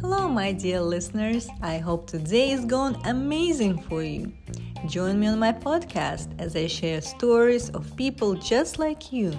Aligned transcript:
Hello, 0.00 0.28
my 0.28 0.52
dear 0.52 0.80
listeners. 0.80 1.48
I 1.62 1.78
hope 1.78 2.06
today 2.06 2.52
is 2.52 2.64
going 2.64 2.94
amazing 3.06 3.82
for 3.82 4.04
you. 4.04 4.32
Join 4.86 5.18
me 5.18 5.26
on 5.26 5.40
my 5.40 5.50
podcast 5.50 6.28
as 6.38 6.54
I 6.54 6.68
share 6.68 7.00
stories 7.00 7.70
of 7.70 7.96
people 7.96 8.34
just 8.34 8.78
like 8.78 9.12
you 9.12 9.32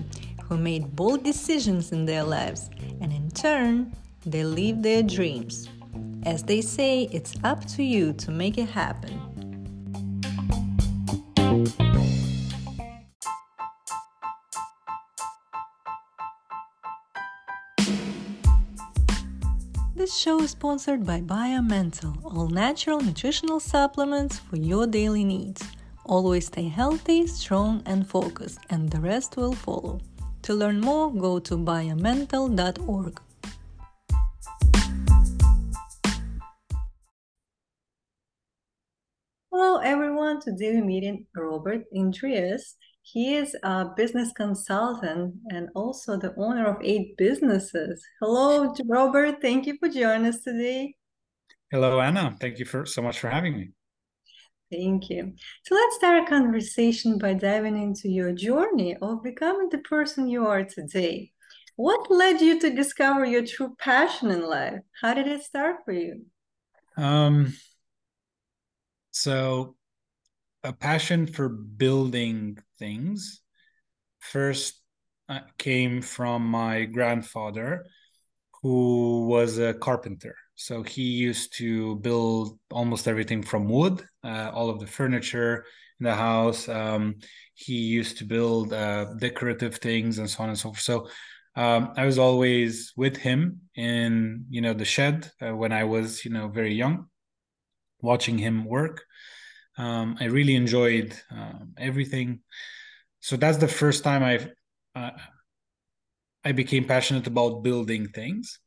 who 0.43 0.57
made 0.57 0.93
bold 0.93 1.23
decisions 1.23 1.93
in 1.93 2.04
their 2.04 2.23
lives 2.23 2.70
and 2.99 3.13
in 3.13 3.31
turn, 3.31 3.95
they 4.25 4.43
live 4.43 4.84
their 4.84 5.04
dreams. 5.04 5.70
As 6.23 6.43
they 6.43 6.59
say, 6.59 7.07
it's 7.13 7.34
up 7.45 7.63
to 7.68 7.84
you 7.84 8.11
to 8.11 8.29
make 8.29 8.57
it 8.57 8.68
happen. 8.68 9.27
This 20.18 20.24
show 20.24 20.42
is 20.42 20.50
sponsored 20.50 21.06
by 21.06 21.21
BioMental, 21.21 22.26
all 22.26 22.48
natural 22.48 23.00
nutritional 23.00 23.60
supplements 23.60 24.40
for 24.40 24.56
your 24.56 24.88
daily 24.88 25.24
needs. 25.24 25.62
Always 26.06 26.48
stay 26.48 26.68
healthy, 26.70 27.28
strong, 27.28 27.84
and 27.86 28.10
focused, 28.10 28.57
and 28.71 28.90
the 28.90 29.00
rest 29.00 29.38
will 29.38 29.54
follow. 29.54 30.02
To 30.42 30.56
learn 30.56 30.82
more, 30.82 31.14
go 31.14 31.38
to 31.38 31.56
biomental.org. 31.56 33.22
Hello, 39.52 39.78
everyone. 39.81 40.42
Today 40.42 40.72
we're 40.73 40.84
meeting 40.84 41.28
Robert 41.36 41.84
Indries. 41.94 42.76
He 43.14 43.36
is 43.36 43.56
a 43.64 43.86
business 43.95 44.34
consultant 44.34 45.36
and 45.50 45.70
also 45.75 46.17
the 46.17 46.36
owner 46.36 46.66
of 46.66 46.84
eight 46.84 47.16
businesses. 47.16 48.03
Hello, 48.20 48.76
Robert. 48.86 49.42
Thank 49.42 49.66
you 49.66 49.78
for 49.78 49.88
joining 49.88 50.28
us 50.28 50.42
today. 50.44 50.94
Hello, 51.72 52.02
Anna. 52.02 52.36
Thank 52.38 52.59
you 52.59 52.66
for 52.66 52.86
so 52.86 53.02
much 53.02 53.20
for 53.20 53.30
having 53.30 53.56
me. 53.56 53.70
Thank 54.70 55.09
you. 55.09 55.36
So 55.64 55.73
let's 55.73 55.96
start 55.96 56.23
a 56.23 56.28
conversation 56.28 57.18
by 57.18 57.34
diving 57.36 57.81
into 57.81 58.09
your 58.09 58.34
journey 58.34 58.98
of 59.02 59.24
becoming 59.24 59.70
the 59.70 59.78
person 59.78 60.28
you 60.28 60.46
are 60.46 60.66
today. 60.66 61.31
What 61.78 62.12
led 62.12 62.42
you 62.42 62.59
to 62.59 62.76
discover 62.76 63.24
your 63.24 63.46
true 63.46 63.74
passion 63.80 64.31
in 64.31 64.42
life? 64.46 64.81
How 65.02 65.14
did 65.14 65.28
it 65.28 65.44
start 65.44 65.78
for 65.86 65.94
you? 65.94 66.26
Um, 66.98 67.53
so 69.12 69.78
a 70.66 70.74
passion 70.74 71.26
for 71.26 71.48
building 71.48 72.58
things. 72.78 73.42
First 74.20 74.81
uh, 75.30 75.42
came 75.58 76.02
from 76.02 76.45
my 76.47 76.86
grandfather 76.86 77.86
who 78.61 79.28
was 79.28 79.58
a 79.59 79.73
carpenter. 79.73 80.36
So 80.56 80.81
he 80.81 81.03
used 81.03 81.56
to 81.58 81.97
build 81.97 82.58
almost 82.72 83.08
everything 83.08 83.44
from 83.44 83.69
wood 83.69 84.03
uh, 84.23 84.52
all 84.53 84.69
of 84.69 84.80
the 84.80 84.88
furniture 84.88 85.66
in 86.00 86.06
the 86.06 86.16
house. 86.16 86.67
Um, 86.67 87.16
he 87.53 87.75
used 87.75 88.17
to 88.19 88.25
build 88.25 88.73
uh, 88.73 89.14
decorative 89.19 89.75
things 89.75 90.17
and 90.17 90.30
so 90.30 90.44
on 90.44 90.50
and 90.50 90.58
so 90.58 90.69
forth. 90.69 90.81
So 90.81 91.08
um, 91.58 91.94
i 91.97 92.06
was 92.06 92.19
always 92.19 92.94
with 92.95 93.17
him 93.17 93.62
in 93.75 94.45
you 94.50 94.62
know 94.62 94.73
the 94.73 94.86
shed 94.86 95.30
uh, 95.41 95.53
when 95.56 95.73
i 95.73 95.84
was 95.84 96.23
you 96.23 96.31
know 96.31 96.47
very 96.47 96.73
young 96.73 97.08
watching 98.00 98.38
him 98.38 98.64
work 98.64 99.03
um, 99.78 100.17
I 100.20 100.25
really 100.25 100.56
enjoyed 100.56 101.14
um, 101.31 101.73
everything. 101.78 102.42
So 103.20 103.38
that's 103.38 103.58
the 103.58 103.67
first 103.67 104.03
time 104.03 104.23
I've 104.23 104.50
uh, 104.95 105.11
I 106.44 106.53
became 106.53 106.86
passionate 106.86 107.28
about 107.28 107.64
building 107.64 108.08
things. 108.08 108.59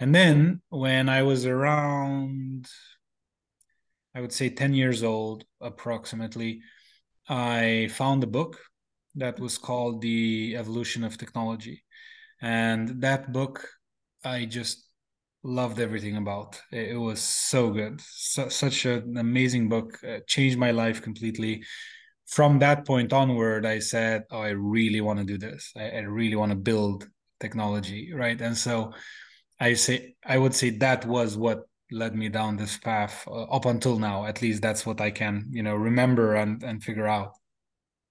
And 0.00 0.14
then 0.14 0.62
when 0.70 1.08
I 1.08 1.22
was 1.22 1.46
around, 1.46 2.66
I 4.14 4.20
would 4.20 4.32
say 4.32 4.50
10 4.50 4.74
years 4.74 5.04
old, 5.04 5.44
approximately, 5.60 6.62
I 7.28 7.88
found 7.92 8.24
a 8.24 8.26
book 8.26 8.58
that 9.14 9.38
was 9.38 9.58
called 9.58 10.00
The 10.00 10.56
Evolution 10.56 11.04
of 11.04 11.18
Technology. 11.18 11.84
And 12.40 13.00
that 13.02 13.32
book, 13.32 13.64
I 14.24 14.46
just 14.46 14.89
loved 15.42 15.80
everything 15.80 16.16
about. 16.16 16.60
It, 16.72 16.90
it 16.90 16.96
was 16.96 17.20
so 17.20 17.70
good, 17.70 18.00
so, 18.00 18.48
such 18.48 18.84
an 18.86 19.16
amazing 19.16 19.68
book. 19.68 19.98
Uh, 20.04 20.18
changed 20.26 20.58
my 20.58 20.70
life 20.70 21.02
completely. 21.02 21.64
From 22.26 22.58
that 22.60 22.86
point 22.86 23.12
onward, 23.12 23.66
I 23.66 23.80
said, 23.80 24.24
"Oh, 24.30 24.40
I 24.40 24.50
really 24.50 25.00
want 25.00 25.18
to 25.18 25.24
do 25.24 25.38
this. 25.38 25.72
I, 25.76 25.90
I 25.90 26.00
really 26.00 26.36
want 26.36 26.50
to 26.52 26.56
build 26.56 27.08
technology, 27.40 28.12
right?" 28.14 28.40
And 28.40 28.56
so, 28.56 28.92
I 29.60 29.74
say, 29.74 30.14
I 30.24 30.38
would 30.38 30.54
say 30.54 30.70
that 30.78 31.06
was 31.06 31.36
what 31.36 31.62
led 31.92 32.14
me 32.14 32.28
down 32.28 32.56
this 32.56 32.78
path 32.78 33.26
uh, 33.26 33.44
up 33.44 33.66
until 33.66 33.98
now. 33.98 34.24
At 34.26 34.42
least 34.42 34.62
that's 34.62 34.86
what 34.86 35.00
I 35.00 35.10
can, 35.10 35.46
you 35.50 35.62
know, 35.62 35.74
remember 35.74 36.34
and 36.34 36.62
and 36.62 36.82
figure 36.82 37.06
out. 37.06 37.32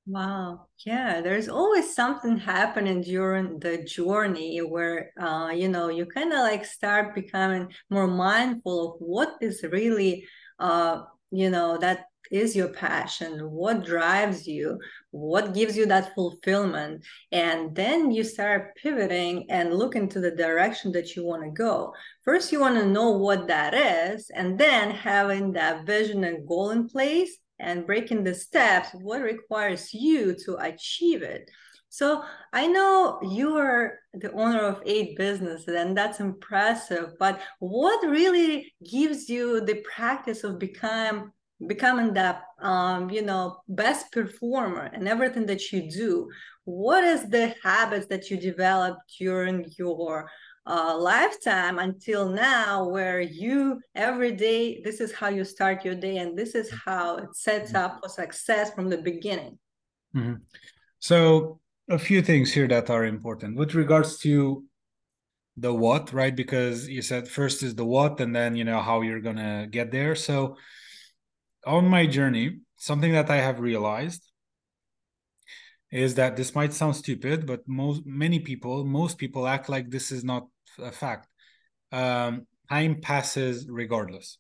Wow. 0.06 0.66
Yeah, 0.86 1.22
there's 1.22 1.50
always 1.50 1.94
something 1.94 2.38
happening 2.38 3.02
during 3.02 3.60
the 3.60 3.84
journey 3.84 4.58
where, 4.60 5.12
uh, 5.22 5.52
you 5.54 5.68
know, 5.70 5.90
you 5.90 6.06
kind 6.08 6.34
of 6.34 6.40
like 6.40 6.66
start 6.66 7.14
becoming 7.14 7.72
more 7.92 8.08
mindful 8.08 8.94
of 8.96 9.02
what 9.02 9.36
is 9.40 9.64
really, 9.72 10.26
uh, 10.58 11.04
you 11.30 11.52
know, 11.52 11.78
that 11.78 12.06
is 12.32 12.56
your 12.56 12.70
passion, 12.70 13.40
what 13.52 13.86
drives 13.86 14.48
you, 14.48 14.80
what 15.12 15.54
gives 15.54 15.78
you 15.78 15.86
that 15.86 16.16
fulfillment. 16.16 17.06
And 17.31 17.76
then 17.76 18.10
you 18.10 18.24
start 18.24 18.76
pivoting 18.81 19.46
and 19.52 19.74
look 19.76 19.96
into 19.96 20.20
the 20.20 20.31
direction 20.31 20.92
that 20.94 21.16
you 21.16 21.24
want 21.24 21.44
to 21.44 21.52
go. 21.52 21.94
First, 22.24 22.52
you 22.52 22.60
want 22.60 22.76
to 22.78 22.86
know 22.86 23.12
what 23.12 23.48
that 23.48 23.76
is, 23.76 24.31
and 24.34 24.58
then 24.60 24.90
having 24.90 25.54
that 25.54 25.86
vision 25.86 26.24
and 26.24 26.48
goal 26.48 26.72
in 26.72 26.88
place 26.90 27.38
and 27.59 27.86
breaking 27.86 28.24
the 28.24 28.34
steps, 28.34 28.90
what 28.94 29.22
requires 29.22 29.94
you 29.94 30.36
to 30.46 30.58
achieve 30.58 31.22
it. 31.22 31.50
So 31.90 32.24
I 32.53 32.68
know 32.68 33.20
you 33.24 33.58
are 33.58 34.00
the 34.14 34.31
owner 34.34 34.62
of 34.62 34.84
eight 34.86 35.18
businesses, 35.18 35.75
and 35.75 35.98
that's 35.98 36.19
impressive. 36.19 37.14
But 37.19 37.42
what 37.59 38.08
really 38.08 38.74
gives 38.90 39.28
you 39.28 39.62
the 39.62 39.84
practice 39.96 40.44
of 40.44 40.59
become 40.59 41.34
becoming 41.68 42.14
that 42.14 42.44
um, 42.62 43.09
you 43.09 43.22
know 43.22 43.58
best 43.68 44.14
performer 44.14 44.90
and 44.94 45.08
everything 45.08 45.48
that 45.48 45.72
you 45.72 45.90
do? 45.90 46.30
What 46.66 47.03
is 47.03 47.28
the 47.28 47.56
habits 47.64 48.06
that 48.08 48.30
you 48.30 48.38
developed 48.38 49.02
during 49.18 49.66
your 49.78 50.30
uh, 50.66 50.97
lifetime 50.97 51.80
until 51.80 52.30
now 52.30 52.88
where 52.88 53.22
you 53.22 53.80
every 53.96 54.31
day 54.31 54.81
this 54.84 55.00
is 55.00 55.12
how 55.12 55.28
you 55.28 55.44
start 55.44 55.84
your 55.84 55.96
day 55.96 56.18
and 56.18 56.38
this 56.38 56.56
is 56.56 56.72
how 56.86 57.18
it 57.18 57.36
sets 57.36 57.74
up 57.74 58.00
for 58.02 58.09
success 58.09 58.74
from 58.74 58.90
the 58.90 58.98
beginning. 58.98 59.58
Mm-hmm. 60.16 60.36
so 61.00 61.59
a 61.88 62.00
few 62.00 62.22
things 62.22 62.52
here 62.52 62.68
that 62.68 62.90
are 62.90 63.06
important. 63.06 63.56
With 63.56 63.74
regards 63.75 64.18
to 64.19 64.64
the 65.58 65.74
what 65.74 66.14
right? 66.14 66.36
Because 66.36 66.88
you 66.88 67.02
said 67.02 67.28
first 67.28 67.64
is 67.64 67.75
the 67.75 67.86
what 67.86 68.19
and 68.19 68.36
then 68.36 68.56
you 68.56 68.64
know 68.64 68.80
how 68.80 69.02
you're 69.02 69.22
gonna 69.22 69.68
get 69.69 69.92
there. 69.92 70.16
So 70.16 70.56
on 71.66 71.88
my 71.88 72.06
journey 72.06 72.59
something 72.78 73.12
that 73.12 73.30
i 73.30 73.38
have 73.38 73.59
realized 73.59 74.24
is 75.91 76.16
that 76.16 76.35
this 76.35 76.53
might 76.53 76.73
sound 76.73 76.95
stupid 76.95 77.45
but 77.45 77.61
most 77.67 78.05
many 78.05 78.39
people 78.39 78.85
most 78.85 79.17
people 79.17 79.47
act 79.47 79.69
like 79.69 79.89
this 79.89 80.11
is 80.11 80.23
not 80.23 80.47
a 80.77 80.91
fact. 80.91 81.27
Um, 81.91 82.45
time 82.69 83.01
passes 83.01 83.67
regardless. 83.69 84.38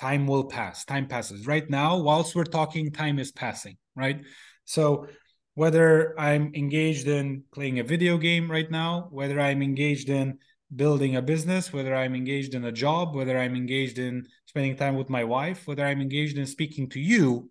Time 0.00 0.26
will 0.26 0.44
pass. 0.44 0.84
Time 0.84 1.06
passes. 1.06 1.46
Right 1.46 1.68
now, 1.70 1.98
whilst 1.98 2.34
we're 2.34 2.44
talking, 2.44 2.90
time 2.90 3.18
is 3.18 3.30
passing, 3.30 3.76
right? 3.94 4.20
So 4.64 5.06
whether 5.54 6.18
I'm 6.18 6.52
engaged 6.54 7.06
in 7.06 7.44
playing 7.52 7.78
a 7.78 7.84
video 7.84 8.18
game 8.18 8.50
right 8.50 8.70
now, 8.70 9.08
whether 9.10 9.40
I'm 9.40 9.62
engaged 9.62 10.08
in 10.08 10.38
building 10.74 11.14
a 11.14 11.22
business, 11.22 11.72
whether 11.72 11.94
I'm 11.94 12.14
engaged 12.14 12.54
in 12.54 12.64
a 12.64 12.72
job, 12.72 13.14
whether 13.14 13.38
I'm 13.38 13.54
engaged 13.54 13.98
in 13.98 14.26
spending 14.46 14.76
time 14.76 14.96
with 14.96 15.08
my 15.08 15.22
wife, 15.22 15.68
whether 15.68 15.84
I'm 15.84 16.00
engaged 16.00 16.36
in 16.38 16.46
speaking 16.46 16.88
to 16.90 17.00
you, 17.00 17.50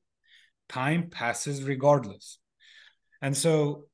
time 0.67 1.09
passes 1.09 1.63
regardless. 1.63 2.39
And 3.23 3.35
so 3.35 3.85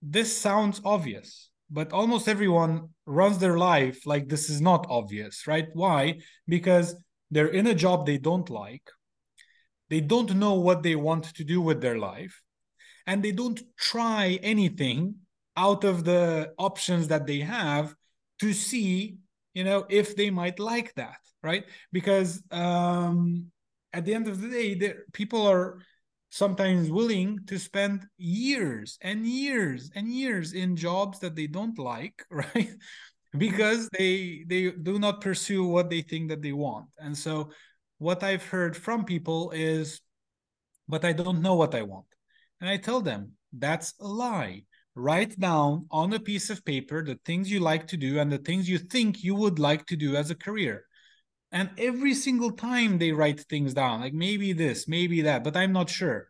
this 0.00 0.36
sounds 0.36 0.80
obvious, 0.82 1.50
but 1.70 1.92
almost 1.92 2.26
everyone 2.26 2.88
runs 3.04 3.38
their 3.38 3.58
life 3.58 4.06
like 4.06 4.28
this 4.28 4.48
is 4.48 4.62
not 4.62 4.86
obvious, 4.88 5.46
right? 5.46 5.68
Why? 5.74 6.20
Because 6.48 6.96
they're 7.30 7.54
in 7.60 7.66
a 7.66 7.74
job 7.74 8.06
they 8.06 8.16
don't 8.16 8.48
like, 8.48 8.88
they 9.90 10.00
don't 10.00 10.34
know 10.36 10.54
what 10.54 10.82
they 10.82 10.96
want 10.96 11.24
to 11.34 11.44
do 11.44 11.60
with 11.60 11.82
their 11.82 11.98
life, 11.98 12.40
and 13.06 13.22
they 13.22 13.32
don't 13.32 13.60
try 13.78 14.40
anything 14.42 15.16
out 15.54 15.84
of 15.84 16.04
the 16.04 16.52
options 16.56 17.08
that 17.08 17.26
they 17.26 17.40
have 17.40 17.94
to 18.40 18.54
see, 18.54 19.18
you 19.52 19.64
know, 19.64 19.84
if 19.90 20.16
they 20.16 20.30
might 20.30 20.58
like 20.58 20.94
that, 20.94 21.18
right? 21.42 21.66
Because 21.92 22.42
um, 22.50 23.52
at 23.92 24.06
the 24.06 24.14
end 24.14 24.28
of 24.28 24.40
the 24.40 24.48
day, 24.48 24.94
people 25.12 25.46
are 25.46 25.78
sometimes 26.32 26.90
willing 26.90 27.38
to 27.46 27.58
spend 27.58 28.06
years 28.16 28.96
and 29.02 29.26
years 29.26 29.90
and 29.94 30.08
years 30.08 30.54
in 30.54 30.74
jobs 30.74 31.18
that 31.18 31.36
they 31.36 31.46
don't 31.46 31.78
like 31.78 32.24
right? 32.30 32.70
Because 33.36 33.90
they 33.90 34.44
they 34.48 34.70
do 34.70 34.98
not 34.98 35.20
pursue 35.20 35.64
what 35.64 35.90
they 35.90 36.00
think 36.00 36.30
that 36.30 36.40
they 36.40 36.52
want. 36.52 36.86
And 36.98 37.16
so 37.16 37.50
what 37.98 38.24
i've 38.24 38.44
heard 38.44 38.74
from 38.76 39.04
people 39.04 39.52
is 39.52 40.00
but 40.88 41.04
i 41.04 41.12
don't 41.12 41.42
know 41.42 41.54
what 41.54 41.74
i 41.74 41.82
want. 41.82 42.06
And 42.60 42.68
i 42.68 42.78
tell 42.78 43.02
them 43.02 43.32
that's 43.52 43.92
a 44.00 44.08
lie. 44.08 44.64
Write 44.94 45.38
down 45.38 45.86
on 45.90 46.14
a 46.14 46.20
piece 46.20 46.48
of 46.48 46.64
paper 46.64 47.04
the 47.04 47.18
things 47.26 47.50
you 47.50 47.60
like 47.60 47.86
to 47.88 47.98
do 47.98 48.18
and 48.18 48.32
the 48.32 48.38
things 48.38 48.68
you 48.68 48.78
think 48.78 49.22
you 49.22 49.34
would 49.34 49.58
like 49.58 49.84
to 49.86 49.96
do 49.96 50.16
as 50.16 50.30
a 50.30 50.34
career 50.46 50.84
and 51.52 51.70
every 51.78 52.14
single 52.14 52.50
time 52.52 52.98
they 52.98 53.12
write 53.12 53.40
things 53.40 53.74
down 53.74 54.00
like 54.00 54.14
maybe 54.14 54.52
this 54.52 54.88
maybe 54.88 55.22
that 55.22 55.44
but 55.44 55.56
i'm 55.56 55.72
not 55.72 55.90
sure. 55.90 56.28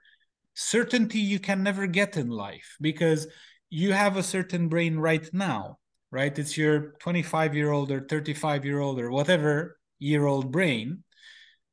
Certainty 0.54 1.18
you 1.18 1.38
can 1.38 1.62
never 1.62 1.86
get 1.86 2.18
in 2.18 2.28
life 2.28 2.76
because 2.78 3.26
you 3.70 3.92
have 3.92 4.18
a 4.18 4.22
certain 4.22 4.68
brain 4.68 4.98
right 4.98 5.26
now 5.32 5.78
right? 6.12 6.38
It's 6.38 6.58
your 6.58 6.92
25 7.00 7.54
year 7.56 7.72
old 7.72 7.90
or 7.90 8.00
35 8.00 8.64
year 8.64 8.78
old 8.80 9.00
or 9.00 9.10
whatever 9.10 9.78
year 9.98 10.26
old 10.26 10.52
brain. 10.52 11.02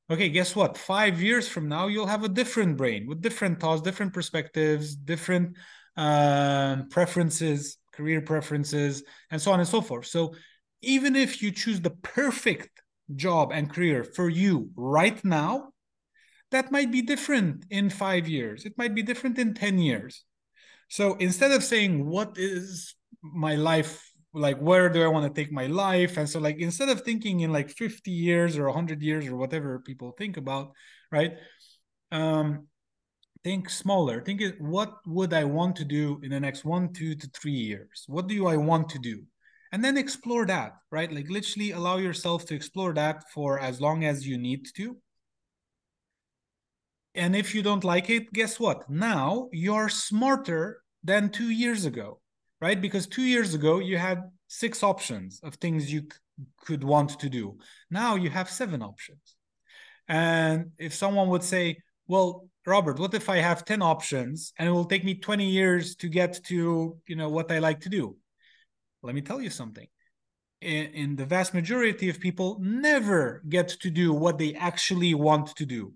Okay 0.10 0.30
guess 0.30 0.56
what? 0.56 0.78
Five 0.78 1.22
years 1.22 1.48
from 1.48 1.68
now 1.68 1.88
you'll 1.88 2.08
have 2.08 2.24
a 2.24 2.30
different 2.30 2.78
brain 2.78 3.06
with 3.06 3.22
different 3.22 3.60
thoughts 3.60 3.82
different 3.82 4.14
perspectives 4.14 4.96
different 4.96 5.58
um, 5.98 6.88
preferences, 6.90 7.78
career 7.94 8.22
preferences, 8.22 9.04
and 9.30 9.42
so 9.42 9.52
on 9.52 9.60
and 9.60 9.68
so 9.68 9.82
forth. 9.82 10.06
So 10.06 10.34
even 10.82 11.18
if 11.18 11.42
you 11.42 11.52
choose 11.52 11.82
the 11.82 11.90
perfect 11.90 12.79
job 13.16 13.52
and 13.54 13.70
career 13.70 14.04
for 14.04 14.30
you 14.30 14.70
right 14.76 15.24
now, 15.24 15.70
that 16.52 16.72
might 16.72 16.92
be 16.92 17.02
different 17.02 17.66
in 17.70 17.90
five 17.90 18.28
years. 18.28 18.66
It 18.66 18.78
might 18.78 18.96
be 18.96 19.04
different 19.04 19.38
in 19.38 19.54
10 19.54 19.78
years. 19.78 20.24
So 20.90 21.16
instead 21.16 21.52
of 21.52 21.64
saying, 21.64 22.06
What 22.06 22.38
is 22.38 22.96
my 23.22 23.56
life 23.56 24.12
like? 24.34 24.58
Where 24.58 24.90
do 24.90 25.04
I 25.04 25.08
want 25.08 25.34
to 25.34 25.42
take 25.42 25.52
my 25.52 25.68
life? 25.68 26.18
And 26.18 26.28
so, 26.28 26.40
like, 26.40 26.58
instead 26.58 26.90
of 26.90 27.02
thinking 27.02 27.42
in 27.42 27.52
like 27.52 27.70
50 27.70 28.10
years 28.10 28.58
or 28.58 28.66
100 28.66 29.02
years 29.02 29.28
or 29.28 29.36
whatever 29.36 29.80
people 29.80 30.12
think 30.18 30.38
about, 30.38 30.72
right? 31.12 31.34
Um, 32.12 32.68
think 33.44 33.70
smaller 33.70 34.22
think 34.22 34.42
what 34.60 34.96
would 35.06 35.34
i 35.34 35.44
want 35.44 35.76
to 35.76 35.86
do 35.86 36.20
in 36.24 36.32
the 36.32 36.40
next 36.40 36.66
one 36.66 36.92
two 36.92 37.16
to 37.16 37.28
three 37.30 37.54
years 37.54 38.04
what 38.08 38.28
do 38.28 38.48
i 38.48 38.58
want 38.58 38.90
to 38.90 39.00
do 39.00 39.24
and 39.72 39.84
then 39.84 39.98
explore 39.98 40.46
that 40.46 40.74
right? 40.92 41.12
Like 41.12 41.30
literally 41.30 41.72
allow 41.72 41.98
yourself 41.98 42.46
to 42.48 42.56
explore 42.56 42.94
that 42.94 43.30
for 43.34 43.60
as 43.60 43.80
long 43.80 44.04
as 44.04 44.28
you 44.28 44.38
need 44.38 44.68
to. 44.76 44.98
And 47.16 47.36
if 47.36 47.54
you 47.54 47.62
don't 47.62 47.84
like 47.84 48.10
it 48.10 48.32
guess 48.34 48.60
what? 48.60 48.90
Now 48.90 49.50
you're 49.52 49.90
smarter 49.90 50.82
than 51.04 51.30
two 51.30 51.50
years 51.50 51.86
ago 51.86 52.20
right? 52.62 52.82
Because 52.82 53.08
two 53.08 53.24
years 53.24 53.54
ago 53.54 53.80
you 53.80 53.98
had 53.98 54.24
six 54.48 54.84
options 54.84 55.40
of 55.44 55.56
things 55.56 55.92
you 55.92 56.02
c- 56.02 56.46
could 56.66 56.84
want 56.84 57.20
to 57.20 57.30
do. 57.30 57.58
Now 57.90 58.16
you 58.16 58.30
have 58.30 58.50
seven 58.50 58.82
options. 58.82 59.36
And 60.08 60.72
if 60.78 60.94
someone 60.94 61.30
would 61.30 61.44
say 61.44 61.78
well 62.08 62.50
Robert, 62.66 63.00
what 63.00 63.14
if 63.14 63.30
I 63.30 63.38
have 63.38 63.66
10 63.66 63.82
options 63.82 64.54
and 64.60 64.70
it 64.70 64.72
will 64.72 64.86
take 64.86 65.04
me 65.04 65.16
20 65.16 65.50
years 65.50 65.96
to 65.96 66.08
get 66.08 66.44
to, 66.46 66.98
you 67.08 67.16
know, 67.16 67.30
what 67.30 67.52
I 67.52 67.60
like 67.60 67.80
to 67.82 67.90
do? 67.90 68.16
Let 69.02 69.16
me 69.16 69.22
tell 69.22 69.42
you 69.42 69.50
something. 69.50 69.88
In, 70.62 71.16
the 71.16 71.26
vast 71.26 71.54
majority 71.54 72.10
of 72.10 72.20
people 72.20 72.58
never 72.60 73.42
get 73.48 73.70
to 73.70 73.90
do 73.90 74.14
what 74.14 74.38
they 74.38 74.54
actually 74.56 75.14
want 75.14 75.56
to 75.56 75.66
do. 75.66 75.94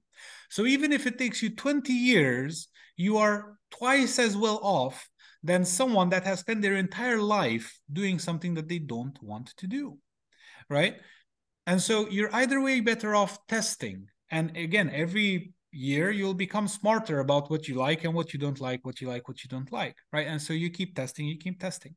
So 0.49 0.65
even 0.65 0.93
if 0.93 1.05
it 1.05 1.17
takes 1.17 1.43
you 1.43 1.53
20 1.53 1.91
years, 1.91 2.69
you 2.95 3.17
are 3.17 3.57
twice 3.71 4.19
as 4.19 4.37
well 4.37 4.59
off 4.63 5.09
than 5.43 5.65
someone 5.65 6.09
that 6.09 6.23
has 6.23 6.39
spent 6.39 6.61
their 6.61 6.75
entire 6.75 7.21
life 7.21 7.77
doing 7.91 8.19
something 8.19 8.53
that 8.53 8.69
they 8.69 8.79
don't 8.79 9.21
want 9.21 9.47
to 9.57 9.67
do. 9.67 9.97
Right? 10.69 10.95
And 11.67 11.81
so 11.81 12.07
you're 12.07 12.33
either 12.33 12.61
way 12.61 12.79
better 12.79 13.15
off 13.15 13.45
testing. 13.47 14.07
And 14.31 14.55
again, 14.55 14.89
every 14.93 15.53
year 15.73 16.11
you'll 16.11 16.33
become 16.33 16.67
smarter 16.67 17.19
about 17.19 17.49
what 17.49 17.67
you 17.67 17.75
like 17.75 18.03
and 18.03 18.13
what 18.13 18.31
you 18.31 18.39
don't 18.39 18.61
like 18.61 18.85
what 18.85 19.01
you 19.01 19.07
like 19.07 19.27
what 19.27 19.43
you 19.43 19.49
don't 19.49 19.71
like 19.71 19.95
right 20.11 20.27
and 20.27 20.39
so 20.39 20.53
you 20.53 20.69
keep 20.69 20.95
testing 20.95 21.25
you 21.25 21.35
keep 21.35 21.59
testing 21.59 21.95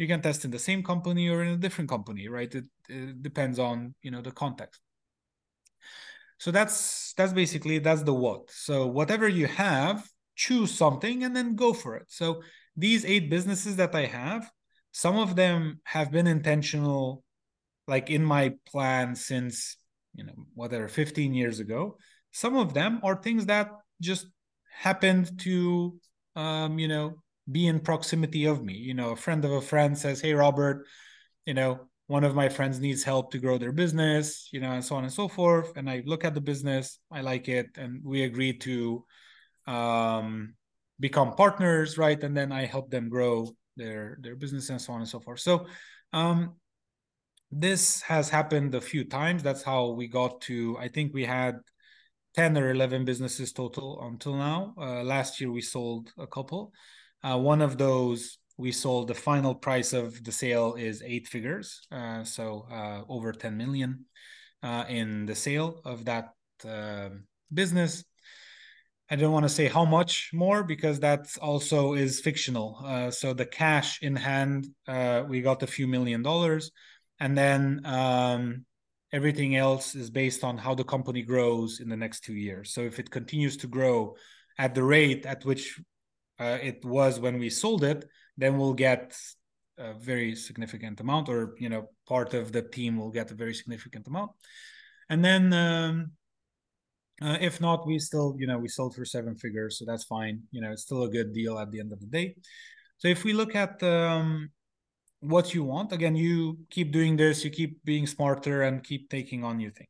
you 0.00 0.06
can 0.06 0.22
test 0.22 0.44
in 0.44 0.50
the 0.50 0.58
same 0.58 0.82
company 0.82 1.28
or 1.28 1.42
in 1.42 1.52
a 1.52 1.56
different 1.56 1.90
company 1.90 2.28
right? 2.28 2.52
It, 2.54 2.64
it 2.88 3.22
depends 3.22 3.58
on 3.58 3.94
you 4.02 4.10
know 4.10 4.22
the 4.22 4.32
context. 4.32 4.80
So 6.38 6.50
that's 6.50 7.12
that's 7.16 7.32
basically 7.32 7.78
that's 7.78 8.02
the 8.02 8.14
what. 8.14 8.50
So 8.50 8.86
whatever 8.86 9.28
you 9.28 9.46
have 9.46 10.08
choose 10.36 10.72
something 10.72 11.22
and 11.22 11.36
then 11.36 11.54
go 11.54 11.74
for 11.74 11.96
it. 11.96 12.06
So 12.08 12.42
these 12.76 13.04
eight 13.04 13.28
businesses 13.28 13.76
that 13.76 13.94
i 13.94 14.06
have 14.06 14.50
some 14.92 15.18
of 15.18 15.36
them 15.36 15.80
have 15.84 16.10
been 16.10 16.26
intentional 16.26 17.22
like 17.86 18.10
in 18.10 18.24
my 18.24 18.54
plan 18.66 19.14
since 19.14 19.76
you 20.14 20.24
know 20.24 20.46
whatever 20.54 20.88
15 20.88 21.34
years 21.34 21.60
ago. 21.60 21.96
Some 22.32 22.56
of 22.56 22.74
them 22.74 23.00
are 23.02 23.16
things 23.16 23.46
that 23.46 23.70
just 24.00 24.26
happened 24.72 25.38
to 25.40 25.98
um, 26.36 26.78
you 26.78 26.88
know 26.88 27.16
be 27.50 27.66
in 27.66 27.80
proximity 27.80 28.44
of 28.44 28.62
me. 28.62 28.74
You 28.74 28.94
know 28.94 29.10
a 29.10 29.16
friend 29.16 29.44
of 29.44 29.52
a 29.52 29.60
friend 29.60 29.96
says 29.96 30.20
hey 30.20 30.34
robert 30.34 30.86
you 31.46 31.54
know 31.54 31.88
one 32.06 32.24
of 32.24 32.34
my 32.34 32.48
friends 32.48 32.80
needs 32.80 33.04
help 33.04 33.30
to 33.30 33.38
grow 33.38 33.56
their 33.56 33.72
business 33.72 34.48
you 34.52 34.60
know 34.60 34.72
and 34.72 34.84
so 34.84 34.96
on 34.96 35.04
and 35.04 35.12
so 35.12 35.28
forth. 35.28 35.76
And 35.76 35.88
i 35.88 36.02
look 36.06 36.24
at 36.24 36.34
the 36.34 36.40
business 36.40 36.98
i 37.10 37.20
like 37.20 37.48
it 37.48 37.68
and 37.76 38.02
we 38.04 38.22
agree 38.24 38.54
to 38.58 39.04
um, 39.66 40.54
become 40.98 41.34
partners 41.34 41.98
right? 41.98 42.22
And 42.22 42.36
then 42.36 42.52
i 42.52 42.66
help 42.66 42.90
them 42.90 43.08
grow 43.08 43.50
their 43.76 44.18
their 44.20 44.36
business 44.36 44.68
and 44.70 44.80
so 44.80 44.92
on 44.92 45.00
and 45.00 45.08
so 45.08 45.20
forth. 45.20 45.40
So 45.40 45.66
um, 46.12 46.56
this 47.52 48.02
has 48.02 48.28
happened 48.28 48.74
a 48.74 48.80
few 48.80 49.04
times. 49.04 49.42
That's 49.42 49.62
how 49.62 49.90
we 49.90 50.06
got 50.08 50.40
to 50.42 50.76
i 50.78 50.88
think 50.88 51.14
we 51.14 51.24
had 51.24 51.60
10 52.34 52.56
or 52.56 52.70
11 52.70 53.04
businesses 53.04 53.52
total 53.52 54.00
until 54.02 54.34
now. 54.34 54.74
Uh, 54.78 55.02
last 55.02 55.40
year 55.40 55.50
we 55.50 55.60
sold 55.60 56.12
a 56.18 56.26
couple. 56.26 56.72
Uh, 57.22 57.38
one 57.38 57.60
of 57.60 57.76
those 57.78 58.38
we 58.56 58.72
sold 58.72 59.08
the 59.08 59.14
final 59.14 59.54
price 59.54 59.92
of 59.92 60.22
the 60.22 60.32
sale 60.32 60.74
is 60.74 61.02
eight 61.04 61.26
figures, 61.26 61.80
uh, 61.90 62.22
so 62.24 62.66
uh, 62.70 63.02
over 63.08 63.32
10 63.32 63.56
million 63.56 64.04
uh, 64.62 64.84
in 64.88 65.26
the 65.26 65.34
sale 65.34 65.80
of 65.84 66.04
that 66.04 66.34
um, 66.68 67.24
business. 67.52 68.04
I 69.10 69.16
don't 69.16 69.32
want 69.32 69.44
to 69.44 69.48
say 69.48 69.66
how 69.66 69.84
much 69.84 70.30
more 70.32 70.62
because 70.62 71.00
that 71.00 71.26
also 71.40 71.94
is 71.94 72.20
fictional. 72.20 72.80
Uh, 72.84 73.10
so 73.10 73.32
the 73.32 73.46
cash 73.46 74.02
in 74.02 74.14
hand, 74.14 74.68
we 75.28 75.40
got 75.40 75.62
a 75.62 75.66
few 75.66 75.88
million 75.88 76.22
dollars, 76.22 76.70
and 77.18 77.36
then 77.36 77.80
um, 77.84 78.64
everything 79.12 79.56
else 79.56 79.94
is 79.94 80.10
based 80.10 80.44
on 80.44 80.58
how 80.58 80.74
the 80.74 80.84
company 80.84 81.22
grows 81.22 81.80
in 81.80 81.88
the 81.88 81.96
next 81.96 82.20
two 82.20 82.34
years. 82.34 82.72
So 82.72 82.82
if 82.82 82.98
it 82.98 83.10
continues 83.10 83.56
to 83.58 83.66
grow 83.66 84.16
at 84.58 84.74
the 84.74 84.82
rate 84.82 85.26
at 85.26 85.44
which 85.44 85.80
uh, 86.40 86.58
it 86.62 86.84
was 86.84 87.20
when 87.20 87.38
we 87.38 87.50
sold 87.50 87.84
it, 87.84 88.04
then 88.36 88.58
we'll 88.58 88.74
get 88.74 89.16
a 89.78 89.94
very 89.94 90.34
significant 90.34 91.00
amount, 91.00 91.28
or 91.28 91.54
you 91.58 91.68
know, 91.68 91.90
part 92.08 92.34
of 92.34 92.52
the 92.52 92.62
team 92.62 92.96
will 92.96 93.10
get 93.10 93.30
a 93.30 93.34
very 93.34 93.54
significant 93.54 94.06
amount. 94.06 94.32
And 95.08 95.24
then, 95.24 95.52
um, 95.52 96.12
uh, 97.22 97.36
if 97.40 97.60
not, 97.60 97.86
we 97.86 97.98
still, 97.98 98.34
you 98.38 98.46
know, 98.46 98.58
we 98.58 98.68
sold 98.68 98.94
for 98.94 99.04
seven 99.04 99.36
figures, 99.36 99.78
so 99.78 99.84
that's 99.86 100.04
fine. 100.04 100.42
You 100.50 100.62
know, 100.62 100.72
it's 100.72 100.82
still 100.82 101.02
a 101.04 101.10
good 101.10 101.32
deal 101.34 101.58
at 101.58 101.70
the 101.70 101.80
end 101.80 101.92
of 101.92 102.00
the 102.00 102.06
day. 102.06 102.36
So 102.98 103.08
if 103.08 103.24
we 103.24 103.32
look 103.32 103.54
at 103.54 103.82
um, 103.82 104.50
what 105.20 105.54
you 105.54 105.62
want 105.62 105.92
again 105.92 106.16
you 106.16 106.58
keep 106.70 106.90
doing 106.92 107.16
this 107.16 107.44
you 107.44 107.50
keep 107.50 107.84
being 107.84 108.06
smarter 108.06 108.62
and 108.62 108.82
keep 108.82 109.10
taking 109.10 109.44
on 109.44 109.58
new 109.58 109.70
things 109.70 109.88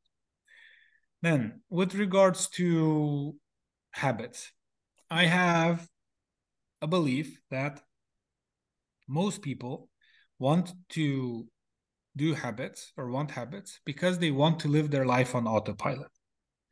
then 1.23 1.61
with 1.71 1.95
regards 1.95 2.49
to 2.49 3.35
habits 3.93 4.53
i 5.09 5.25
have 5.25 5.89
a 6.83 6.87
belief 6.87 7.41
that 7.51 7.81
most 9.09 9.43
people 9.43 9.89
want 10.39 10.73
to 10.91 11.47
do 12.17 12.35
habits 12.35 12.93
or 12.97 13.11
want 13.11 13.31
habits 13.31 13.81
because 13.85 14.19
they 14.19 14.31
want 14.31 14.61
to 14.61 14.69
live 14.69 14.91
their 14.91 15.07
life 15.07 15.35
on 15.35 15.47
autopilot 15.47 16.11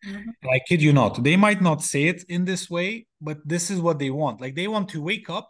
mm-hmm. 0.05 0.31
i 0.51 0.59
kid 0.69 0.83
you 0.83 0.93
not 0.93 1.23
they 1.23 1.37
might 1.37 1.63
not 1.63 1.83
say 1.83 2.05
it 2.05 2.25
in 2.29 2.45
this 2.45 2.69
way 2.69 3.07
but 3.21 3.39
this 3.45 3.71
is 3.71 3.81
what 3.81 3.99
they 3.99 4.11
want 4.11 4.41
like 4.41 4.55
they 4.55 4.69
want 4.69 4.89
to 4.89 5.03
wake 5.03 5.31
up 5.31 5.49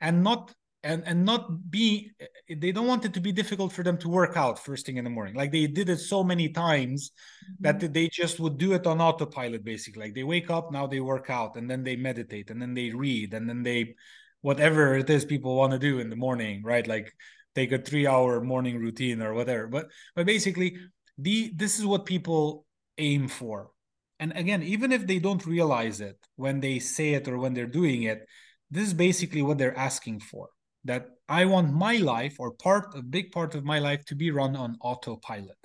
and 0.00 0.22
not 0.22 0.54
and 0.82 1.02
and 1.06 1.24
not 1.24 1.70
be 1.70 2.12
they 2.48 2.72
don't 2.72 2.86
want 2.86 3.04
it 3.04 3.14
to 3.14 3.20
be 3.20 3.32
difficult 3.32 3.72
for 3.72 3.82
them 3.82 3.98
to 3.98 4.08
work 4.08 4.36
out 4.36 4.58
first 4.58 4.86
thing 4.86 4.96
in 4.96 5.04
the 5.04 5.10
morning. 5.10 5.34
Like 5.34 5.52
they 5.52 5.66
did 5.66 5.88
it 5.88 5.98
so 5.98 6.22
many 6.22 6.48
times 6.48 7.10
mm-hmm. 7.10 7.62
that 7.64 7.92
they 7.92 8.08
just 8.08 8.38
would 8.40 8.58
do 8.58 8.72
it 8.72 8.86
on 8.86 9.00
autopilot 9.00 9.64
basically. 9.64 10.04
Like 10.04 10.14
they 10.14 10.22
wake 10.22 10.50
up 10.50 10.70
now 10.72 10.86
they 10.86 11.00
work 11.00 11.30
out 11.30 11.56
and 11.56 11.68
then 11.68 11.82
they 11.82 11.96
meditate 11.96 12.50
and 12.50 12.60
then 12.60 12.74
they 12.74 12.90
read 12.90 13.34
and 13.34 13.48
then 13.48 13.62
they 13.62 13.94
whatever 14.42 14.94
it 14.94 15.10
is 15.10 15.24
people 15.24 15.56
want 15.56 15.72
to 15.72 15.78
do 15.78 15.98
in 15.98 16.10
the 16.10 16.16
morning 16.16 16.62
right? 16.62 16.86
Like 16.86 17.12
take 17.54 17.72
a 17.72 17.78
3 17.78 18.06
hour 18.06 18.40
morning 18.40 18.78
routine 18.78 19.22
or 19.22 19.34
whatever. 19.34 19.66
But 19.66 19.86
but 20.14 20.26
basically 20.26 20.76
the 21.18 21.52
this 21.54 21.78
is 21.78 21.86
what 21.86 22.06
people 22.06 22.64
aim 22.98 23.28
for. 23.28 23.70
And 24.18 24.32
again, 24.36 24.62
even 24.62 24.92
if 24.92 25.06
they 25.06 25.18
don't 25.18 25.44
realize 25.44 26.00
it 26.00 26.18
when 26.36 26.60
they 26.60 26.78
say 26.78 27.14
it 27.14 27.28
or 27.28 27.38
when 27.38 27.54
they're 27.54 27.66
doing 27.66 28.04
it, 28.04 28.26
this 28.70 28.86
is 28.86 28.94
basically 28.94 29.42
what 29.42 29.58
they're 29.58 29.76
asking 29.76 30.20
for. 30.20 30.48
That 30.86 31.10
I 31.28 31.44
want 31.44 31.72
my 31.72 31.96
life 31.96 32.36
or 32.38 32.52
part, 32.52 32.94
a 32.94 33.02
big 33.02 33.32
part 33.32 33.54
of 33.54 33.64
my 33.64 33.78
life 33.78 34.04
to 34.06 34.14
be 34.14 34.30
run 34.30 34.56
on 34.56 34.78
autopilot. 34.80 35.58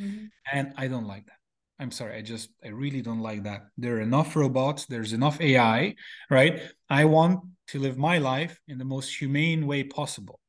Mm-hmm. 0.00 0.26
And 0.52 0.72
I 0.76 0.88
don't 0.88 1.06
like 1.06 1.26
that. 1.26 1.32
I'm 1.80 1.90
sorry, 1.90 2.16
I 2.16 2.22
just, 2.22 2.50
I 2.64 2.68
really 2.68 3.02
don't 3.02 3.20
like 3.20 3.44
that. 3.44 3.66
There 3.76 3.96
are 3.96 4.00
enough 4.00 4.34
robots, 4.34 4.86
there's 4.86 5.12
enough 5.12 5.40
AI, 5.40 5.94
right? 6.28 6.60
I 6.90 7.04
want 7.04 7.40
to 7.68 7.78
live 7.78 7.96
my 7.96 8.18
life 8.18 8.58
in 8.66 8.78
the 8.78 8.84
most 8.84 9.14
humane 9.14 9.66
way 9.66 9.84
possible, 9.84 10.40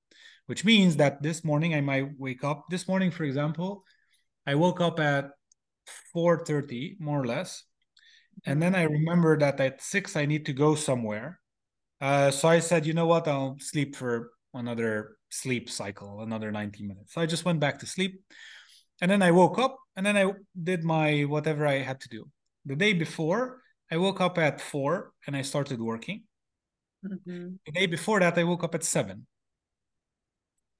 which 0.48 0.66
means 0.66 0.96
that 0.96 1.22
this 1.22 1.44
morning 1.44 1.76
I 1.76 1.82
might 1.82 2.18
wake 2.18 2.44
up. 2.44 2.66
This 2.72 2.88
morning, 2.88 3.12
for 3.12 3.26
example, 3.26 3.84
I 4.48 4.56
woke 4.56 4.82
up 4.82 5.00
at 5.00 5.32
4.30 6.16 7.00
more 7.00 7.22
or 7.22 7.26
less 7.26 7.64
and 8.46 8.62
then 8.62 8.76
i 8.76 8.84
remember 8.84 9.38
that 9.38 9.60
at 9.60 9.82
6 9.82 10.16
i 10.16 10.26
need 10.26 10.46
to 10.46 10.54
go 10.54 10.76
somewhere 10.76 11.40
uh, 12.01 12.32
so 12.32 12.48
i 12.48 12.60
said 12.60 12.86
you 12.86 12.94
know 12.94 13.08
what? 13.08 13.27
I'll 13.27 13.58
sleep 13.60 13.96
for 13.96 14.32
another 14.53 15.18
sleep 15.29 15.70
cycle 15.70 16.22
another 16.22 16.51
90 16.51 16.84
minutes. 16.84 17.13
So 17.13 17.22
i 17.22 17.25
just 17.25 17.46
went 17.46 17.60
back 17.60 17.79
to 17.79 17.86
sleep. 17.86 18.22
And 19.01 19.10
then 19.12 19.22
i 19.22 19.32
woke 19.32 19.60
up 19.60 19.77
and 19.96 20.06
then 20.06 20.18
i 20.18 20.34
did 20.62 20.84
my 20.84 21.22
whatever 21.22 21.65
i 21.68 21.79
had 21.79 22.00
to 22.01 22.10
do. 22.10 22.27
The 22.65 22.75
day 22.75 22.94
before 22.94 23.62
i 23.91 23.98
woke 23.98 24.22
up 24.22 24.38
at 24.38 24.62
4 24.62 25.12
and 25.27 25.36
i 25.36 25.41
started 25.41 25.79
working. 25.82 26.24
Mm-hmm. 27.06 27.56
the 27.65 27.72
day 27.72 27.86
before 27.86 28.20
that 28.20 28.38
i 28.38 28.44
woke 28.44 28.65
up 28.65 28.75
at 28.75 28.84
7 28.84 29.25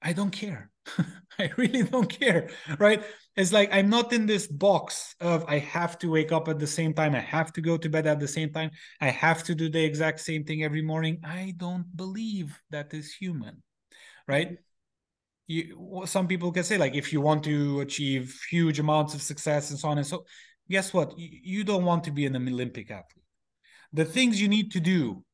I 0.02 0.12
don't 0.12 0.30
care. 0.30 0.70
I 1.38 1.50
really 1.56 1.82
don't 1.82 2.08
care, 2.08 2.50
right? 2.78 3.02
It's 3.36 3.52
like 3.52 3.72
I'm 3.72 3.88
not 3.88 4.12
in 4.12 4.26
this 4.26 4.46
box 4.46 5.14
of 5.20 5.44
I 5.48 5.58
have 5.58 5.98
to 6.00 6.10
wake 6.10 6.32
up 6.32 6.48
at 6.48 6.58
the 6.58 6.66
same 6.66 6.92
time, 6.92 7.14
I 7.14 7.20
have 7.20 7.52
to 7.54 7.60
go 7.60 7.76
to 7.76 7.88
bed 7.88 8.06
at 8.06 8.20
the 8.20 8.28
same 8.28 8.52
time, 8.52 8.70
I 9.00 9.08
have 9.08 9.42
to 9.44 9.54
do 9.54 9.70
the 9.70 9.82
exact 9.82 10.20
same 10.20 10.44
thing 10.44 10.62
every 10.64 10.82
morning. 10.82 11.20
I 11.24 11.54
don't 11.56 11.86
believe 11.96 12.60
that 12.70 12.92
is 12.92 13.12
human, 13.14 13.62
right? 14.28 14.48
Mm-hmm. 14.52 14.64
You, 15.46 16.02
some 16.06 16.28
people 16.28 16.52
can 16.52 16.62
say 16.62 16.78
like 16.78 16.94
if 16.94 17.12
you 17.12 17.20
want 17.20 17.42
to 17.44 17.80
achieve 17.80 18.38
huge 18.48 18.78
amounts 18.78 19.14
of 19.14 19.22
success 19.22 19.70
and 19.70 19.78
so 19.80 19.88
on 19.88 19.98
and 19.98 20.06
so 20.06 20.24
guess 20.68 20.94
what 20.94 21.12
you 21.18 21.64
don't 21.64 21.84
want 21.84 22.04
to 22.04 22.12
be 22.12 22.24
an 22.24 22.36
olympic 22.36 22.88
athlete 22.88 23.24
the 23.92 24.04
things 24.04 24.40
you 24.40 24.46
need 24.46 24.70
to 24.70 24.78
do 24.78 25.24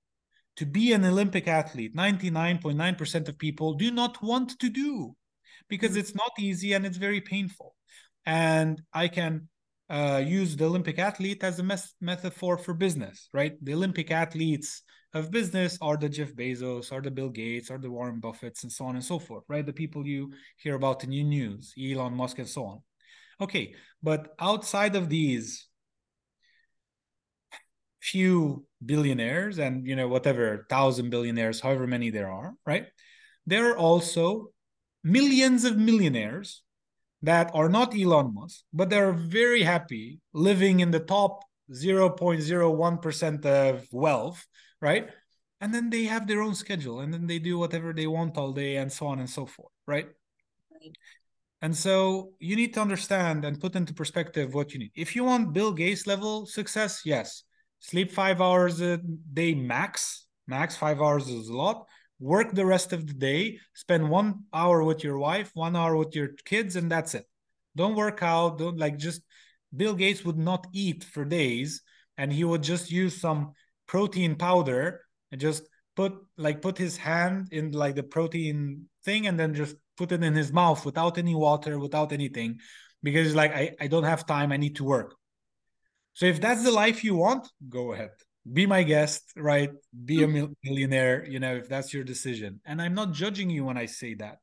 to 0.56 0.64
be 0.64 0.92
an 0.92 1.04
Olympic 1.04 1.46
athlete, 1.48 1.94
99.9% 1.94 3.28
of 3.28 3.38
people 3.38 3.74
do 3.74 3.90
not 3.90 4.22
want 4.22 4.58
to 4.58 4.68
do 4.68 5.14
because 5.68 5.92
mm. 5.92 5.98
it's 5.98 6.14
not 6.14 6.32
easy 6.38 6.72
and 6.72 6.86
it's 6.86 6.96
very 6.96 7.20
painful. 7.20 7.74
And 8.24 8.82
I 8.92 9.08
can 9.08 9.48
uh, 9.88 10.22
use 10.24 10.56
the 10.56 10.64
Olympic 10.64 10.98
athlete 10.98 11.44
as 11.44 11.58
a 11.58 11.62
mes- 11.62 11.94
metaphor 12.00 12.58
for 12.58 12.74
business, 12.74 13.28
right? 13.32 13.52
The 13.62 13.74
Olympic 13.74 14.10
athletes 14.10 14.82
of 15.14 15.30
business 15.30 15.78
are 15.80 15.96
the 15.96 16.08
Jeff 16.08 16.32
Bezos, 16.34 16.92
are 16.92 17.00
the 17.00 17.10
Bill 17.10 17.30
Gates, 17.30 17.70
are 17.70 17.78
the 17.78 17.90
Warren 17.90 18.20
Buffetts, 18.20 18.62
and 18.64 18.72
so 18.72 18.84
on 18.84 18.96
and 18.96 19.04
so 19.04 19.18
forth, 19.18 19.44
right? 19.48 19.64
The 19.64 19.72
people 19.72 20.06
you 20.06 20.32
hear 20.56 20.74
about 20.74 21.04
in 21.04 21.12
your 21.12 21.26
news, 21.26 21.72
Elon 21.80 22.14
Musk, 22.14 22.38
and 22.38 22.48
so 22.48 22.64
on. 22.64 22.82
Okay, 23.40 23.74
but 24.02 24.34
outside 24.40 24.96
of 24.96 25.08
these 25.08 25.68
few 28.00 28.64
billionaires 28.84 29.58
and 29.58 29.86
you 29.86 29.96
know 29.96 30.06
whatever 30.06 30.64
thousand 30.70 31.10
billionaires 31.10 31.60
however 31.60 31.88
many 31.88 32.08
there 32.10 32.30
are 32.30 32.54
right 32.64 32.86
there 33.46 33.70
are 33.70 33.76
also 33.76 34.52
millions 35.06 35.64
of 35.64 35.76
millionaires 35.76 36.62
that 37.22 37.50
are 37.54 37.68
not 37.68 37.94
elon 37.96 38.34
musk 38.34 38.60
but 38.72 38.90
they're 38.90 39.12
very 39.12 39.62
happy 39.62 40.20
living 40.32 40.80
in 40.80 40.90
the 40.90 41.00
top 41.00 41.44
0.01% 41.70 43.46
of 43.46 43.86
wealth 43.92 44.44
right 44.80 45.08
and 45.60 45.72
then 45.72 45.90
they 45.90 46.04
have 46.04 46.26
their 46.26 46.42
own 46.42 46.54
schedule 46.54 47.00
and 47.00 47.14
then 47.14 47.26
they 47.26 47.38
do 47.38 47.56
whatever 47.56 47.92
they 47.92 48.06
want 48.06 48.36
all 48.36 48.52
day 48.52 48.76
and 48.76 48.92
so 48.92 49.06
on 49.06 49.20
and 49.20 49.30
so 49.30 49.46
forth 49.46 49.72
right, 49.86 50.08
right. 50.72 50.92
And 51.62 51.74
so 51.74 52.32
you 52.38 52.54
need 52.54 52.74
to 52.74 52.80
understand 52.80 53.44
and 53.44 53.60
put 53.60 53.74
into 53.76 53.94
perspective 53.94 54.54
what 54.54 54.72
you 54.72 54.78
need. 54.78 54.92
If 54.94 55.16
you 55.16 55.24
want 55.24 55.52
Bill 55.52 55.72
Gates 55.72 56.06
level 56.06 56.46
success, 56.46 57.02
yes, 57.04 57.44
sleep 57.80 58.12
five 58.12 58.40
hours 58.40 58.80
a 58.80 58.98
day 59.32 59.54
max. 59.54 60.26
Max 60.46 60.76
five 60.76 61.00
hours 61.00 61.28
is 61.28 61.48
a 61.48 61.56
lot. 61.56 61.86
Work 62.18 62.52
the 62.52 62.66
rest 62.66 62.92
of 62.92 63.06
the 63.06 63.14
day. 63.14 63.58
Spend 63.74 64.08
one 64.08 64.44
hour 64.52 64.82
with 64.82 65.04
your 65.04 65.18
wife, 65.18 65.50
one 65.54 65.76
hour 65.76 65.96
with 65.96 66.14
your 66.14 66.28
kids, 66.44 66.76
and 66.76 66.90
that's 66.90 67.14
it. 67.14 67.26
Don't 67.74 67.96
work 67.96 68.22
out. 68.22 68.58
Don't 68.58 68.78
like 68.78 68.98
just. 68.98 69.22
Bill 69.76 69.94
Gates 69.94 70.24
would 70.24 70.38
not 70.38 70.66
eat 70.72 71.04
for 71.04 71.24
days, 71.24 71.82
and 72.16 72.32
he 72.32 72.44
would 72.44 72.62
just 72.62 72.90
use 72.90 73.20
some 73.20 73.52
protein 73.86 74.36
powder 74.36 75.02
and 75.30 75.40
just 75.40 75.64
put 75.94 76.14
like 76.38 76.62
put 76.62 76.78
his 76.78 76.96
hand 76.96 77.48
in 77.52 77.72
like 77.72 77.94
the 77.94 78.02
protein 78.02 78.88
thing 79.04 79.26
and 79.26 79.38
then 79.38 79.54
just 79.54 79.76
put 79.96 80.12
it 80.12 80.22
in 80.22 80.34
his 80.34 80.52
mouth 80.52 80.84
without 80.84 81.18
any 81.18 81.34
water 81.34 81.78
without 81.78 82.12
anything 82.12 82.58
because 83.02 83.34
like 83.34 83.52
I, 83.54 83.74
I 83.80 83.86
don't 83.86 84.04
have 84.04 84.26
time 84.26 84.52
i 84.52 84.56
need 84.58 84.76
to 84.76 84.84
work 84.84 85.14
so 86.16 86.24
if 86.24 86.40
that's 86.40 86.64
the 86.64 86.70
life 86.70 87.04
you 87.04 87.14
want, 87.14 87.46
go 87.68 87.92
ahead. 87.92 88.12
Be 88.52 88.66
my 88.66 88.82
guest, 88.82 89.32
right? 89.36 89.70
Be 90.04 90.22
a 90.22 90.26
hmm. 90.26 90.52
millionaire, 90.64 91.26
you 91.26 91.40
know, 91.40 91.56
if 91.56 91.68
that's 91.68 91.92
your 91.92 92.04
decision. 92.04 92.60
And 92.64 92.80
I'm 92.80 92.94
not 92.94 93.12
judging 93.12 93.50
you 93.50 93.64
when 93.64 93.76
I 93.76 93.86
say 93.86 94.14
that. 94.14 94.38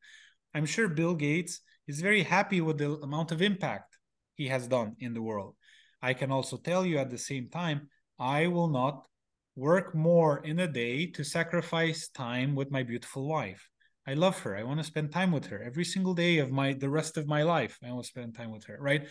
I'm 0.53 0.65
sure 0.65 0.88
Bill 0.88 1.15
Gates 1.15 1.62
is 1.88 2.01
very 2.01 2.24
happy 2.24 2.62
with 2.62 2.77
the 2.77 2.91
amount 2.91 3.31
of 3.31 3.41
impact 3.41 3.98
he 4.36 4.48
has 4.48 4.67
done 4.67 4.95
in 5.00 5.13
the 5.13 5.22
world. 5.22 5.55
I 6.01 6.13
can 6.13 6.31
also 6.31 6.57
tell 6.57 6.86
you 6.86 6.98
at 6.98 7.10
the 7.10 7.17
same 7.17 7.50
time, 7.50 7.89
I 8.19 8.48
will 8.48 8.67
not 8.67 9.07
work 9.55 9.95
more 9.95 10.39
in 10.43 10.60
a 10.60 10.67
day 10.67 11.07
to 11.07 11.24
sacrifice 11.24 12.10
time 12.10 12.55
with 12.55 12.72
my 12.72 12.83
beautiful 12.83 13.27
wife. 13.27 13.69
I 14.05 14.15
love 14.15 14.39
her. 14.39 14.57
I 14.57 14.63
want 14.63 14.79
to 14.79 14.83
spend 14.83 15.13
time 15.13 15.31
with 15.31 15.45
her 15.45 15.63
every 15.63 15.86
single 15.86 16.13
day 16.13 16.39
of 16.39 16.51
my 16.51 16.74
the 16.74 16.89
rest 16.89 17.15
of 17.15 17.27
my 17.27 17.43
life. 17.43 17.79
I 17.83 17.91
want 17.91 18.03
to 18.03 18.10
spend 18.10 18.36
time 18.36 18.51
with 18.51 18.65
her, 18.65 18.77
right? 18.79 19.07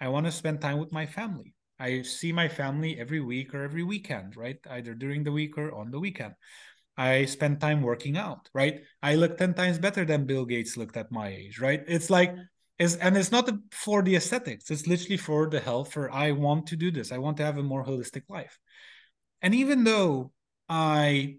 I 0.00 0.08
want 0.08 0.26
to 0.26 0.32
spend 0.32 0.60
time 0.60 0.78
with 0.78 0.92
my 0.92 1.06
family. 1.06 1.54
I 1.78 2.02
see 2.02 2.32
my 2.32 2.48
family 2.48 2.98
every 2.98 3.20
week 3.20 3.54
or 3.54 3.62
every 3.62 3.82
weekend, 3.82 4.36
right? 4.36 4.58
Either 4.70 4.94
during 4.94 5.24
the 5.24 5.32
week 5.32 5.58
or 5.58 5.74
on 5.74 5.90
the 5.90 6.00
weekend. 6.00 6.34
I 6.96 7.24
spend 7.24 7.60
time 7.60 7.82
working 7.82 8.16
out, 8.16 8.48
right? 8.54 8.82
I 9.02 9.16
look 9.16 9.36
10 9.36 9.54
times 9.54 9.78
better 9.78 10.04
than 10.04 10.26
Bill 10.26 10.44
Gates 10.44 10.76
looked 10.76 10.96
at 10.96 11.10
my 11.10 11.28
age, 11.28 11.58
right? 11.58 11.82
It's 11.88 12.08
like, 12.08 12.34
is 12.78 12.96
and 12.96 13.16
it's 13.16 13.32
not 13.32 13.50
for 13.72 14.02
the 14.02 14.16
aesthetics, 14.16 14.70
it's 14.70 14.86
literally 14.86 15.16
for 15.16 15.48
the 15.48 15.60
health, 15.60 15.92
for 15.92 16.10
I 16.10 16.30
want 16.32 16.68
to 16.68 16.76
do 16.76 16.90
this. 16.90 17.10
I 17.10 17.18
want 17.18 17.36
to 17.38 17.44
have 17.44 17.58
a 17.58 17.62
more 17.62 17.84
holistic 17.84 18.22
life. 18.28 18.58
And 19.42 19.54
even 19.54 19.84
though 19.84 20.32
I 20.68 21.38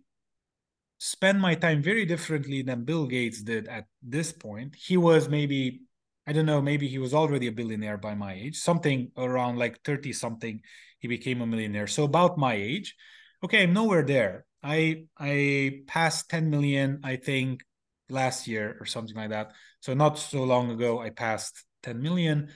spend 1.00 1.40
my 1.40 1.56
time 1.56 1.82
very 1.82 2.06
differently 2.06 2.62
than 2.62 2.84
Bill 2.84 3.06
Gates 3.06 3.42
did 3.42 3.68
at 3.68 3.86
this 4.02 4.32
point, 4.32 4.76
he 4.76 4.98
was 4.98 5.30
maybe 5.30 5.82
I 6.28 6.34
don't 6.34 6.46
know, 6.46 6.62
maybe 6.62 6.88
he 6.88 6.98
was 6.98 7.14
already 7.14 7.48
a 7.48 7.52
billionaire 7.52 7.98
by 7.98 8.16
my 8.16 8.34
age, 8.34 8.58
something 8.58 9.12
around 9.18 9.58
like 9.58 9.84
30 9.84 10.12
something, 10.12 10.62
he 11.00 11.08
became 11.08 11.42
a 11.42 11.48
millionaire. 11.48 11.88
So 11.88 12.04
about 12.04 12.38
my 12.38 12.56
age. 12.56 12.96
Okay, 13.44 13.64
I'm 13.64 13.74
nowhere 13.74 14.04
there. 14.04 14.46
I 14.64 15.06
I 15.18 15.84
passed 15.86 16.30
10 16.30 16.50
million, 16.50 17.02
I 17.04 17.18
think, 17.18 17.62
last 18.10 18.48
year 18.48 18.78
or 18.80 18.86
something 18.86 19.16
like 19.16 19.30
that. 19.30 19.52
So 19.82 19.94
not 19.94 20.18
so 20.18 20.44
long 20.44 20.72
ago, 20.72 21.00
I 21.00 21.12
passed 21.12 21.64
10 21.84 22.02
million. 22.02 22.50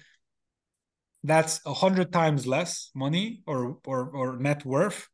That's 1.24 1.62
a 1.66 1.74
hundred 1.74 2.12
times 2.12 2.48
less 2.48 2.90
money 2.96 3.44
or 3.46 3.78
or 3.86 4.10
or 4.10 4.38
net 4.38 4.66
worth 4.66 5.08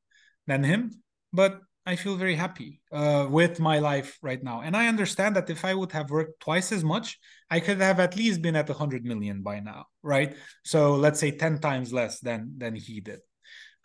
than 0.48 0.64
him. 0.64 0.92
But 1.34 1.60
I 1.86 1.96
feel 1.96 2.16
very 2.16 2.36
happy 2.36 2.82
uh, 2.92 3.28
with 3.30 3.60
my 3.60 3.78
life 3.78 4.18
right 4.24 4.44
now. 4.44 4.62
And 4.62 4.76
I 4.76 4.88
understand 4.88 5.36
that 5.36 5.50
if 5.50 5.64
I 5.64 5.76
would 5.76 5.92
have 5.92 6.10
worked 6.10 6.40
twice 6.40 6.72
as 6.72 6.84
much, 6.84 7.20
I 7.52 7.60
could 7.60 7.80
have 7.80 8.00
at 8.00 8.16
least 8.16 8.42
been 8.42 8.56
at 8.56 8.68
100 8.68 9.06
million 9.06 9.44
by 9.44 9.60
now, 9.60 9.86
right? 10.02 10.36
So 10.64 10.96
let's 10.96 11.20
say 11.20 11.32
10 11.32 11.60
times 11.60 11.94
less 11.94 12.20
than 12.20 12.56
than 12.58 12.76
he 12.76 13.02
did. 13.02 13.20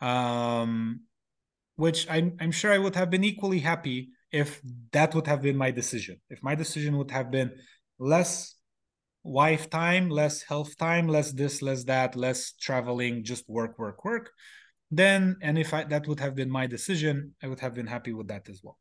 Um, 0.00 1.02
which 1.76 2.08
I'm, 2.10 2.36
I'm 2.40 2.52
sure 2.52 2.72
I 2.72 2.78
would 2.78 2.96
have 2.96 3.10
been 3.10 3.24
equally 3.24 3.58
happy 3.58 4.10
if 4.32 4.60
that 4.92 5.14
would 5.14 5.26
have 5.26 5.42
been 5.42 5.56
my 5.56 5.70
decision. 5.70 6.20
If 6.30 6.42
my 6.42 6.54
decision 6.54 6.96
would 6.96 7.10
have 7.10 7.30
been 7.30 7.52
less 7.98 8.54
wife 9.22 9.68
time, 9.68 10.08
less 10.08 10.42
health 10.42 10.76
time, 10.78 11.06
less 11.06 11.32
this, 11.32 11.60
less 11.60 11.84
that, 11.84 12.16
less 12.16 12.52
traveling, 12.52 13.24
just 13.24 13.48
work, 13.48 13.78
work, 13.78 14.04
work 14.04 14.30
then 14.90 15.36
and 15.42 15.58
if 15.58 15.72
I, 15.72 15.84
that 15.84 16.06
would 16.06 16.20
have 16.20 16.34
been 16.34 16.50
my 16.50 16.66
decision 16.66 17.34
i 17.42 17.46
would 17.46 17.60
have 17.60 17.74
been 17.74 17.86
happy 17.86 18.12
with 18.12 18.28
that 18.28 18.48
as 18.48 18.60
well. 18.62 18.78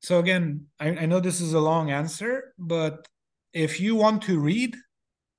So 0.00 0.18
again 0.18 0.66
I, 0.78 0.88
I 0.88 1.06
know 1.06 1.20
this 1.20 1.40
is 1.40 1.52
a 1.52 1.60
long 1.60 1.90
answer 1.90 2.54
but 2.58 3.06
if 3.52 3.80
you 3.80 3.96
want 3.96 4.22
to 4.22 4.38
read 4.38 4.76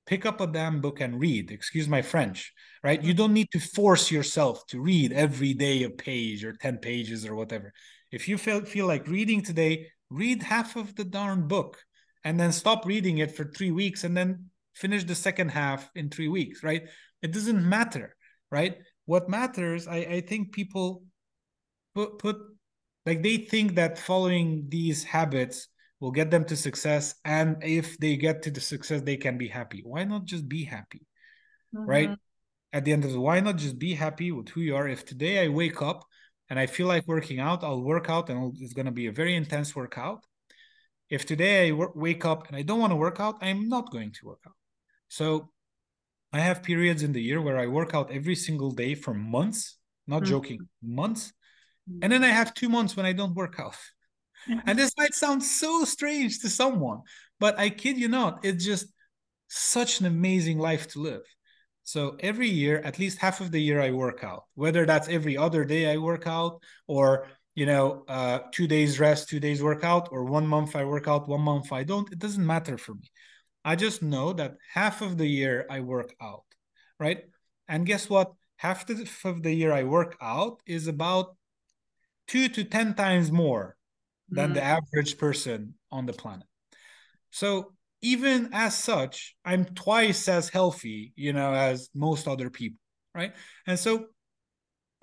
pick 0.06 0.26
up 0.26 0.40
a 0.40 0.46
damn 0.46 0.80
book 0.80 1.00
and 1.00 1.20
read. 1.20 1.50
Excuse 1.50 1.88
my 1.88 2.02
french 2.02 2.52
right? 2.82 3.02
You 3.02 3.14
don't 3.14 3.32
need 3.32 3.50
to 3.52 3.60
force 3.60 4.10
yourself 4.10 4.66
to 4.68 4.80
read 4.80 5.12
every 5.12 5.54
day 5.54 5.84
a 5.84 5.90
page 5.90 6.44
or 6.44 6.52
10 6.52 6.78
pages 6.78 7.24
or 7.24 7.34
whatever. 7.34 7.72
If 8.10 8.28
you 8.28 8.36
feel, 8.36 8.64
feel 8.64 8.86
like 8.86 9.06
reading 9.06 9.42
today 9.42 9.86
read 10.10 10.42
half 10.42 10.76
of 10.76 10.94
the 10.96 11.04
darn 11.04 11.48
book 11.48 11.78
and 12.24 12.38
then 12.38 12.52
stop 12.52 12.84
reading 12.84 13.18
it 13.18 13.34
for 13.34 13.44
three 13.44 13.70
weeks 13.70 14.04
and 14.04 14.16
then 14.16 14.50
finish 14.74 15.04
the 15.04 15.14
second 15.14 15.50
half 15.50 15.90
in 15.94 16.10
three 16.10 16.28
weeks 16.28 16.62
right? 16.62 16.82
It 17.22 17.32
doesn't 17.32 17.68
matter 17.68 18.16
right 18.50 18.76
what 19.06 19.28
matters 19.28 19.86
i 19.86 19.96
i 19.96 20.20
think 20.20 20.52
people 20.52 21.02
put 21.94 22.18
put 22.18 22.36
like 23.06 23.22
they 23.22 23.36
think 23.36 23.74
that 23.74 23.98
following 23.98 24.66
these 24.68 25.04
habits 25.04 25.68
will 26.00 26.10
get 26.10 26.30
them 26.30 26.44
to 26.44 26.56
success 26.56 27.14
and 27.24 27.62
if 27.62 27.96
they 27.98 28.16
get 28.16 28.42
to 28.42 28.50
the 28.50 28.60
success 28.60 29.02
they 29.02 29.16
can 29.16 29.38
be 29.38 29.48
happy. 29.48 29.82
Why 29.84 30.02
not 30.04 30.24
just 30.24 30.48
be 30.48 30.64
happy 30.64 31.06
mm-hmm. 31.74 31.88
right 31.88 32.10
at 32.72 32.84
the 32.84 32.92
end 32.92 33.04
of 33.04 33.12
the 33.12 33.20
why 33.20 33.38
not 33.40 33.56
just 33.56 33.78
be 33.78 33.94
happy 33.94 34.32
with 34.32 34.48
who 34.48 34.60
you 34.62 34.76
are? 34.76 34.88
If 34.88 35.04
today 35.04 35.44
i 35.44 35.48
wake 35.48 35.80
up 35.80 36.04
and 36.50 36.58
i 36.58 36.66
feel 36.66 36.86
like 36.86 37.06
working 37.06 37.40
out 37.40 37.64
i'll 37.64 37.82
work 37.82 38.10
out 38.10 38.28
and 38.30 38.54
it's 38.60 38.74
going 38.74 38.86
to 38.86 38.92
be 38.92 39.06
a 39.06 39.12
very 39.12 39.34
intense 39.36 39.76
workout. 39.76 40.24
If 41.08 41.24
today 41.26 41.66
i 41.66 41.70
w- 41.70 41.92
wake 41.94 42.24
up 42.24 42.48
and 42.48 42.56
i 42.56 42.62
don't 42.62 42.80
want 42.80 42.92
to 42.92 42.96
work 42.96 43.20
out 43.20 43.36
i'm 43.40 43.68
not 43.68 43.90
going 43.90 44.12
to 44.12 44.26
work 44.26 44.42
out. 44.46 44.56
So 45.08 45.50
i 46.32 46.38
have 46.38 46.62
periods 46.62 47.02
in 47.02 47.12
the 47.12 47.22
year 47.22 47.40
where 47.40 47.58
i 47.58 47.66
work 47.66 47.94
out 47.94 48.10
every 48.10 48.34
single 48.34 48.70
day 48.70 48.94
for 48.94 49.14
months 49.14 49.78
not 50.06 50.22
mm-hmm. 50.22 50.30
joking 50.30 50.68
months 50.82 51.32
and 52.02 52.12
then 52.12 52.24
i 52.24 52.28
have 52.28 52.54
two 52.54 52.68
months 52.68 52.96
when 52.96 53.06
i 53.06 53.12
don't 53.12 53.34
work 53.34 53.56
out 53.58 53.76
and 54.66 54.78
this 54.78 54.92
might 54.98 55.14
sound 55.14 55.42
so 55.42 55.84
strange 55.84 56.40
to 56.40 56.48
someone 56.48 57.00
but 57.38 57.58
i 57.58 57.68
kid 57.70 57.96
you 57.96 58.08
not 58.08 58.44
it's 58.44 58.64
just 58.64 58.86
such 59.48 60.00
an 60.00 60.06
amazing 60.06 60.58
life 60.58 60.88
to 60.88 61.00
live 61.00 61.22
so 61.84 62.16
every 62.20 62.48
year, 62.48 62.80
at 62.84 62.98
least 62.98 63.18
half 63.18 63.40
of 63.40 63.50
the 63.50 63.60
year, 63.60 63.80
I 63.80 63.90
work 63.90 64.22
out. 64.22 64.44
Whether 64.54 64.86
that's 64.86 65.08
every 65.08 65.36
other 65.36 65.64
day 65.64 65.90
I 65.90 65.96
work 65.96 66.26
out, 66.26 66.62
or 66.86 67.26
you 67.54 67.66
know, 67.66 68.04
uh, 68.08 68.40
two 68.52 68.66
days 68.66 69.00
rest, 69.00 69.28
two 69.28 69.40
days 69.40 69.62
workout, 69.62 70.08
or 70.10 70.24
one 70.24 70.46
month 70.46 70.76
I 70.76 70.84
work 70.84 71.08
out, 71.08 71.28
one 71.28 71.42
month 71.42 71.72
I 71.72 71.82
don't. 71.82 72.10
It 72.12 72.18
doesn't 72.18 72.46
matter 72.46 72.78
for 72.78 72.94
me. 72.94 73.10
I 73.64 73.76
just 73.76 74.02
know 74.02 74.32
that 74.32 74.56
half 74.72 75.02
of 75.02 75.18
the 75.18 75.26
year 75.26 75.66
I 75.70 75.80
work 75.80 76.14
out, 76.20 76.44
right? 76.98 77.24
And 77.68 77.86
guess 77.86 78.10
what? 78.10 78.32
Half 78.56 78.88
of 79.24 79.42
the 79.42 79.52
year 79.52 79.72
I 79.72 79.84
work 79.84 80.16
out 80.20 80.60
is 80.66 80.86
about 80.86 81.36
two 82.28 82.48
to 82.48 82.64
ten 82.64 82.94
times 82.94 83.32
more 83.32 83.76
than 84.28 84.50
mm. 84.50 84.54
the 84.54 84.62
average 84.62 85.18
person 85.18 85.74
on 85.90 86.06
the 86.06 86.12
planet. 86.12 86.46
So 87.30 87.72
even 88.02 88.50
as 88.52 88.76
such, 88.76 89.36
I'm 89.44 89.64
twice 89.64 90.28
as 90.28 90.48
healthy, 90.48 91.12
you 91.16 91.32
know, 91.32 91.54
as 91.54 91.88
most 91.94 92.26
other 92.26 92.50
people, 92.50 92.78
right? 93.14 93.32
And 93.66 93.78
so, 93.78 94.06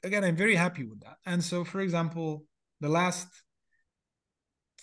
again, 0.03 0.23
I'm 0.23 0.35
very 0.35 0.55
happy 0.55 0.83
with 0.83 1.01
that. 1.01 1.17
And 1.25 1.43
so, 1.43 1.63
for 1.63 1.79
example, 1.79 2.43
the 2.81 2.89
last 2.89 3.27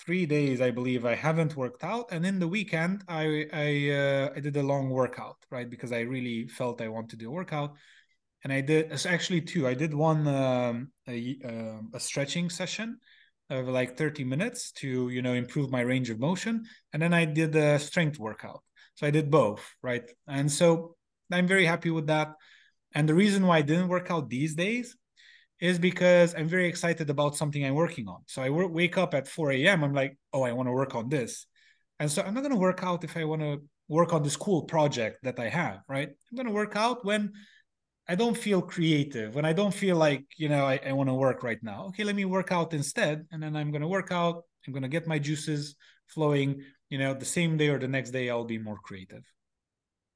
three 0.04 0.26
days, 0.26 0.60
I 0.60 0.70
believe, 0.70 1.04
I 1.04 1.14
haven't 1.14 1.56
worked 1.56 1.84
out, 1.84 2.06
and 2.12 2.24
in 2.26 2.38
the 2.38 2.48
weekend, 2.48 3.04
I 3.08 3.46
I 3.52 3.90
uh, 3.90 4.32
I 4.36 4.40
did 4.40 4.56
a 4.56 4.62
long 4.62 4.90
workout, 4.90 5.36
right? 5.50 5.68
Because 5.68 5.92
I 5.92 6.00
really 6.00 6.48
felt 6.48 6.80
I 6.80 6.88
wanted 6.88 7.10
to 7.10 7.16
do 7.16 7.28
a 7.28 7.32
workout, 7.32 7.74
and 8.44 8.52
I 8.52 8.60
did 8.60 8.92
It's 8.92 9.06
actually 9.06 9.42
two. 9.42 9.66
I 9.66 9.74
did 9.74 9.94
one 9.94 10.26
um, 10.28 10.92
a, 11.08 11.38
uh, 11.44 11.96
a 11.96 12.00
stretching 12.00 12.50
session 12.50 12.98
of 13.50 13.68
like 13.68 13.96
30 13.96 14.24
minutes 14.24 14.72
to 14.72 15.08
you 15.08 15.22
know 15.22 15.34
improve 15.34 15.70
my 15.70 15.80
range 15.80 16.10
of 16.10 16.18
motion 16.18 16.64
and 16.92 17.00
then 17.00 17.14
i 17.14 17.24
did 17.24 17.54
a 17.54 17.78
strength 17.78 18.18
workout 18.18 18.62
so 18.94 19.06
i 19.06 19.10
did 19.10 19.30
both 19.30 19.62
right 19.82 20.10
and 20.26 20.50
so 20.50 20.96
i'm 21.30 21.46
very 21.46 21.64
happy 21.64 21.90
with 21.90 22.08
that 22.08 22.32
and 22.94 23.08
the 23.08 23.14
reason 23.14 23.46
why 23.46 23.58
i 23.58 23.62
didn't 23.62 23.88
work 23.88 24.10
out 24.10 24.28
these 24.28 24.54
days 24.54 24.96
is 25.60 25.78
because 25.78 26.34
i'm 26.34 26.48
very 26.48 26.66
excited 26.66 27.08
about 27.10 27.36
something 27.36 27.64
i'm 27.64 27.74
working 27.74 28.08
on 28.08 28.20
so 28.26 28.42
i 28.42 28.48
w- 28.48 28.68
wake 28.68 28.98
up 28.98 29.14
at 29.14 29.28
4 29.28 29.52
a.m 29.52 29.84
i'm 29.84 29.94
like 29.94 30.16
oh 30.32 30.42
i 30.42 30.52
want 30.52 30.66
to 30.68 30.72
work 30.72 30.94
on 30.94 31.08
this 31.08 31.46
and 31.98 32.10
so 32.10 32.22
i'm 32.22 32.34
not 32.34 32.42
going 32.42 32.52
to 32.52 32.58
work 32.58 32.82
out 32.82 33.04
if 33.04 33.16
i 33.16 33.24
want 33.24 33.42
to 33.42 33.62
work 33.88 34.12
on 34.12 34.22
this 34.22 34.36
cool 34.36 34.62
project 34.62 35.18
that 35.22 35.38
i 35.38 35.48
have 35.48 35.80
right 35.88 36.08
i'm 36.08 36.36
going 36.36 36.46
to 36.46 36.52
work 36.52 36.76
out 36.76 37.04
when 37.04 37.32
I 38.08 38.14
don't 38.14 38.36
feel 38.36 38.62
creative, 38.62 39.34
when 39.34 39.44
I 39.44 39.52
don't 39.52 39.74
feel 39.74 39.96
like, 39.96 40.24
you 40.36 40.48
know, 40.48 40.64
I, 40.64 40.78
I 40.86 40.92
want 40.92 41.08
to 41.08 41.14
work 41.14 41.42
right 41.42 41.58
now. 41.62 41.86
Okay, 41.86 42.04
let 42.04 42.14
me 42.14 42.24
work 42.24 42.52
out 42.52 42.72
instead. 42.72 43.26
And 43.32 43.42
then 43.42 43.56
I'm 43.56 43.72
going 43.72 43.82
to 43.82 43.88
work 43.88 44.12
out. 44.12 44.44
I'm 44.66 44.72
going 44.72 44.84
to 44.84 44.88
get 44.88 45.08
my 45.08 45.18
juices 45.18 45.74
flowing. 46.06 46.62
You 46.88 46.98
know, 46.98 47.14
the 47.14 47.24
same 47.24 47.56
day 47.56 47.68
or 47.68 47.80
the 47.80 47.88
next 47.88 48.10
day, 48.10 48.30
I'll 48.30 48.44
be 48.44 48.58
more 48.58 48.78
creative. 48.78 49.24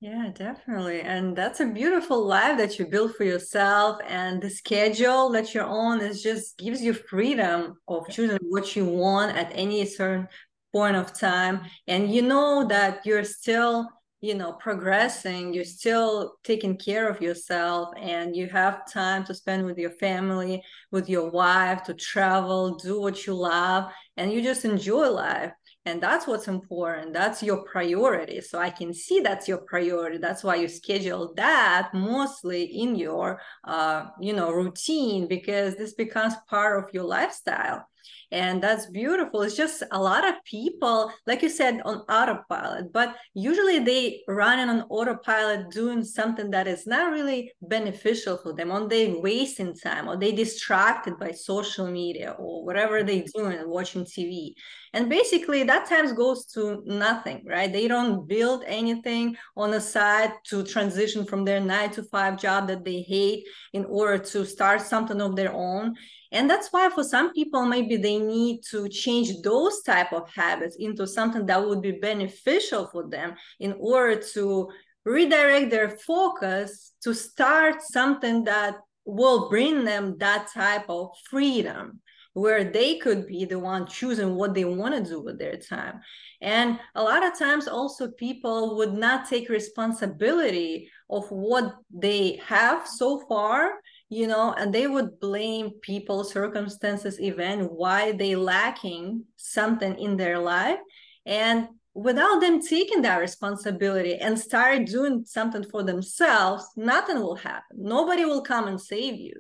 Yeah, 0.01 0.31
definitely. 0.35 1.03
And 1.03 1.37
that's 1.37 1.61
a 1.61 1.67
beautiful 1.67 2.25
life 2.27 2.57
that 2.57 2.79
you 2.79 2.87
build 2.87 3.15
for 3.17 3.25
yourself. 3.25 3.99
And 4.09 4.41
the 4.41 4.49
schedule 4.49 5.29
that 5.33 5.53
you're 5.53 5.65
on 5.67 6.01
is 6.01 6.23
just 6.23 6.57
gives 6.57 6.81
you 6.81 6.95
freedom 6.95 7.75
of 7.87 8.09
choosing 8.09 8.39
what 8.49 8.75
you 8.75 8.87
want 8.87 9.37
at 9.37 9.53
any 9.55 9.85
certain 9.85 10.27
point 10.73 10.97
of 10.97 11.13
time. 11.19 11.63
And 11.87 12.11
you 12.15 12.23
know 12.23 12.67
that 12.69 13.05
you're 13.05 13.25
still 13.25 13.89
you 14.23 14.35
know 14.35 14.53
progressing 14.53 15.55
you're 15.55 15.65
still 15.65 16.35
taking 16.45 16.77
care 16.77 17.09
of 17.09 17.23
yourself 17.23 17.89
and 17.99 18.37
you 18.37 18.47
have 18.49 18.87
time 18.93 19.25
to 19.25 19.33
spend 19.35 19.65
with 19.65 19.79
your 19.79 19.93
family 19.93 20.63
with 20.91 21.09
your 21.09 21.31
wife 21.31 21.83
to 21.85 21.95
travel 21.95 22.75
do 22.75 23.01
what 23.01 23.27
you 23.27 23.33
love 23.33 23.91
and 24.19 24.31
you 24.31 24.43
just 24.43 24.67
enjoy 24.67 25.09
life 25.09 25.53
and 25.87 26.03
that's 26.03 26.27
what's 26.27 26.49
important. 26.49 27.15
That's 27.15 27.43
your 27.43 27.65
priority. 27.65 28.41
So 28.43 28.59
i 28.59 28.71
can 28.71 28.93
see 28.93 29.21
that's 29.21 29.49
your 29.49 29.59
priority. 29.59 30.19
That's 30.19 30.45
why 30.45 30.57
you 30.57 30.69
schedule 30.69 31.33
that 31.37 31.91
mostly 31.95 32.65
in 32.65 32.97
your 32.97 33.41
uh, 33.65 34.07
you 34.21 34.35
know 34.35 34.51
routine 34.51 35.27
because 35.27 35.77
this 35.77 35.95
becomes 35.95 36.35
part 36.49 36.85
of 36.85 36.93
your 36.93 37.05
lifestyle 37.05 37.87
and 38.31 38.63
that's 38.63 38.87
beautiful. 38.87 39.43
It's 39.43 39.57
just 39.57 39.83
a 39.91 40.01
lot 40.01 40.27
of 40.27 40.35
people 40.45 41.13
like 41.27 41.43
you 41.43 41.49
said 41.49 41.81
on 41.85 41.99
autopilot 42.09 42.93
but 42.93 43.17
usually 43.35 43.79
they 43.79 44.23
run 44.29 44.69
on 44.69 44.83
autopilot 44.83 45.71
doing 45.71 46.05
something 46.05 46.51
that 46.51 46.67
is 46.67 46.87
not 46.87 47.13
really 47.13 47.53
beneficial 47.63 48.37
for 48.37 48.53
them 48.53 48.71
or 48.71 48.89
they 48.89 49.13
wasting 49.13 49.75
time 49.75 50.09
or 50.09 50.17
they 50.17 50.33
distracted 50.33 51.19
by 51.19 51.31
social 51.31 51.91
media 51.91 52.35
or 52.39 52.65
whatever 52.65 53.03
they 53.03 53.21
mm-hmm. 53.21 53.39
doing 53.39 53.69
watching 53.69 54.05
tv 54.05 54.53
and 54.93 55.09
basically 55.09 55.63
that 55.63 55.89
time 55.89 56.15
goes 56.15 56.47
to 56.47 56.83
nothing 56.85 57.41
right? 57.47 57.73
They 57.73 57.89
don't 57.89 58.27
build 58.27 58.65
anything 58.67 59.37
on 59.57 59.71
the 59.71 59.81
side 59.81 60.33
to 60.47 60.65
transition 60.65 61.25
from 61.25 61.45
their 61.45 61.61
nine 61.61 61.91
to 61.91 62.03
five 62.05 62.39
job 62.39 62.69
that 62.69 62.85
they 62.85 63.03
hate 63.03 63.45
in 63.73 63.85
order 63.85 64.19
to 64.19 64.45
start 64.45 64.81
something 64.83 65.21
of 65.21 65.37
their 65.37 65.53
own 65.53 65.95
and 66.33 66.49
that's 66.49 66.69
why 66.73 66.89
for 66.91 67.03
some 67.03 67.33
people 67.33 67.65
maybe 67.67 67.97
they 67.97 68.19
need 68.19 68.63
to 68.71 68.89
change 68.89 69.41
those 69.43 69.83
type 69.83 70.13
of 70.13 70.31
habits 70.33 70.77
into 70.79 71.07
something 71.07 71.47
that 71.47 71.65
would 71.65 71.83
be 71.83 71.93
beneficial 71.93 72.87
for 72.87 73.09
them 73.09 73.35
in 73.59 73.75
order 73.79 74.21
to 74.35 74.69
redirect 75.05 75.71
their 75.71 75.91
focus 75.91 76.93
to 77.03 77.15
start 77.15 77.83
something 77.83 78.45
that 78.45 78.77
will 79.05 79.49
bring 79.49 79.85
them 79.85 80.17
that 80.19 80.49
type 80.53 80.85
of 80.89 81.11
freedom 81.29 82.01
where 82.33 82.63
they 82.63 82.97
could 82.99 83.27
be 83.27 83.45
the 83.45 83.59
one 83.59 83.87
choosing 83.87 84.37
what 84.37 84.55
they 84.55 84.65
want 84.65 84.95
to 84.95 85.03
do 85.03 85.21
with 85.21 85.39
their 85.39 85.57
time. 85.57 86.01
And 86.41 86.79
a 86.95 87.03
lot 87.03 87.27
of 87.27 87.37
times 87.37 87.67
also 87.67 88.13
people 88.13 88.77
would 88.77 88.93
not 88.93 89.29
take 89.29 89.49
responsibility 89.49 90.91
of 91.09 91.29
what 91.31 91.75
they 91.93 92.41
have 92.47 92.87
so 92.87 93.25
far 93.29 93.73
you 94.11 94.27
know 94.27 94.53
and 94.59 94.75
they 94.75 94.87
would 94.87 95.19
blame 95.21 95.71
people 95.81 96.25
circumstances 96.25 97.21
event 97.21 97.73
why 97.73 98.13
they 98.13 98.35
lacking 98.35 99.25
something 99.37 99.99
in 99.99 100.17
their 100.17 100.39
life. 100.39 100.79
And 101.25 101.69
without 101.95 102.41
them 102.41 102.61
taking 102.61 103.03
that 103.03 103.19
responsibility 103.19 104.17
and 104.17 104.39
start 104.39 104.87
doing 104.87 105.25
something 105.27 105.65
for 105.65 105.83
themselves 105.83 106.69
nothing 106.77 107.21
will 107.21 107.37
happen. 107.37 107.79
Nobody 107.79 108.25
will 108.25 108.43
come 108.43 108.69
and 108.69 108.81
save 108.81 109.15
you. 109.15 109.35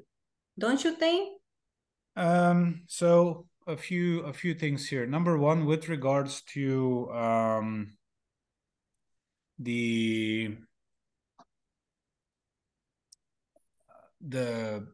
Don't 0.59 0.83
you 0.83 0.92
think? 0.92 1.37
Um 2.16 2.83
so 2.87 3.46
a 3.66 3.76
few 3.76 4.20
a 4.20 4.33
few 4.33 4.54
things 4.54 4.88
here. 4.88 5.06
Number 5.06 5.37
one 5.37 5.66
with 5.66 5.88
regards 5.88 6.42
to 6.54 7.11
um 7.11 7.96
the 9.59 10.56
the 14.26 14.87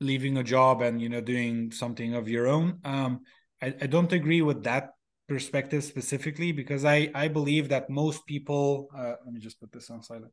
leaving 0.00 0.36
a 0.36 0.44
job 0.44 0.82
and 0.82 1.00
you 1.00 1.08
know 1.08 1.20
doing 1.20 1.72
something 1.72 2.14
of 2.14 2.28
your 2.28 2.46
own. 2.46 2.78
Um 2.84 3.20
I, 3.62 3.74
I 3.80 3.86
don't 3.86 4.12
agree 4.12 4.42
with 4.42 4.64
that 4.64 4.90
perspective 5.28 5.82
specifically 5.82 6.52
because 6.52 6.84
i 6.84 7.10
i 7.14 7.26
believe 7.26 7.68
that 7.68 7.90
most 7.90 8.24
people 8.26 8.88
uh, 8.96 9.14
let 9.24 9.32
me 9.34 9.40
just 9.40 9.58
put 9.60 9.72
this 9.72 9.90
on 9.90 10.02
silent. 10.02 10.32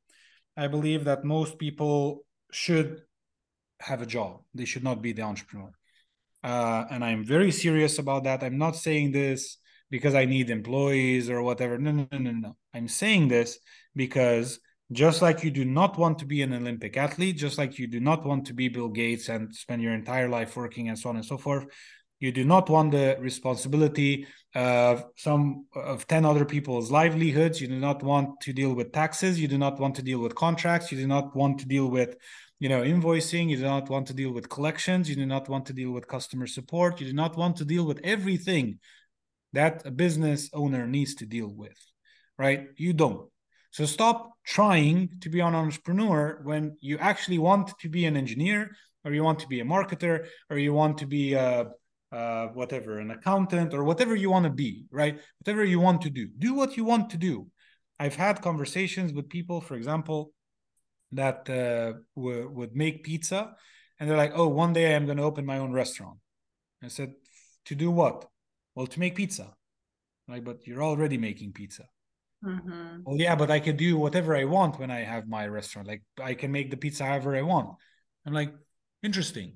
I 0.56 0.68
believe 0.68 1.06
that 1.06 1.24
most 1.24 1.58
people 1.58 2.26
should 2.52 3.02
have 3.80 4.02
a 4.04 4.06
job. 4.06 4.42
They 4.54 4.66
should 4.66 4.84
not 4.84 5.02
be 5.02 5.12
the 5.12 5.24
entrepreneur. 5.24 5.72
Uh, 6.44 6.86
and 6.92 7.04
i'm 7.04 7.24
very 7.26 7.52
serious 7.52 7.98
about 7.98 8.26
that. 8.26 8.44
I'm 8.44 8.58
not 8.58 8.76
saying 8.76 9.12
this 9.12 9.58
because 9.90 10.16
i 10.16 10.26
need 10.26 10.50
employees 10.50 11.30
or 11.30 11.42
whatever. 11.42 11.78
No 11.78 11.92
no 11.92 12.08
no 12.12 12.18
no 12.18 12.32
no. 12.32 12.58
I'm 12.74 12.88
saying 12.88 13.30
this 13.30 13.60
because 13.96 14.60
just 14.94 15.22
like 15.22 15.44
you 15.44 15.52
do 15.52 15.66
not 15.66 15.98
want 15.98 16.20
to 16.20 16.26
be 16.26 16.42
an 16.42 16.54
Olympic 16.54 16.98
athlete, 16.98 17.38
just 17.38 17.58
like 17.58 17.80
you 17.80 17.88
do 17.88 18.00
not 18.00 18.26
want 18.26 18.46
to 18.48 18.54
be 18.54 18.68
Bill 18.70 18.90
Gates 18.90 19.30
and 19.30 19.54
spend 19.54 19.82
your 19.82 19.94
entire 19.94 20.30
life 20.30 20.56
working 20.56 20.90
and 20.90 20.98
so 20.98 21.10
on 21.10 21.16
and 21.16 21.26
so 21.26 21.38
forth, 21.38 21.66
you 22.20 22.32
do 22.32 22.46
not 22.46 22.70
want 22.70 22.92
the 22.92 23.18
responsibility 23.20 24.28
of 24.56 25.06
some 25.18 25.66
of 25.76 26.08
10 26.08 26.26
other 26.26 26.46
people's 26.46 26.90
livelihoods. 26.90 27.60
You 27.60 27.68
do 27.68 27.80
not 27.80 28.02
want 28.02 28.40
to 28.42 28.54
deal 28.54 28.74
with 28.74 28.94
taxes. 28.94 29.40
You 29.40 29.48
do 29.48 29.58
not 29.58 29.80
want 29.80 29.96
to 29.96 30.02
deal 30.02 30.20
with 30.20 30.36
contracts. 30.36 30.92
You 30.92 30.98
do 30.98 31.08
not 31.08 31.36
want 31.36 31.60
to 31.60 31.66
deal 31.66 31.90
with, 31.90 32.16
you 32.64 32.70
know 32.70 32.82
invoicing 32.82 33.50
you 33.50 33.58
do 33.58 33.64
not 33.64 33.90
want 33.90 34.08
to 34.08 34.14
deal 34.14 34.32
with 34.32 34.48
collections 34.48 35.10
you 35.10 35.18
do 35.18 35.26
not 35.26 35.50
want 35.50 35.66
to 35.66 35.74
deal 35.74 35.92
with 35.92 36.08
customer 36.08 36.48
support 36.48 37.02
you 37.02 37.08
do 37.08 37.18
not 37.24 37.36
want 37.36 37.58
to 37.58 37.66
deal 37.66 37.86
with 37.86 38.00
everything 38.06 38.80
that 39.52 39.86
a 39.86 39.92
business 39.92 40.50
owner 40.54 40.88
needs 40.88 41.14
to 41.16 41.26
deal 41.26 41.52
with 41.64 41.78
right 42.38 42.70
you 42.78 42.94
don't 42.94 43.30
so 43.76 43.82
stop 43.86 44.18
trying 44.58 44.98
to 45.22 45.30
be 45.30 45.40
an 45.40 45.56
entrepreneur 45.56 46.40
when 46.44 46.64
you 46.80 46.96
actually 47.10 47.40
want 47.40 47.66
to 47.80 47.90
be 47.90 48.04
an 48.06 48.16
engineer 48.16 48.60
or 49.04 49.14
you 49.14 49.24
want 49.24 49.40
to 49.40 49.48
be 49.48 49.60
a 49.60 49.66
marketer 49.66 50.16
or 50.50 50.58
you 50.58 50.74
want 50.74 50.98
to 51.00 51.08
be 51.18 51.34
a, 51.34 51.68
a 52.12 52.48
whatever 52.60 53.00
an 53.00 53.12
accountant 53.12 53.74
or 53.74 53.84
whatever 53.84 54.16
you 54.16 54.30
want 54.30 54.46
to 54.46 54.56
be 54.66 54.86
right 54.92 55.16
whatever 55.40 55.64
you 55.74 55.80
want 55.80 56.02
to 56.02 56.10
do 56.10 56.26
do 56.48 56.54
what 56.54 56.78
you 56.78 56.84
want 56.86 57.10
to 57.10 57.18
do 57.18 57.36
i've 58.00 58.16
had 58.16 58.42
conversations 58.42 59.12
with 59.12 59.28
people 59.38 59.60
for 59.60 59.76
example 59.76 60.34
that 61.16 61.50
uh, 61.50 62.00
w- 62.16 62.50
would 62.50 62.76
make 62.76 63.04
pizza, 63.04 63.56
and 64.00 64.10
they're 64.10 64.18
like, 64.18 64.34
"Oh, 64.36 64.48
one 64.48 64.74
day 64.74 64.96
I'm 64.96 65.06
going 65.06 65.18
to 65.18 65.24
open 65.24 65.46
my 65.46 65.60
own 65.60 65.72
restaurant." 65.72 66.18
I 66.84 66.88
said, 66.88 67.14
"To 67.66 67.76
do 67.76 67.92
what?" 67.92 68.26
Well, 68.76 68.88
to 68.88 69.00
make 69.00 69.16
pizza. 69.16 69.54
Like, 70.28 70.44
but 70.44 70.66
you're 70.66 70.84
already 70.84 71.18
making 71.18 71.54
pizza. 71.54 71.86
Mm-hmm. 72.44 73.04
Well, 73.06 73.18
yeah, 73.18 73.36
but 73.36 73.50
I 73.50 73.60
could 73.60 73.78
do 73.78 73.98
whatever 73.98 74.36
I 74.36 74.44
want 74.44 74.80
when 74.80 74.92
I 74.92 75.02
have 75.02 75.28
my 75.28 75.48
restaurant. 75.48 75.88
Like, 75.88 76.04
I 76.22 76.34
can 76.34 76.52
make 76.52 76.72
the 76.72 76.78
pizza 76.78 77.06
however 77.06 77.36
I 77.36 77.42
want. 77.42 77.70
I'm 78.26 78.34
like, 78.34 78.54
interesting. 79.02 79.54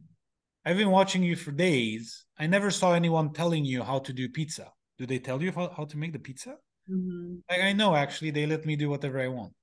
I've 0.65 0.77
been 0.77 0.91
watching 0.91 1.23
you 1.23 1.35
for 1.35 1.51
days. 1.51 2.25
I 2.37 2.47
never 2.47 2.71
saw 2.71 2.93
anyone 2.93 3.33
telling 3.33 3.65
you 3.65 3.83
how 3.83 3.99
to 3.99 4.13
do 4.13 4.29
pizza. 4.29 4.71
Do 4.97 5.05
they 5.05 5.19
tell 5.19 5.41
you 5.41 5.51
how, 5.51 5.69
how 5.75 5.85
to 5.85 5.97
make 5.97 6.13
the 6.13 6.19
pizza? 6.19 6.55
Mm-hmm. 6.89 7.35
Like, 7.49 7.61
I 7.61 7.73
know 7.73 7.95
actually, 7.95 8.31
they 8.31 8.45
let 8.45 8.65
me 8.65 8.75
do 8.75 8.89
whatever 8.89 9.19
I 9.19 9.27
want. 9.27 9.53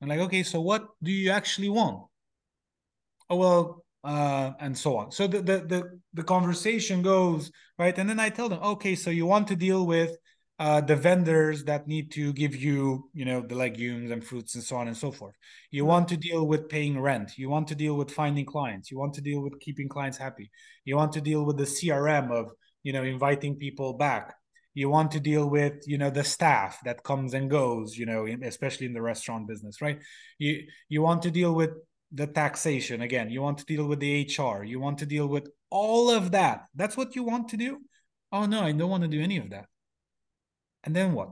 I'm 0.00 0.08
like, 0.08 0.20
okay, 0.20 0.42
so 0.42 0.60
what 0.60 0.86
do 1.02 1.10
you 1.10 1.30
actually 1.30 1.68
want? 1.68 2.04
Oh 3.30 3.36
well, 3.36 3.84
uh, 4.04 4.52
and 4.60 4.76
so 4.76 4.96
on. 4.96 5.10
So 5.10 5.26
the, 5.26 5.40
the 5.42 5.58
the 5.58 6.00
the 6.14 6.22
conversation 6.22 7.02
goes 7.02 7.50
right, 7.78 7.96
and 7.98 8.08
then 8.08 8.20
I 8.20 8.30
tell 8.30 8.48
them, 8.48 8.60
okay, 8.62 8.94
so 8.94 9.10
you 9.10 9.26
want 9.26 9.48
to 9.48 9.56
deal 9.56 9.86
with 9.86 10.16
uh, 10.58 10.80
the 10.80 10.96
vendors 10.96 11.64
that 11.64 11.86
need 11.86 12.10
to 12.12 12.32
give 12.32 12.56
you, 12.56 13.08
you 13.12 13.24
know, 13.24 13.40
the 13.40 13.54
legumes 13.54 14.10
and 14.10 14.24
fruits 14.24 14.54
and 14.56 14.64
so 14.64 14.76
on 14.76 14.88
and 14.88 14.96
so 14.96 15.12
forth. 15.12 15.34
You 15.70 15.84
want 15.84 16.08
to 16.08 16.16
deal 16.16 16.46
with 16.46 16.68
paying 16.68 17.00
rent. 17.00 17.38
You 17.38 17.48
want 17.48 17.68
to 17.68 17.74
deal 17.74 17.94
with 17.94 18.10
finding 18.10 18.44
clients. 18.44 18.90
You 18.90 18.98
want 18.98 19.14
to 19.14 19.20
deal 19.20 19.40
with 19.40 19.60
keeping 19.60 19.88
clients 19.88 20.18
happy. 20.18 20.50
You 20.84 20.96
want 20.96 21.12
to 21.12 21.20
deal 21.20 21.44
with 21.44 21.58
the 21.58 21.64
CRM 21.64 22.32
of, 22.32 22.50
you 22.82 22.92
know, 22.92 23.04
inviting 23.04 23.56
people 23.56 23.92
back 23.92 24.34
you 24.78 24.88
want 24.88 25.10
to 25.10 25.18
deal 25.18 25.50
with 25.50 25.76
you 25.86 25.98
know 25.98 26.10
the 26.10 26.22
staff 26.22 26.78
that 26.84 27.02
comes 27.02 27.34
and 27.34 27.50
goes 27.50 27.96
you 27.96 28.06
know 28.06 28.28
especially 28.44 28.86
in 28.86 28.92
the 28.92 29.02
restaurant 29.02 29.48
business 29.48 29.82
right 29.82 29.98
you 30.38 30.62
you 30.88 31.02
want 31.02 31.20
to 31.22 31.32
deal 31.32 31.52
with 31.52 31.70
the 32.12 32.28
taxation 32.28 33.00
again 33.02 33.28
you 33.28 33.42
want 33.42 33.58
to 33.58 33.64
deal 33.64 33.86
with 33.86 33.98
the 33.98 34.12
hr 34.38 34.62
you 34.62 34.78
want 34.78 34.98
to 34.98 35.06
deal 35.06 35.26
with 35.26 35.48
all 35.70 36.10
of 36.10 36.30
that 36.30 36.66
that's 36.76 36.96
what 36.96 37.16
you 37.16 37.24
want 37.24 37.48
to 37.48 37.56
do 37.56 37.78
oh 38.30 38.46
no 38.46 38.60
i 38.62 38.70
don't 38.70 38.90
want 38.90 39.02
to 39.02 39.08
do 39.16 39.20
any 39.20 39.38
of 39.38 39.50
that 39.50 39.66
and 40.84 40.94
then 40.94 41.12
what 41.12 41.30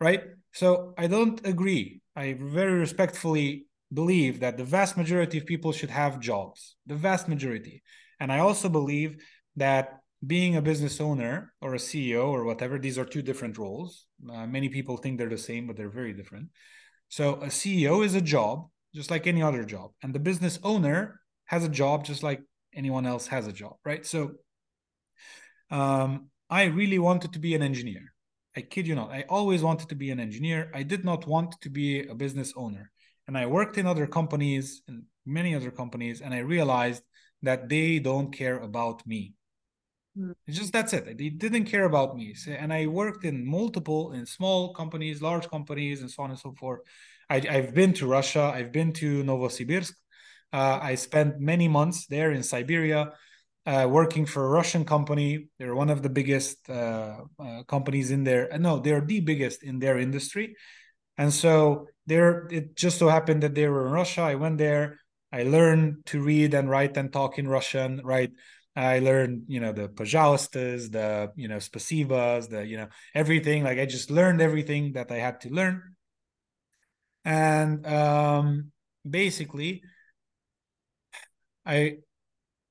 right 0.00 0.24
so 0.52 0.94
i 0.98 1.06
don't 1.06 1.46
agree 1.46 2.00
i 2.16 2.36
very 2.40 2.74
respectfully 2.78 3.66
believe 3.92 4.40
that 4.40 4.56
the 4.56 4.64
vast 4.64 4.96
majority 4.96 5.38
of 5.38 5.46
people 5.46 5.72
should 5.72 5.90
have 5.90 6.20
jobs 6.20 6.76
the 6.86 6.94
vast 6.94 7.28
majority 7.28 7.82
and 8.20 8.32
i 8.32 8.38
also 8.38 8.68
believe 8.68 9.16
that 9.56 10.02
being 10.26 10.56
a 10.56 10.62
business 10.62 11.00
owner 11.00 11.52
or 11.60 11.74
a 11.74 11.78
CEO 11.78 12.28
or 12.28 12.44
whatever, 12.44 12.78
these 12.78 12.98
are 12.98 13.04
two 13.04 13.22
different 13.22 13.58
roles. 13.58 14.06
Uh, 14.32 14.46
many 14.46 14.68
people 14.68 14.96
think 14.96 15.18
they're 15.18 15.28
the 15.28 15.38
same, 15.38 15.66
but 15.66 15.76
they're 15.76 15.88
very 15.88 16.12
different. 16.12 16.48
So 17.08 17.34
a 17.34 17.46
CEO 17.46 18.04
is 18.04 18.14
a 18.14 18.20
job, 18.20 18.68
just 18.94 19.10
like 19.10 19.26
any 19.26 19.42
other 19.42 19.64
job, 19.64 19.90
and 20.02 20.14
the 20.14 20.20
business 20.20 20.58
owner 20.62 21.20
has 21.46 21.64
a 21.64 21.68
job, 21.68 22.04
just 22.04 22.22
like 22.22 22.40
anyone 22.74 23.04
else 23.04 23.26
has 23.26 23.46
a 23.46 23.52
job, 23.52 23.76
right? 23.84 24.06
So, 24.06 24.32
um, 25.70 26.28
I 26.48 26.64
really 26.64 26.98
wanted 26.98 27.32
to 27.32 27.38
be 27.38 27.54
an 27.54 27.62
engineer. 27.62 28.11
I 28.56 28.60
kid 28.62 28.86
you 28.86 28.94
not. 28.94 29.10
I 29.10 29.24
always 29.28 29.62
wanted 29.62 29.88
to 29.88 29.94
be 29.94 30.10
an 30.10 30.20
engineer. 30.20 30.70
I 30.74 30.82
did 30.82 31.04
not 31.04 31.26
want 31.26 31.60
to 31.60 31.70
be 31.70 32.06
a 32.06 32.14
business 32.14 32.52
owner. 32.56 32.90
And 33.26 33.38
I 33.38 33.46
worked 33.46 33.78
in 33.78 33.86
other 33.86 34.06
companies 34.06 34.82
and 34.88 35.04
many 35.24 35.54
other 35.54 35.70
companies, 35.70 36.20
and 36.20 36.34
I 36.34 36.38
realized 36.38 37.02
that 37.42 37.68
they 37.68 37.98
don't 37.98 38.32
care 38.32 38.58
about 38.58 39.06
me 39.06 39.34
Mm. 40.18 40.34
It's 40.46 40.58
just 40.58 40.72
that's 40.72 40.92
it. 40.92 41.18
They 41.18 41.30
didn't 41.30 41.64
care 41.64 41.84
about 41.84 42.16
me. 42.16 42.34
And 42.48 42.72
I 42.72 42.86
worked 42.86 43.24
in 43.24 43.44
multiple, 43.44 44.12
in 44.12 44.26
small 44.26 44.74
companies, 44.74 45.22
large 45.22 45.48
companies, 45.48 46.00
and 46.00 46.10
so 46.10 46.22
on 46.22 46.30
and 46.30 46.38
so 46.38 46.52
forth. 46.52 46.80
I, 47.30 47.40
have 47.40 47.74
been 47.74 47.94
to 47.94 48.06
Russia. 48.06 48.52
I've 48.54 48.72
been 48.72 48.92
to 48.94 49.24
Novosibirsk. 49.24 49.92
Uh, 50.52 50.78
I 50.82 50.96
spent 50.96 51.40
many 51.40 51.66
months 51.66 52.06
there 52.06 52.32
in 52.32 52.42
Siberia, 52.42 53.12
uh, 53.66 53.86
working 53.88 54.26
for 54.26 54.44
a 54.44 54.48
Russian 54.48 54.84
company. 54.84 55.48
They're 55.58 55.74
one 55.74 55.90
of 55.90 56.02
the 56.02 56.10
biggest 56.10 56.68
uh, 56.68 57.18
uh 57.38 57.62
companies 57.64 58.10
in 58.10 58.24
there. 58.24 58.48
No, 58.58 58.78
they're 58.78 59.04
the 59.04 59.20
biggest 59.20 59.62
in 59.62 59.78
their 59.78 59.98
industry. 59.98 60.56
And 61.18 61.32
so 61.32 61.88
there, 62.06 62.48
it 62.50 62.74
just 62.74 62.98
so 62.98 63.08
happened 63.08 63.42
that 63.42 63.54
they 63.54 63.68
were 63.68 63.86
in 63.86 63.92
Russia. 63.92 64.22
I 64.22 64.34
went 64.34 64.58
there. 64.58 64.98
I 65.30 65.44
learned 65.44 66.06
to 66.06 66.22
read 66.22 66.54
and 66.54 66.68
write 66.68 66.96
and 66.96 67.12
talk 67.12 67.38
in 67.38 67.48
Russian, 67.48 68.00
right? 68.04 68.30
I 68.74 69.00
learned, 69.00 69.44
you 69.48 69.60
know, 69.60 69.72
the 69.72 69.88
pajastas, 69.88 70.90
the, 70.90 71.30
you 71.36 71.48
know, 71.48 71.58
spasibas, 71.58 72.48
the, 72.48 72.66
you 72.66 72.78
know, 72.78 72.88
everything. 73.14 73.64
Like 73.64 73.78
I 73.78 73.86
just 73.86 74.10
learned 74.10 74.40
everything 74.40 74.92
that 74.94 75.10
I 75.10 75.16
had 75.16 75.40
to 75.42 75.50
learn. 75.50 75.94
And 77.24 77.86
um, 77.86 78.72
basically, 79.08 79.82
I 81.64 81.98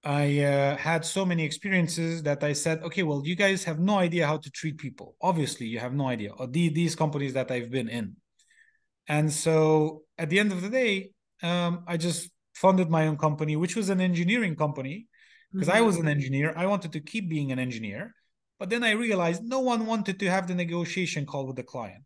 I 0.04 0.40
uh, 0.40 0.78
had 0.78 1.06
so 1.06 1.26
many 1.26 1.44
experiences 1.44 2.24
that 2.24 2.44
I 2.44 2.54
said, 2.54 2.82
okay, 2.84 3.04
well, 3.04 3.22
you 3.24 3.36
guys 3.36 3.64
have 3.66 3.80
no 3.80 4.00
idea 4.00 4.26
how 4.26 4.38
to 4.38 4.50
treat 4.50 4.78
people. 4.78 5.16
Obviously, 5.22 5.68
you 5.68 5.80
have 5.80 5.94
no 5.94 6.08
idea. 6.08 6.32
Or 6.34 6.48
the, 6.48 6.70
these 6.70 6.96
companies 6.96 7.34
that 7.34 7.52
I've 7.52 7.70
been 7.70 7.88
in. 7.88 8.16
And 9.08 9.32
so 9.32 10.04
at 10.18 10.30
the 10.30 10.40
end 10.40 10.52
of 10.52 10.62
the 10.62 10.70
day, 10.70 11.12
um, 11.44 11.84
I 11.88 11.98
just 11.98 12.30
funded 12.56 12.90
my 12.90 13.08
own 13.08 13.18
company, 13.18 13.56
which 13.56 13.76
was 13.76 13.90
an 13.90 14.02
engineering 14.02 14.56
company 14.56 15.08
because 15.52 15.68
mm-hmm. 15.68 15.78
I 15.78 15.82
was 15.82 15.98
an 15.98 16.08
engineer. 16.08 16.54
I 16.56 16.66
wanted 16.66 16.94
to 16.94 17.00
keep 17.00 17.30
being 17.30 17.52
an 17.52 17.60
engineer. 17.60 18.16
But 18.62 18.70
then 18.70 18.84
I 18.84 18.92
realized 18.92 19.44
no 19.44 19.60
one 19.60 19.88
wanted 19.88 20.20
to 20.20 20.30
have 20.30 20.48
the 20.48 20.54
negotiation 20.54 21.26
call 21.26 21.48
with 21.48 21.56
the 21.56 21.64
client, 21.64 22.04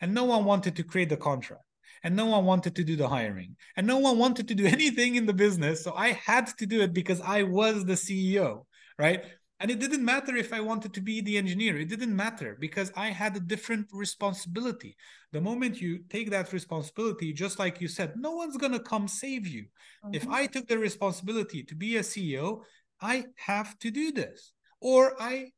and 0.00 0.14
no 0.14 0.24
one 0.24 0.46
wanted 0.46 0.74
to 0.76 0.82
create 0.82 1.10
the 1.10 1.18
contract, 1.18 1.64
and 2.02 2.14
no 2.14 2.26
one 2.26 2.44
wanted 2.44 2.74
to 2.76 2.84
do 2.84 2.96
the 2.96 3.08
hiring, 3.08 3.56
and 3.76 3.86
no 3.86 3.98
one 3.98 4.18
wanted 4.18 4.48
to 4.48 4.54
do 4.54 4.66
anything 4.78 5.16
in 5.16 5.26
the 5.26 5.32
business. 5.34 5.82
So 5.82 5.92
I 5.94 6.12
had 6.12 6.46
to 6.58 6.66
do 6.66 6.80
it 6.80 6.92
because 6.92 7.20
I 7.20 7.42
was 7.42 7.84
the 7.84 7.94
CEO, 7.94 8.64
right? 8.98 9.24
And 9.60 9.70
it 9.72 9.80
didn't 9.80 10.04
matter 10.04 10.36
if 10.36 10.52
I 10.52 10.60
wanted 10.60 10.94
to 10.94 11.00
be 11.00 11.20
the 11.20 11.36
engineer. 11.36 11.76
It 11.76 11.88
didn't 11.88 12.14
matter 12.14 12.56
because 12.60 12.92
I 12.96 13.08
had 13.08 13.36
a 13.36 13.40
different 13.40 13.88
responsibility. 13.92 14.96
The 15.32 15.40
moment 15.40 15.80
you 15.80 16.04
take 16.08 16.30
that 16.30 16.52
responsibility, 16.52 17.32
just 17.32 17.58
like 17.58 17.80
you 17.80 17.88
said, 17.88 18.12
no 18.16 18.30
one's 18.30 18.56
going 18.56 18.72
to 18.72 18.78
come 18.78 19.08
save 19.08 19.48
you. 19.48 19.64
Mm-hmm. 20.04 20.14
If 20.14 20.28
I 20.28 20.46
took 20.46 20.68
the 20.68 20.78
responsibility 20.78 21.64
to 21.64 21.74
be 21.74 21.96
a 21.96 22.02
CEO, 22.02 22.60
I 23.00 23.26
have 23.34 23.76
to 23.80 23.90
do 23.90 24.12
this. 24.12 24.52
Or 24.80 25.20
I 25.20 25.50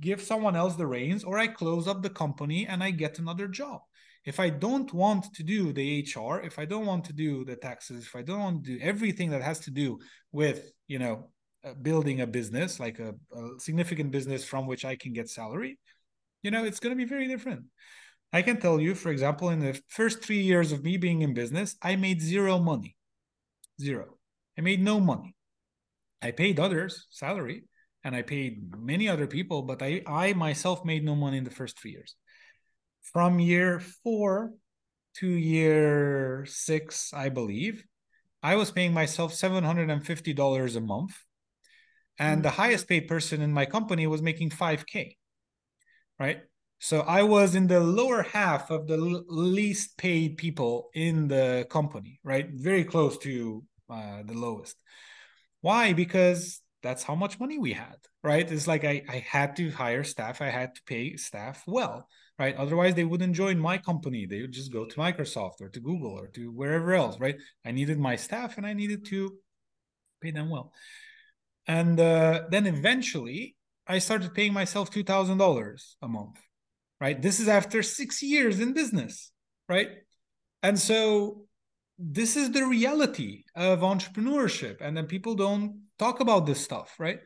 give 0.00 0.20
someone 0.20 0.56
else 0.56 0.74
the 0.76 0.86
reins, 0.86 1.24
or 1.24 1.38
I 1.38 1.46
close 1.46 1.88
up 1.88 2.02
the 2.02 2.10
company 2.10 2.66
and 2.66 2.82
I 2.82 2.90
get 2.90 3.18
another 3.18 3.48
job. 3.48 3.80
If 4.26 4.40
I 4.40 4.50
don't 4.50 4.92
want 4.92 5.32
to 5.34 5.42
do 5.42 5.72
the 5.72 6.00
HR, 6.02 6.40
if 6.40 6.58
I 6.58 6.64
don't 6.64 6.84
want 6.84 7.04
to 7.06 7.12
do 7.12 7.44
the 7.44 7.56
taxes, 7.56 8.04
if 8.04 8.16
I 8.16 8.22
don't 8.22 8.40
want 8.40 8.64
to 8.64 8.76
do 8.76 8.82
everything 8.82 9.30
that 9.30 9.42
has 9.42 9.60
to 9.60 9.70
do 9.70 10.00
with, 10.32 10.72
you 10.88 10.98
know, 10.98 11.30
uh, 11.64 11.74
building 11.74 12.20
a 12.20 12.26
business, 12.26 12.80
like 12.80 12.98
a, 12.98 13.14
a 13.32 13.48
significant 13.58 14.10
business 14.10 14.44
from 14.44 14.66
which 14.66 14.84
I 14.84 14.96
can 14.96 15.12
get 15.12 15.30
salary, 15.30 15.78
you 16.42 16.50
know, 16.50 16.64
it's 16.64 16.80
going 16.80 16.90
to 16.90 16.96
be 16.96 17.08
very 17.08 17.28
different. 17.28 17.64
I 18.32 18.42
can 18.42 18.60
tell 18.60 18.80
you, 18.80 18.94
for 18.94 19.10
example, 19.10 19.50
in 19.50 19.60
the 19.60 19.80
first 19.88 20.22
three 20.22 20.40
years 20.40 20.72
of 20.72 20.82
me 20.82 20.96
being 20.96 21.22
in 21.22 21.32
business, 21.32 21.76
I 21.80 21.96
made 21.96 22.20
zero 22.20 22.58
money. 22.58 22.96
Zero. 23.80 24.18
I 24.58 24.60
made 24.60 24.82
no 24.82 25.00
money. 25.00 25.34
I 26.20 26.32
paid 26.32 26.58
others 26.58 27.06
salary 27.10 27.64
and 28.02 28.14
I 28.14 28.22
paid 28.22 28.74
many 28.76 29.08
other 29.08 29.26
people, 29.26 29.62
but 29.62 29.82
I, 29.82 30.02
I 30.06 30.32
myself 30.32 30.84
made 30.84 31.04
no 31.04 31.14
money 31.14 31.38
in 31.38 31.44
the 31.44 31.50
first 31.50 31.78
three 31.78 31.92
years. 31.92 32.16
From 33.12 33.38
year 33.38 33.80
four 33.80 34.52
to 35.16 35.28
year 35.28 36.44
six, 36.48 37.12
I 37.14 37.28
believe, 37.28 37.84
I 38.42 38.56
was 38.56 38.70
paying 38.70 38.92
myself 38.92 39.32
$750 39.32 40.76
a 40.76 40.80
month. 40.80 41.16
And 42.18 42.42
the 42.42 42.50
highest 42.50 42.88
paid 42.88 43.08
person 43.08 43.42
in 43.42 43.52
my 43.52 43.66
company 43.66 44.06
was 44.06 44.22
making 44.22 44.50
5K. 44.50 45.16
Right. 46.18 46.40
So 46.78 47.00
I 47.00 47.22
was 47.22 47.54
in 47.54 47.66
the 47.66 47.80
lower 47.80 48.22
half 48.22 48.70
of 48.70 48.86
the 48.86 48.96
least 48.96 49.96
paid 49.96 50.36
people 50.36 50.90
in 50.94 51.28
the 51.28 51.66
company, 51.70 52.20
right? 52.22 52.48
Very 52.50 52.84
close 52.84 53.18
to 53.18 53.64
uh, 53.88 54.22
the 54.24 54.34
lowest. 54.34 54.76
Why? 55.60 55.92
Because 55.92 56.60
that's 56.82 57.02
how 57.02 57.14
much 57.14 57.40
money 57.40 57.58
we 57.58 57.72
had, 57.72 57.96
right? 58.22 58.50
It's 58.50 58.66
like 58.66 58.84
I, 58.84 59.02
I 59.08 59.24
had 59.26 59.56
to 59.56 59.70
hire 59.70 60.04
staff, 60.04 60.40
I 60.40 60.50
had 60.50 60.74
to 60.74 60.82
pay 60.86 61.16
staff 61.16 61.64
well, 61.66 62.08
right? 62.38 62.56
Otherwise, 62.56 62.94
they 62.94 63.04
wouldn't 63.04 63.34
join 63.34 63.58
my 63.58 63.78
company. 63.78 64.26
They 64.26 64.42
would 64.42 64.52
just 64.52 64.72
go 64.72 64.84
to 64.84 64.96
Microsoft 64.96 65.60
or 65.60 65.68
to 65.70 65.80
Google 65.80 66.12
or 66.12 66.28
to 66.28 66.50
wherever 66.52 66.94
else, 66.94 67.18
right? 67.18 67.36
I 67.64 67.72
needed 67.72 67.98
my 67.98 68.16
staff 68.16 68.56
and 68.56 68.66
I 68.66 68.74
needed 68.74 69.06
to 69.06 69.36
pay 70.20 70.30
them 70.30 70.50
well. 70.50 70.72
And 71.66 71.98
uh, 71.98 72.44
then 72.50 72.66
eventually, 72.66 73.56
I 73.86 73.98
started 73.98 74.34
paying 74.34 74.52
myself 74.52 74.90
$2,000 74.90 75.94
a 76.02 76.08
month, 76.08 76.40
right? 77.00 77.20
This 77.20 77.40
is 77.40 77.48
after 77.48 77.82
six 77.82 78.22
years 78.22 78.60
in 78.60 78.72
business, 78.72 79.30
right? 79.68 79.88
And 80.62 80.78
so 80.78 81.46
this 81.98 82.36
is 82.36 82.50
the 82.50 82.66
reality 82.66 83.44
of 83.54 83.80
entrepreneurship. 83.80 84.78
And 84.80 84.96
then 84.96 85.06
people 85.06 85.34
don't 85.34 85.82
talk 85.98 86.20
about 86.20 86.46
this 86.46 86.60
stuff, 86.60 86.94
right? 86.98 87.20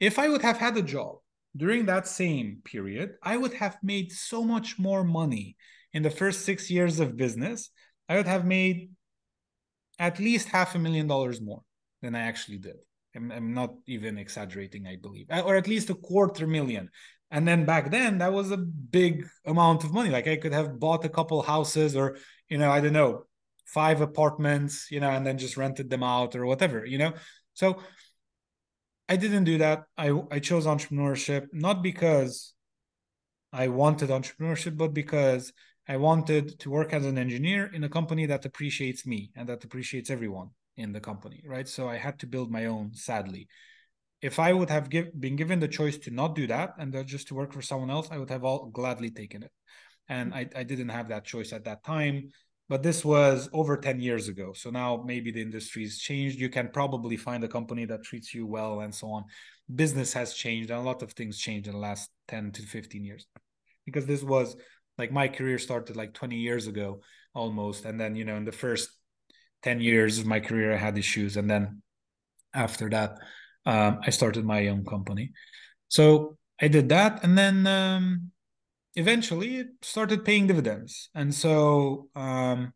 If 0.00 0.18
I 0.18 0.28
would 0.28 0.42
have 0.42 0.58
had 0.58 0.76
a 0.76 0.82
job 0.82 1.16
during 1.56 1.86
that 1.86 2.06
same 2.06 2.60
period, 2.64 3.14
I 3.22 3.36
would 3.36 3.54
have 3.54 3.76
made 3.82 4.12
so 4.12 4.44
much 4.44 4.78
more 4.78 5.04
money 5.04 5.56
in 5.92 6.02
the 6.02 6.10
first 6.10 6.44
six 6.44 6.70
years 6.70 7.00
of 7.00 7.16
business. 7.16 7.70
I 8.08 8.16
would 8.16 8.26
have 8.26 8.44
made 8.44 8.90
at 9.98 10.18
least 10.18 10.48
half 10.48 10.74
a 10.74 10.78
million 10.78 11.06
dollars 11.06 11.40
more 11.40 11.62
than 12.02 12.14
I 12.14 12.20
actually 12.20 12.58
did. 12.58 12.76
I'm, 13.14 13.32
I'm 13.32 13.54
not 13.54 13.74
even 13.86 14.18
exaggerating, 14.18 14.86
I 14.86 14.96
believe, 14.96 15.26
or 15.30 15.56
at 15.56 15.68
least 15.68 15.90
a 15.90 15.94
quarter 15.94 16.46
million. 16.46 16.90
And 17.30 17.48
then 17.48 17.64
back 17.64 17.90
then, 17.90 18.18
that 18.18 18.32
was 18.32 18.50
a 18.50 18.56
big 18.56 19.26
amount 19.44 19.84
of 19.84 19.92
money. 19.92 20.10
Like 20.10 20.28
I 20.28 20.36
could 20.36 20.52
have 20.52 20.78
bought 20.78 21.04
a 21.04 21.08
couple 21.08 21.42
houses 21.42 21.96
or, 21.96 22.18
you 22.48 22.58
know, 22.58 22.70
I 22.70 22.80
don't 22.80 22.92
know, 22.92 23.24
five 23.64 24.00
apartments, 24.00 24.88
you 24.90 25.00
know, 25.00 25.10
and 25.10 25.26
then 25.26 25.38
just 25.38 25.56
rented 25.56 25.90
them 25.90 26.02
out 26.02 26.36
or 26.36 26.46
whatever, 26.46 26.84
you 26.84 26.98
know. 26.98 27.14
So 27.54 27.80
I 29.08 29.16
didn't 29.16 29.44
do 29.44 29.58
that. 29.58 29.84
I 29.96 30.10
I 30.30 30.38
chose 30.40 30.66
entrepreneurship 30.66 31.46
not 31.52 31.82
because 31.82 32.54
I 33.52 33.68
wanted 33.68 34.10
entrepreneurship, 34.10 34.76
but 34.76 34.92
because 34.92 35.52
I 35.88 35.96
wanted 35.96 36.58
to 36.60 36.70
work 36.70 36.92
as 36.92 37.06
an 37.06 37.16
engineer 37.16 37.70
in 37.72 37.84
a 37.84 37.88
company 37.88 38.26
that 38.26 38.44
appreciates 38.44 39.06
me 39.06 39.30
and 39.36 39.48
that 39.48 39.64
appreciates 39.64 40.10
everyone 40.10 40.50
in 40.76 40.92
the 40.92 41.00
company, 41.00 41.42
right? 41.46 41.68
So 41.68 41.88
I 41.88 41.96
had 41.96 42.18
to 42.20 42.26
build 42.26 42.50
my 42.50 42.66
own, 42.66 42.94
sadly. 42.94 43.48
If 44.20 44.38
I 44.38 44.52
would 44.52 44.70
have 44.70 44.90
give, 44.90 45.18
been 45.18 45.36
given 45.36 45.60
the 45.60 45.68
choice 45.68 45.96
to 45.98 46.10
not 46.10 46.34
do 46.34 46.46
that 46.48 46.74
and 46.78 47.06
just 47.06 47.28
to 47.28 47.34
work 47.34 47.52
for 47.52 47.62
someone 47.62 47.90
else, 47.90 48.08
I 48.10 48.18
would 48.18 48.30
have 48.30 48.44
all 48.44 48.66
gladly 48.66 49.10
taken 49.10 49.42
it. 49.44 49.52
And 50.08 50.34
I, 50.34 50.48
I 50.54 50.64
didn't 50.64 50.88
have 50.88 51.08
that 51.08 51.24
choice 51.24 51.52
at 51.52 51.64
that 51.64 51.84
time 51.84 52.30
but 52.68 52.82
this 52.82 53.04
was 53.04 53.48
over 53.52 53.76
10 53.76 54.00
years 54.00 54.28
ago 54.28 54.52
so 54.52 54.70
now 54.70 55.02
maybe 55.06 55.30
the 55.30 55.42
industry's 55.42 55.98
changed. 55.98 56.38
You 56.38 56.48
can 56.48 56.68
probably 56.68 57.16
find 57.16 57.42
a 57.44 57.48
company 57.48 57.84
that 57.86 58.02
treats 58.02 58.34
you 58.34 58.46
well 58.46 58.80
and 58.80 58.94
so 58.94 59.10
on. 59.10 59.24
Business 59.74 60.12
has 60.12 60.34
changed 60.34 60.70
and 60.70 60.80
a 60.80 60.82
lot 60.82 61.02
of 61.02 61.12
things 61.12 61.38
changed 61.38 61.66
in 61.68 61.74
the 61.74 61.78
last 61.78 62.10
10 62.28 62.52
to 62.52 62.62
15 62.62 63.04
years. 63.04 63.26
Because 63.84 64.06
this 64.06 64.22
was 64.22 64.56
like 64.98 65.12
my 65.12 65.28
career 65.28 65.58
started 65.58 65.96
like 65.96 66.14
20 66.14 66.36
years 66.36 66.66
ago 66.66 67.00
almost 67.34 67.84
and 67.84 68.00
then 68.00 68.16
you 68.16 68.24
know 68.24 68.36
in 68.36 68.44
the 68.44 68.52
first 68.52 68.88
10 69.62 69.80
years 69.80 70.18
of 70.18 70.26
my 70.26 70.40
career 70.40 70.72
i 70.72 70.76
had 70.76 70.96
issues 70.96 71.36
and 71.36 71.50
then 71.50 71.82
after 72.54 72.88
that 72.88 73.18
um, 73.66 74.00
i 74.06 74.10
started 74.10 74.44
my 74.44 74.68
own 74.68 74.84
company. 74.84 75.32
So 75.88 76.36
i 76.60 76.68
did 76.68 76.88
that 76.88 77.22
and 77.22 77.36
then 77.36 77.66
um, 77.66 78.32
eventually 78.96 79.56
it 79.56 79.68
started 79.82 80.24
paying 80.24 80.46
dividends. 80.46 81.10
And 81.14 81.34
so 81.34 82.08
um, 82.16 82.72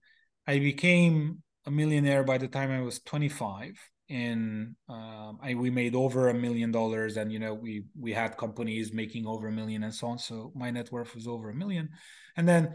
I 0.47 0.59
became 0.59 1.43
a 1.67 1.71
millionaire 1.71 2.23
by 2.23 2.39
the 2.39 2.49
time 2.49 2.71
I 2.71 2.83
was 2.83 3.01
25. 3.01 3.73
And 4.09 4.75
um, 4.89 5.39
I, 5.43 5.55
we 5.55 5.71
made 5.71 5.95
over 5.95 6.29
a 6.29 6.35
million 6.35 6.73
dollars, 6.73 7.17
and 7.17 7.31
you 7.31 7.39
know 7.39 7.55
we 7.55 7.85
we 7.97 8.13
had 8.13 8.37
companies 8.37 8.93
making 8.93 9.25
over 9.25 9.47
a 9.47 9.53
million 9.53 9.85
and 9.85 9.95
so 9.95 10.09
on. 10.09 10.19
So 10.19 10.51
my 10.57 10.69
net 10.73 10.91
worth 10.91 11.15
was 11.15 11.29
over 11.29 11.49
a 11.49 11.55
million, 11.55 11.91
and 12.37 12.49
then 12.49 12.75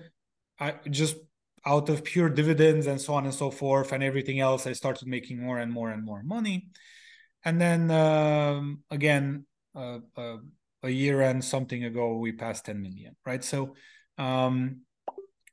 I 0.61 0.75
just 0.89 1.17
out 1.65 1.89
of 1.89 2.03
pure 2.03 2.29
dividends 2.29 2.87
and 2.87 3.01
so 3.01 3.15
on 3.15 3.25
and 3.25 3.33
so 3.33 3.49
forth 3.49 3.91
and 3.91 4.03
everything 4.03 4.39
else, 4.39 4.67
I 4.67 4.73
started 4.73 5.07
making 5.07 5.41
more 5.41 5.57
and 5.57 5.71
more 5.71 5.89
and 5.89 6.05
more 6.05 6.21
money. 6.23 6.69
And 7.43 7.59
then 7.59 7.91
um, 7.91 8.83
again, 8.91 9.45
uh, 9.75 9.99
uh, 10.15 10.37
a 10.85 10.89
year 10.89 11.21
and 11.21 11.43
something 11.43 11.83
ago 11.83 12.17
we 12.17 12.31
passed 12.31 12.65
10 12.65 12.81
million 12.81 13.15
right? 13.25 13.43
So 13.43 13.75
um, 14.17 14.81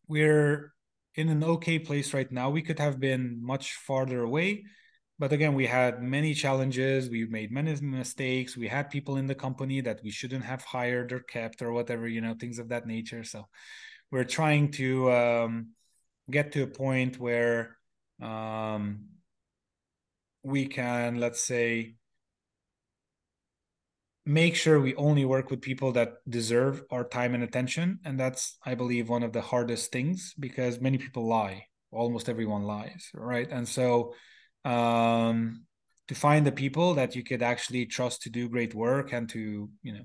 we're 0.09 0.73
in 1.15 1.29
an 1.29 1.45
okay 1.45 1.79
place 1.79 2.15
right 2.15 2.31
now. 2.31 2.51
We 2.51 2.63
could 2.63 2.79
have 2.79 3.01
been 3.01 3.39
much 3.43 3.75
farther 3.75 4.23
away 4.23 4.65
but 5.23 5.33
again 5.33 5.55
we 5.55 5.67
had 5.67 6.03
many 6.03 6.35
challenges. 6.35 7.09
We 7.09 7.27
made 7.27 7.53
many 7.53 7.77
mistakes. 7.81 8.57
We 8.57 8.67
had 8.67 8.91
people 8.91 9.17
in 9.17 9.29
the 9.29 9.37
company 9.37 9.81
that 9.83 10.01
we 10.03 10.11
shouldn't 10.11 10.45
have 10.45 10.65
hired 10.65 11.13
or 11.13 11.21
kept 11.21 11.63
or 11.63 11.73
whatever 11.73 12.09
you 12.09 12.21
know 12.21 12.35
things 12.35 12.59
of 12.59 12.71
that 12.71 12.89
nature. 12.89 13.23
So 13.23 13.47
we're 14.11 14.25
trying 14.25 14.73
to 14.73 15.13
um, 15.13 15.69
get 16.29 16.51
to 16.53 16.65
a 16.65 16.67
point 16.67 17.21
where 17.21 17.77
um, 18.21 19.05
we 20.43 20.67
can 20.67 21.21
let's 21.21 21.43
say 21.43 21.95
make 24.25 24.55
sure 24.55 24.81
we 24.81 24.95
only 24.95 25.25
work 25.25 25.51
with 25.51 25.61
people 25.61 25.93
that 25.93 26.15
deserve 26.29 26.83
our 26.91 27.05
time 27.05 27.35
and 27.35 27.43
attention. 27.43 27.99
And 28.05 28.19
that's 28.19 28.57
i 28.65 28.75
believe 28.75 29.09
one 29.09 29.23
of 29.23 29.33
the 29.33 29.41
hardest 29.41 29.91
things 29.93 30.35
because 30.39 30.81
many 30.81 30.99
people 30.99 31.27
lie. 31.27 31.67
Almost 31.91 32.29
everyone 32.29 32.63
lies 32.63 33.11
right? 33.15 33.49
And 33.51 33.69
so 33.69 34.15
um 34.65 35.65
to 36.09 36.15
find 36.15 36.47
the 36.47 36.53
people 36.53 36.95
that 36.95 37.17
you 37.17 37.25
could 37.25 37.43
actually 37.43 37.87
trust 37.87 38.23
to 38.23 38.31
do 38.31 38.49
great 38.49 38.75
work 38.75 39.13
and 39.13 39.29
to 39.31 39.69
you 39.83 39.93
know 39.93 40.05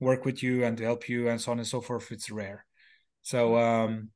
work 0.00 0.24
with 0.24 0.42
you 0.42 0.64
and 0.64 0.76
to 0.76 0.84
help 0.84 1.08
you 1.08 1.28
and 1.28 1.40
so 1.40 1.52
on 1.52 1.58
and 1.58 1.66
so 1.66 1.80
forth 1.80 2.12
it's 2.12 2.30
rare. 2.30 2.66
So 3.22 3.56
um 3.56 4.10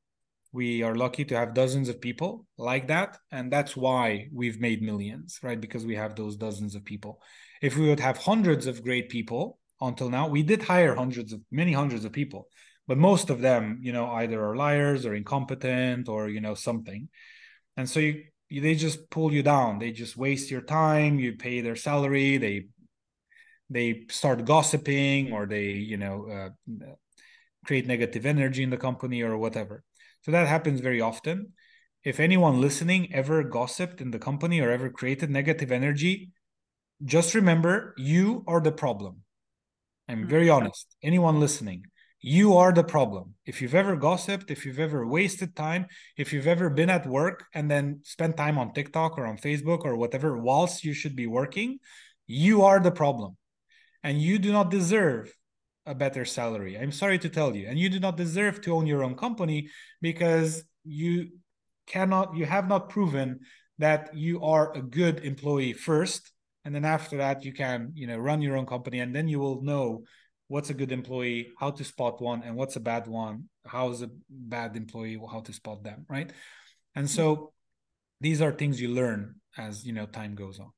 we 0.51 0.83
are 0.83 0.95
lucky 0.95 1.25
to 1.25 1.35
have 1.35 1.53
dozens 1.53 1.89
of 1.89 2.01
people 2.01 2.45
like 2.57 2.87
that. 2.87 3.17
And 3.31 3.51
that's 3.51 3.77
why 3.77 4.29
we've 4.31 4.59
made 4.59 4.81
millions 4.83 5.39
right? 5.41 5.59
Because 5.59 5.85
we 5.85 5.95
have 5.95 6.15
those 6.15 6.37
dozens 6.37 6.75
of 6.75 6.85
people 6.85 7.19
if 7.61 7.77
we 7.77 7.87
would 7.87 7.99
have 7.99 8.17
hundreds 8.17 8.67
of 8.67 8.83
great 8.83 9.09
people 9.09 9.59
until 9.81 10.09
now 10.09 10.27
we 10.27 10.43
did 10.43 10.63
hire 10.63 10.95
hundreds 10.95 11.33
of 11.33 11.41
many 11.51 11.73
hundreds 11.73 12.05
of 12.05 12.11
people 12.11 12.47
but 12.89 12.97
most 12.97 13.29
of 13.29 13.39
them 13.39 13.77
you 13.83 13.93
know 13.93 14.07
either 14.13 14.43
are 14.43 14.55
liars 14.55 15.05
or 15.05 15.13
incompetent 15.13 16.09
or 16.09 16.27
you 16.27 16.41
know 16.41 16.55
something. 16.55 17.07
And 17.77 17.87
so 17.87 17.99
you, 17.99 18.23
they 18.49 18.73
just 18.73 19.11
pull 19.11 19.31
you 19.31 19.43
down. 19.43 19.77
They 19.77 19.91
just 19.91 20.17
waste 20.17 20.49
your 20.49 20.63
time. 20.63 21.19
You 21.19 21.37
pay 21.37 21.61
their 21.61 21.75
salary. 21.75 22.37
They 22.37 22.65
they 23.69 24.05
start 24.09 24.43
gossiping 24.43 25.31
or 25.31 25.45
they 25.45 25.67
you 25.91 25.97
know 25.97 26.15
uh, 26.35 26.49
create 27.63 27.85
negative 27.85 28.25
energy 28.25 28.63
in 28.63 28.71
the 28.71 28.83
company 28.87 29.21
or 29.21 29.37
whatever. 29.37 29.83
So 30.23 30.31
that 30.31 30.47
happens 30.47 30.81
very 30.81 30.99
often. 30.99 31.53
If 32.03 32.19
anyone 32.19 32.59
listening 32.59 33.13
ever 33.13 33.43
gossiped 33.43 34.01
in 34.01 34.09
the 34.09 34.19
company 34.19 34.61
or 34.61 34.71
ever 34.71 34.89
created 34.89 35.29
negative 35.29 35.71
energy, 35.71 36.31
just 37.03 37.35
remember 37.35 37.93
you 37.97 38.43
are 38.47 38.61
the 38.61 38.71
problem. 38.71 39.23
I'm 40.07 40.27
very 40.27 40.47
mm-hmm. 40.47 40.65
honest. 40.65 40.95
Anyone 41.03 41.39
listening, 41.39 41.85
you 42.21 42.57
are 42.57 42.73
the 42.73 42.83
problem. 42.83 43.35
If 43.45 43.61
you've 43.61 43.75
ever 43.75 43.95
gossiped, 43.95 44.51
if 44.51 44.65
you've 44.65 44.79
ever 44.79 45.07
wasted 45.07 45.55
time, 45.55 45.85
if 46.17 46.33
you've 46.33 46.47
ever 46.47 46.69
been 46.69 46.89
at 46.89 47.07
work 47.07 47.45
and 47.53 47.71
then 47.71 48.01
spent 48.03 48.35
time 48.35 48.57
on 48.57 48.73
TikTok 48.73 49.17
or 49.17 49.25
on 49.25 49.37
Facebook 49.37 49.85
or 49.85 49.95
whatever 49.95 50.37
whilst 50.37 50.83
you 50.83 50.93
should 50.93 51.15
be 51.15 51.27
working, 51.27 51.79
you 52.27 52.63
are 52.63 52.79
the 52.79 52.91
problem. 52.91 53.37
And 54.03 54.21
you 54.21 54.39
do 54.39 54.51
not 54.51 54.69
deserve 54.71 55.33
a 55.85 55.95
better 55.95 56.25
salary. 56.25 56.77
I'm 56.77 56.91
sorry 56.91 57.19
to 57.19 57.29
tell 57.29 57.55
you. 57.55 57.67
And 57.67 57.79
you 57.79 57.89
do 57.89 57.99
not 57.99 58.17
deserve 58.17 58.61
to 58.61 58.75
own 58.75 58.85
your 58.85 59.03
own 59.03 59.15
company 59.15 59.69
because 60.01 60.63
you 60.83 61.29
cannot, 61.87 62.35
you 62.35 62.45
have 62.45 62.67
not 62.67 62.89
proven 62.89 63.39
that 63.77 64.15
you 64.15 64.43
are 64.43 64.75
a 64.75 64.81
good 64.81 65.23
employee 65.23 65.73
first. 65.73 66.31
And 66.65 66.75
then 66.75 66.85
after 66.85 67.17
that, 67.17 67.43
you 67.43 67.53
can, 67.53 67.91
you 67.95 68.07
know, 68.07 68.17
run 68.17 68.41
your 68.41 68.57
own 68.57 68.65
company 68.65 68.99
and 68.99 69.15
then 69.15 69.27
you 69.27 69.39
will 69.39 69.61
know 69.61 70.03
what's 70.47 70.69
a 70.69 70.73
good 70.73 70.91
employee, 70.91 71.49
how 71.59 71.71
to 71.71 71.83
spot 71.83 72.21
one, 72.21 72.43
and 72.43 72.55
what's 72.55 72.75
a 72.75 72.79
bad 72.79 73.07
one, 73.07 73.49
how's 73.65 74.01
a 74.01 74.09
bad 74.29 74.75
employee, 74.75 75.19
how 75.31 75.39
to 75.41 75.53
spot 75.53 75.83
them, 75.83 76.05
right? 76.09 76.33
And 76.95 77.09
so 77.09 77.53
these 78.19 78.41
are 78.41 78.51
things 78.51 78.81
you 78.81 78.89
learn 78.89 79.35
as 79.57 79.85
you 79.85 79.93
know 79.93 80.05
time 80.05 80.35
goes 80.35 80.59
on. 80.59 80.71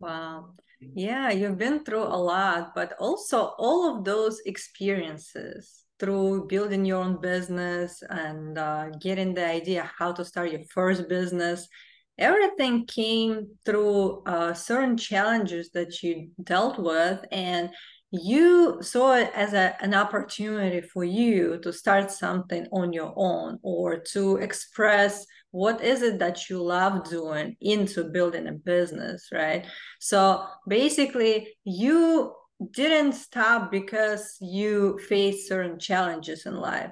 Wow. 0.00 0.54
Yeah, 0.80 1.30
you've 1.30 1.58
been 1.58 1.84
through 1.84 2.04
a 2.04 2.20
lot, 2.20 2.74
but 2.74 2.94
also 2.98 3.54
all 3.58 3.96
of 3.96 4.04
those 4.04 4.40
experiences 4.44 5.84
through 5.98 6.46
building 6.48 6.84
your 6.84 7.02
own 7.02 7.20
business 7.20 8.02
and 8.10 8.58
uh, 8.58 8.90
getting 9.00 9.32
the 9.32 9.46
idea 9.46 9.90
how 9.98 10.12
to 10.12 10.24
start 10.24 10.52
your 10.52 10.64
first 10.70 11.08
business, 11.08 11.68
everything 12.18 12.86
came 12.86 13.48
through 13.64 14.22
uh, 14.24 14.54
certain 14.54 14.96
challenges 14.96 15.70
that 15.70 16.02
you 16.02 16.30
dealt 16.42 16.78
with. 16.78 17.24
And 17.30 17.70
you 18.12 18.78
saw 18.82 19.16
it 19.16 19.30
as 19.34 19.52
a, 19.52 19.76
an 19.82 19.94
opportunity 19.94 20.80
for 20.80 21.04
you 21.04 21.58
to 21.62 21.72
start 21.72 22.10
something 22.10 22.66
on 22.72 22.92
your 22.92 23.12
own 23.16 23.58
or 23.62 23.98
to 23.98 24.36
express 24.36 25.26
what 25.50 25.82
is 25.82 26.02
it 26.02 26.18
that 26.18 26.48
you 26.48 26.62
love 26.62 27.08
doing 27.08 27.56
into 27.60 28.04
building 28.04 28.46
a 28.46 28.52
business 28.52 29.28
right 29.32 29.66
so 29.98 30.44
basically 30.68 31.48
you 31.64 32.32
didn't 32.72 33.12
stop 33.12 33.70
because 33.70 34.36
you 34.40 34.98
faced 35.08 35.48
certain 35.48 35.78
challenges 35.78 36.46
in 36.46 36.54
life 36.54 36.90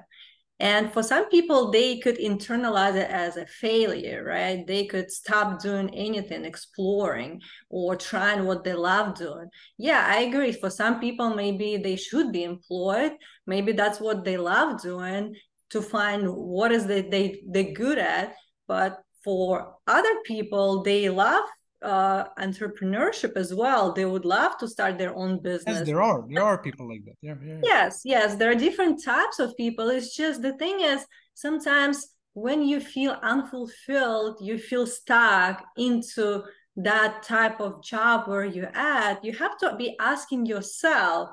and 0.59 0.93
for 0.93 1.03
some 1.03 1.29
people, 1.29 1.69
they 1.69 1.99
could 1.99 2.17
internalize 2.17 2.95
it 2.95 3.09
as 3.09 3.35
a 3.35 3.45
failure, 3.45 4.23
right? 4.23 4.65
They 4.65 4.85
could 4.85 5.11
stop 5.11 5.61
doing 5.61 5.93
anything, 5.93 6.45
exploring 6.45 7.41
or 7.69 7.97
trying 7.97 8.45
what 8.45 8.63
they 8.63 8.73
love 8.73 9.15
doing. 9.15 9.49
Yeah, 9.77 10.05
I 10.07 10.21
agree. 10.21 10.53
For 10.53 10.69
some 10.69 11.01
people, 11.01 11.35
maybe 11.35 11.75
they 11.75 11.97
should 11.97 12.31
be 12.31 12.45
employed. 12.45 13.13
Maybe 13.45 13.73
that's 13.73 13.99
what 13.99 14.23
they 14.23 14.37
love 14.37 14.81
doing 14.81 15.35
to 15.71 15.81
find 15.81 16.29
what 16.29 16.71
is 16.71 16.87
that 16.87 17.11
they, 17.11 17.41
they're 17.49 17.73
good 17.73 17.97
at. 17.97 18.33
But 18.65 19.01
for 19.25 19.75
other 19.87 20.21
people, 20.23 20.83
they 20.83 21.09
love 21.09 21.43
uh, 21.85 22.25
entrepreneurship 22.39 23.33
as 23.37 23.53
well. 23.53 23.93
They 23.93 24.05
would 24.05 24.25
love 24.25 24.57
to 24.57 24.67
start 24.67 24.97
their 24.97 25.15
own 25.15 25.41
business. 25.41 25.77
Yes, 25.79 25.85
there 25.85 26.01
are. 26.01 26.25
There 26.27 26.43
are 26.43 26.57
people 26.57 26.89
like 26.89 27.05
that. 27.05 27.15
Yeah, 27.21 27.35
yeah. 27.45 27.59
Yes, 27.63 28.01
yes. 28.03 28.35
There 28.35 28.51
are 28.51 28.55
different 28.55 29.03
types 29.03 29.39
of 29.39 29.55
people. 29.55 29.89
It's 29.89 30.15
just 30.15 30.41
the 30.41 30.53
thing 30.53 30.81
is 30.81 31.05
sometimes 31.35 32.07
when 32.33 32.63
you 32.63 32.79
feel 32.79 33.17
unfulfilled, 33.21 34.37
you 34.41 34.57
feel 34.57 34.85
stuck 34.85 35.63
into 35.77 36.43
that 36.77 37.23
type 37.23 37.61
of 37.61 37.81
job 37.81 38.27
where 38.27 38.43
you're 38.43 38.75
at, 38.75 39.23
you 39.23 39.31
have 39.31 39.57
to 39.59 39.75
be 39.77 39.95
asking 39.99 40.45
yourself 40.45 41.29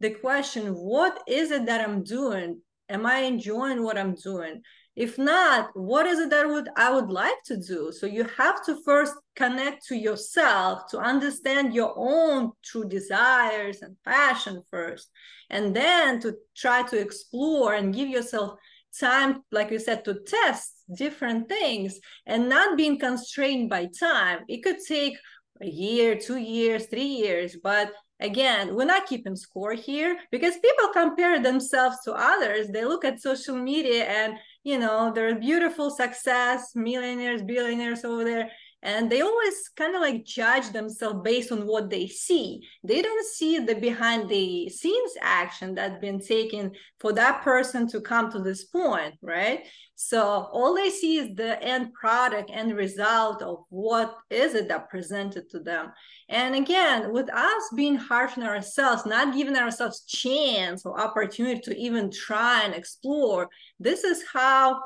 the 0.00 0.10
question, 0.10 0.68
what 0.72 1.22
is 1.26 1.50
it 1.50 1.66
that 1.66 1.86
I'm 1.86 2.02
doing? 2.02 2.60
Am 2.88 3.04
I 3.04 3.18
enjoying 3.18 3.82
what 3.82 3.98
I'm 3.98 4.14
doing? 4.14 4.62
If 4.96 5.18
not 5.18 5.70
what 5.74 6.06
is 6.06 6.18
it 6.18 6.30
that 6.30 6.48
would 6.48 6.68
i 6.76 6.90
would 6.90 7.10
like 7.10 7.42
to 7.44 7.56
do? 7.56 7.92
So 7.92 8.06
you 8.06 8.24
have 8.38 8.64
to 8.64 8.82
first 8.84 9.14
connect 9.36 9.86
to 9.88 9.96
yourself 9.96 10.88
to 10.90 10.98
understand 10.98 11.74
your 11.74 11.92
own 11.96 12.52
true 12.64 12.88
desires 12.88 13.82
and 13.82 13.96
passion 14.04 14.62
first 14.70 15.10
and 15.50 15.76
then 15.76 16.20
to 16.20 16.34
try 16.56 16.82
to 16.82 16.98
explore 16.98 17.74
and 17.74 17.94
give 17.94 18.08
yourself 18.08 18.58
time 18.98 19.42
like 19.52 19.70
you 19.70 19.78
said 19.78 20.04
to 20.04 20.14
test 20.26 20.72
different 20.96 21.48
things 21.48 22.00
and 22.26 22.48
not 22.48 22.76
being 22.76 22.98
constrained 22.98 23.68
by 23.68 23.88
time. 24.00 24.40
It 24.48 24.62
could 24.62 24.78
take 24.88 25.16
a 25.60 25.66
year 25.66 26.16
two 26.16 26.36
years 26.36 26.86
three 26.86 27.12
years 27.24 27.56
but 27.62 27.90
again 28.20 28.74
we're 28.74 28.84
not 28.84 29.06
keeping 29.06 29.34
score 29.34 29.72
here 29.72 30.18
because 30.30 30.54
people 30.58 30.88
compare 30.92 31.42
themselves 31.42 31.98
to 32.04 32.12
others. 32.12 32.68
They 32.68 32.84
look 32.84 33.04
at 33.04 33.20
social 33.20 33.56
media 33.56 34.04
and 34.04 34.38
you 34.66 34.78
know 34.80 35.12
there's 35.14 35.38
beautiful 35.38 35.90
success 35.90 36.74
millionaires 36.74 37.40
billionaires 37.40 38.04
over 38.04 38.24
there 38.24 38.50
and 38.86 39.10
they 39.10 39.20
always 39.20 39.68
kind 39.74 39.96
of 39.96 40.00
like 40.00 40.24
judge 40.24 40.70
themselves 40.70 41.18
based 41.24 41.50
on 41.50 41.66
what 41.66 41.90
they 41.90 42.06
see. 42.06 42.62
They 42.84 43.02
don't 43.02 43.26
see 43.26 43.58
the 43.58 43.74
behind 43.74 44.28
the 44.28 44.68
scenes 44.68 45.12
action 45.20 45.74
that's 45.74 46.00
been 46.00 46.20
taken 46.20 46.70
for 47.00 47.12
that 47.14 47.42
person 47.42 47.88
to 47.88 48.00
come 48.00 48.30
to 48.30 48.38
this 48.38 48.64
point 48.64 49.14
right? 49.22 49.66
So 49.96 50.22
all 50.22 50.72
they 50.72 50.90
see 50.90 51.18
is 51.18 51.34
the 51.34 51.60
end 51.60 51.94
product 51.94 52.48
and 52.54 52.76
result 52.76 53.42
of 53.42 53.64
what 53.70 54.14
is 54.30 54.54
it 54.54 54.68
that 54.68 54.88
presented 54.88 55.50
to 55.50 55.58
them. 55.58 55.92
And 56.28 56.54
again 56.54 57.12
with 57.12 57.28
us 57.28 57.62
being 57.74 57.96
harsh 57.96 58.38
on 58.38 58.44
ourselves 58.44 59.04
not 59.04 59.34
giving 59.34 59.56
ourselves 59.56 60.02
chance 60.02 60.86
or 60.86 61.00
opportunity 61.00 61.60
to 61.62 61.76
even 61.76 62.08
try 62.08 62.62
and 62.62 62.72
explore 62.72 63.48
this 63.80 64.04
is 64.04 64.22
how 64.32 64.80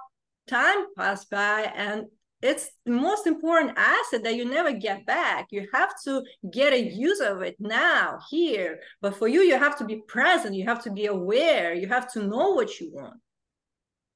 time 0.48 0.86
passed 0.96 1.28
by 1.28 1.70
and 1.76 2.06
it's 2.42 2.70
the 2.87 2.92
most 2.92 3.26
important 3.26 3.76
asset 3.76 4.22
that 4.24 4.35
you 4.35 4.46
never 4.46 4.72
get 4.72 5.05
back. 5.05 5.48
You 5.50 5.68
have 5.74 5.90
to 6.05 6.22
get 6.50 6.72
a 6.72 6.81
use 6.81 7.20
of 7.20 7.42
it 7.42 7.57
now, 7.59 8.18
here. 8.31 8.81
But 9.03 9.16
for 9.16 9.29
you, 9.29 9.42
you 9.42 9.59
have 9.59 9.76
to 9.79 9.85
be 9.85 10.03
present. 10.09 10.55
You 10.55 10.64
have 10.64 10.83
to 10.85 10.90
be 10.90 11.07
aware. 11.07 11.74
You 11.74 11.88
have 11.88 12.11
to 12.12 12.22
know 12.26 12.50
what 12.50 12.81
you 12.81 12.90
want. 12.92 13.20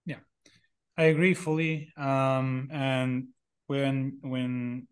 Yeah, 0.06 0.20
I 0.96 1.04
agree 1.04 1.34
fully. 1.34 1.92
Um, 1.96 2.68
and 2.72 3.28
when 3.66 4.18
when 4.22 4.88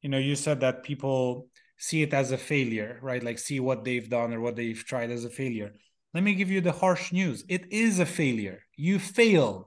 you 0.00 0.08
know 0.08 0.18
you 0.18 0.34
said 0.34 0.60
that 0.60 0.82
people 0.82 1.48
see 1.76 2.02
it 2.02 2.14
as 2.14 2.32
a 2.32 2.38
failure, 2.38 2.98
right? 3.02 3.22
Like 3.22 3.38
see 3.38 3.60
what 3.60 3.84
they've 3.84 4.08
done 4.08 4.32
or 4.32 4.40
what 4.40 4.56
they've 4.56 4.84
tried 4.84 5.10
as 5.10 5.24
a 5.24 5.30
failure. 5.30 5.72
Let 6.14 6.24
me 6.24 6.34
give 6.34 6.50
you 6.50 6.60
the 6.60 6.72
harsh 6.72 7.12
news. 7.12 7.44
It 7.48 7.72
is 7.72 8.00
a 8.00 8.06
failure. 8.06 8.60
You 8.76 8.98
failed. 8.98 9.66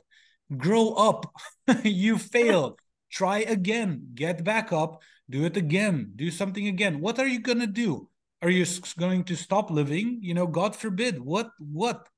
Grow 0.57 0.93
up. 0.93 1.31
you 1.83 2.17
failed 2.17 2.79
try 3.13 3.39
again, 3.39 4.09
get 4.15 4.43
back 4.43 4.73
up, 4.73 5.01
do 5.29 5.45
it 5.45 5.55
again, 5.55 6.13
do 6.15 6.31
something 6.31 6.67
again. 6.67 6.99
What 6.99 7.19
are 7.19 7.27
you 7.27 7.39
going 7.39 7.59
to 7.59 7.67
do? 7.67 8.09
Are 8.41 8.49
you 8.49 8.65
going 8.97 9.23
to 9.25 9.35
stop 9.35 9.69
living? 9.69 10.19
You 10.21 10.33
know, 10.33 10.47
God 10.47 10.75
forbid. 10.75 11.19
What, 11.19 11.51
what? 11.59 12.09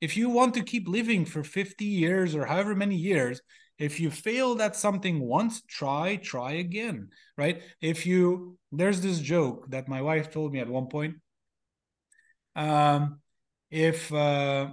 If 0.00 0.16
you 0.16 0.28
want 0.28 0.54
to 0.54 0.62
keep 0.62 0.86
living 0.86 1.24
for 1.24 1.42
50 1.42 1.84
years 1.84 2.34
or 2.34 2.44
however 2.44 2.74
many 2.74 2.94
years, 2.94 3.40
if 3.78 3.98
you 3.98 4.10
failed 4.10 4.60
at 4.60 4.76
something 4.76 5.18
once, 5.18 5.62
try, 5.62 6.16
try 6.16 6.52
again, 6.52 7.08
right? 7.36 7.62
If 7.80 8.06
you, 8.06 8.58
there's 8.70 9.00
this 9.00 9.18
joke 9.18 9.70
that 9.70 9.88
my 9.88 10.02
wife 10.02 10.30
told 10.30 10.52
me 10.52 10.60
at 10.60 10.68
one 10.68 10.86
point. 10.86 11.16
Um, 12.54 13.20
if, 13.70 14.12
uh, 14.12 14.68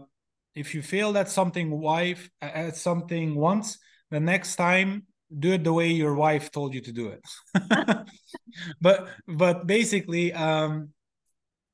if 0.54 0.76
you 0.76 0.82
failed 0.82 1.18
at 1.18 1.30
something 1.30 1.72
wife 1.72 2.30
at 2.42 2.76
something 2.76 3.36
once 3.36 3.80
the 4.12 4.20
next 4.20 4.58
time 4.58 5.08
do 5.40 5.54
it 5.54 5.64
the 5.64 5.74
way 5.74 5.90
your 5.90 6.16
wife 6.16 6.52
told 6.52 6.74
you 6.74 6.82
to 6.82 6.92
do 6.92 7.08
it. 7.08 7.22
But 8.82 9.08
but 9.28 9.68
basically 9.68 10.34
um 10.34 10.90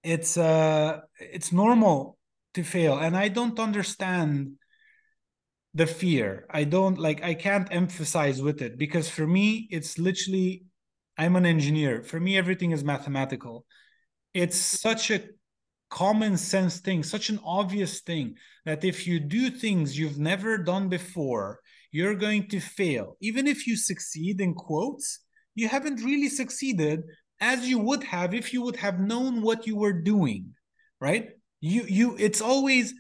it's 0.03 0.37
uh 0.37 1.01
it's 1.19 1.51
normal 1.51 2.17
to 2.53 2.63
fail. 2.63 2.97
And 2.97 3.17
i 3.17 3.27
don't 3.27 3.59
understand 3.59 4.53
the 5.73 5.87
fear. 5.87 6.45
I 6.49 6.63
don't 6.63 6.97
like 6.97 7.23
i 7.23 7.33
can't 7.33 7.67
emphasize 7.71 8.41
with 8.41 8.61
it 8.61 8.77
because 8.77 9.09
for 9.09 9.27
me 9.27 9.67
it's 9.71 9.97
literally 9.97 10.65
i'm 11.17 11.35
an 11.35 11.45
engineer. 11.45 12.03
For 12.03 12.19
me 12.19 12.37
everything 12.37 12.71
is 12.71 12.83
mathematical. 12.83 13.65
It's 14.33 14.57
such 14.57 15.11
a 15.11 15.23
common 15.89 16.35
sense 16.35 16.79
thing 16.79 17.01
such 17.01 17.29
an 17.29 17.39
obvious 17.45 18.01
thing 18.01 18.35
that 18.65 18.83
if 18.83 19.07
you 19.07 19.21
do 19.21 19.49
things 19.49 19.97
you've 19.97 20.19
never 20.19 20.57
done 20.57 20.89
before 20.89 21.59
you're 21.91 22.15
going 22.15 22.47
to 22.49 22.59
fail. 22.59 23.17
Even 23.21 23.47
if 23.47 23.67
you 23.67 23.75
succeed 23.75 24.41
in 24.41 24.53
quotes, 24.53 25.19
you 25.55 25.67
haven't 25.67 26.03
really 26.03 26.29
succeeded 26.29 27.03
as 27.39 27.67
you 27.67 27.79
would 27.79 28.03
have 28.03 28.33
if 28.33 28.53
you 28.53 28.61
would 28.61 28.75
have 28.77 28.99
known 28.99 29.41
what 29.41 29.67
you 29.67 29.75
were 29.75 29.93
doing, 29.93 30.53
right? 30.99 31.29
You 31.61 31.83
you 31.87 32.15
it's 32.19 32.41
always 32.41 32.93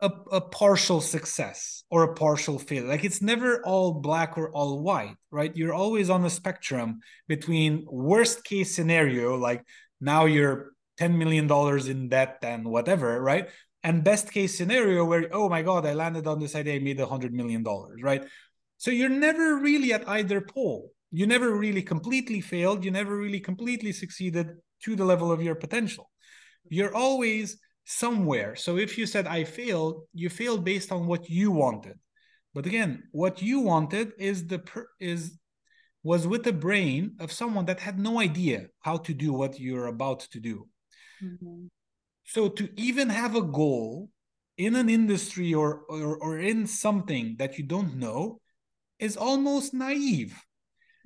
a, 0.00 0.10
a 0.30 0.40
partial 0.40 1.00
success 1.00 1.84
or 1.90 2.02
a 2.02 2.14
partial 2.14 2.58
failure. 2.58 2.88
Like 2.88 3.04
it's 3.04 3.22
never 3.22 3.62
all 3.64 3.94
black 4.00 4.36
or 4.36 4.50
all 4.50 4.82
white, 4.82 5.16
right? 5.30 5.56
You're 5.56 5.74
always 5.74 6.10
on 6.10 6.24
a 6.24 6.30
spectrum 6.30 7.00
between 7.28 7.86
worst 7.90 8.44
case 8.44 8.74
scenario, 8.74 9.36
like 9.36 9.64
now 10.00 10.26
you're 10.26 10.72
$10 11.00 11.16
million 11.16 11.50
in 11.90 12.08
debt 12.08 12.38
and 12.42 12.66
whatever, 12.66 13.20
right? 13.20 13.48
And 13.86 14.02
best 14.02 14.32
case 14.32 14.58
scenario 14.58 15.04
where 15.04 15.28
oh 15.32 15.48
my 15.48 15.62
god 15.62 15.86
i 15.86 15.94
landed 15.94 16.26
on 16.26 16.40
this 16.40 16.56
idea 16.56 16.74
i 16.74 16.78
made 16.80 16.98
a 17.00 17.06
hundred 17.06 17.32
million 17.32 17.62
dollars 17.62 18.02
right? 18.02 18.24
So 18.78 18.90
you're 18.90 19.08
never 19.08 19.56
really 19.56 19.92
at 19.92 20.08
either 20.08 20.40
pole. 20.40 20.92
You 21.10 21.26
never 21.26 21.56
really 21.56 21.82
completely 21.82 22.40
failed. 22.40 22.84
You 22.84 22.90
never 22.90 23.16
really 23.16 23.40
completely 23.40 23.92
succeeded 23.92 24.48
to 24.84 24.96
the 24.96 25.04
level 25.04 25.32
of 25.32 25.42
your 25.42 25.54
potential. 25.54 26.10
You're 26.68 26.94
always 26.94 27.58
somewhere. 27.84 28.56
So 28.56 28.76
if 28.76 28.98
you 28.98 29.06
said 29.06 29.26
i 29.26 29.44
failed 29.44 29.96
you 30.12 30.28
failed 30.28 30.64
based 30.64 30.90
on 30.92 31.06
what 31.06 31.30
you 31.30 31.50
wanted. 31.50 31.96
But 32.54 32.66
again 32.66 33.04
what 33.12 33.40
you 33.40 33.60
wanted 33.60 34.12
is 34.18 34.46
the 34.46 34.58
per- 34.58 34.90
is 35.00 35.38
was 36.02 36.26
with 36.26 36.44
the 36.44 36.52
brain 36.66 37.16
of 37.18 37.32
someone 37.32 37.66
that 37.66 37.80
had 37.80 37.98
no 37.98 38.20
idea 38.20 38.58
how 38.80 38.96
to 39.06 39.12
do 39.14 39.32
what 39.32 39.58
you're 39.58 39.90
about 39.96 40.20
to 40.32 40.38
do. 40.40 40.68
Mm-hmm. 41.22 41.66
So 42.26 42.48
to 42.48 42.68
even 42.76 43.08
have 43.08 43.36
a 43.36 43.42
goal 43.42 44.10
in 44.58 44.74
an 44.74 44.88
industry 44.88 45.54
or, 45.54 45.82
or, 45.88 46.16
or 46.16 46.38
in 46.38 46.66
something 46.66 47.36
that 47.38 47.56
you 47.56 47.64
don't 47.64 47.96
know 47.96 48.40
is 48.98 49.16
almost 49.16 49.72
naive 49.72 50.42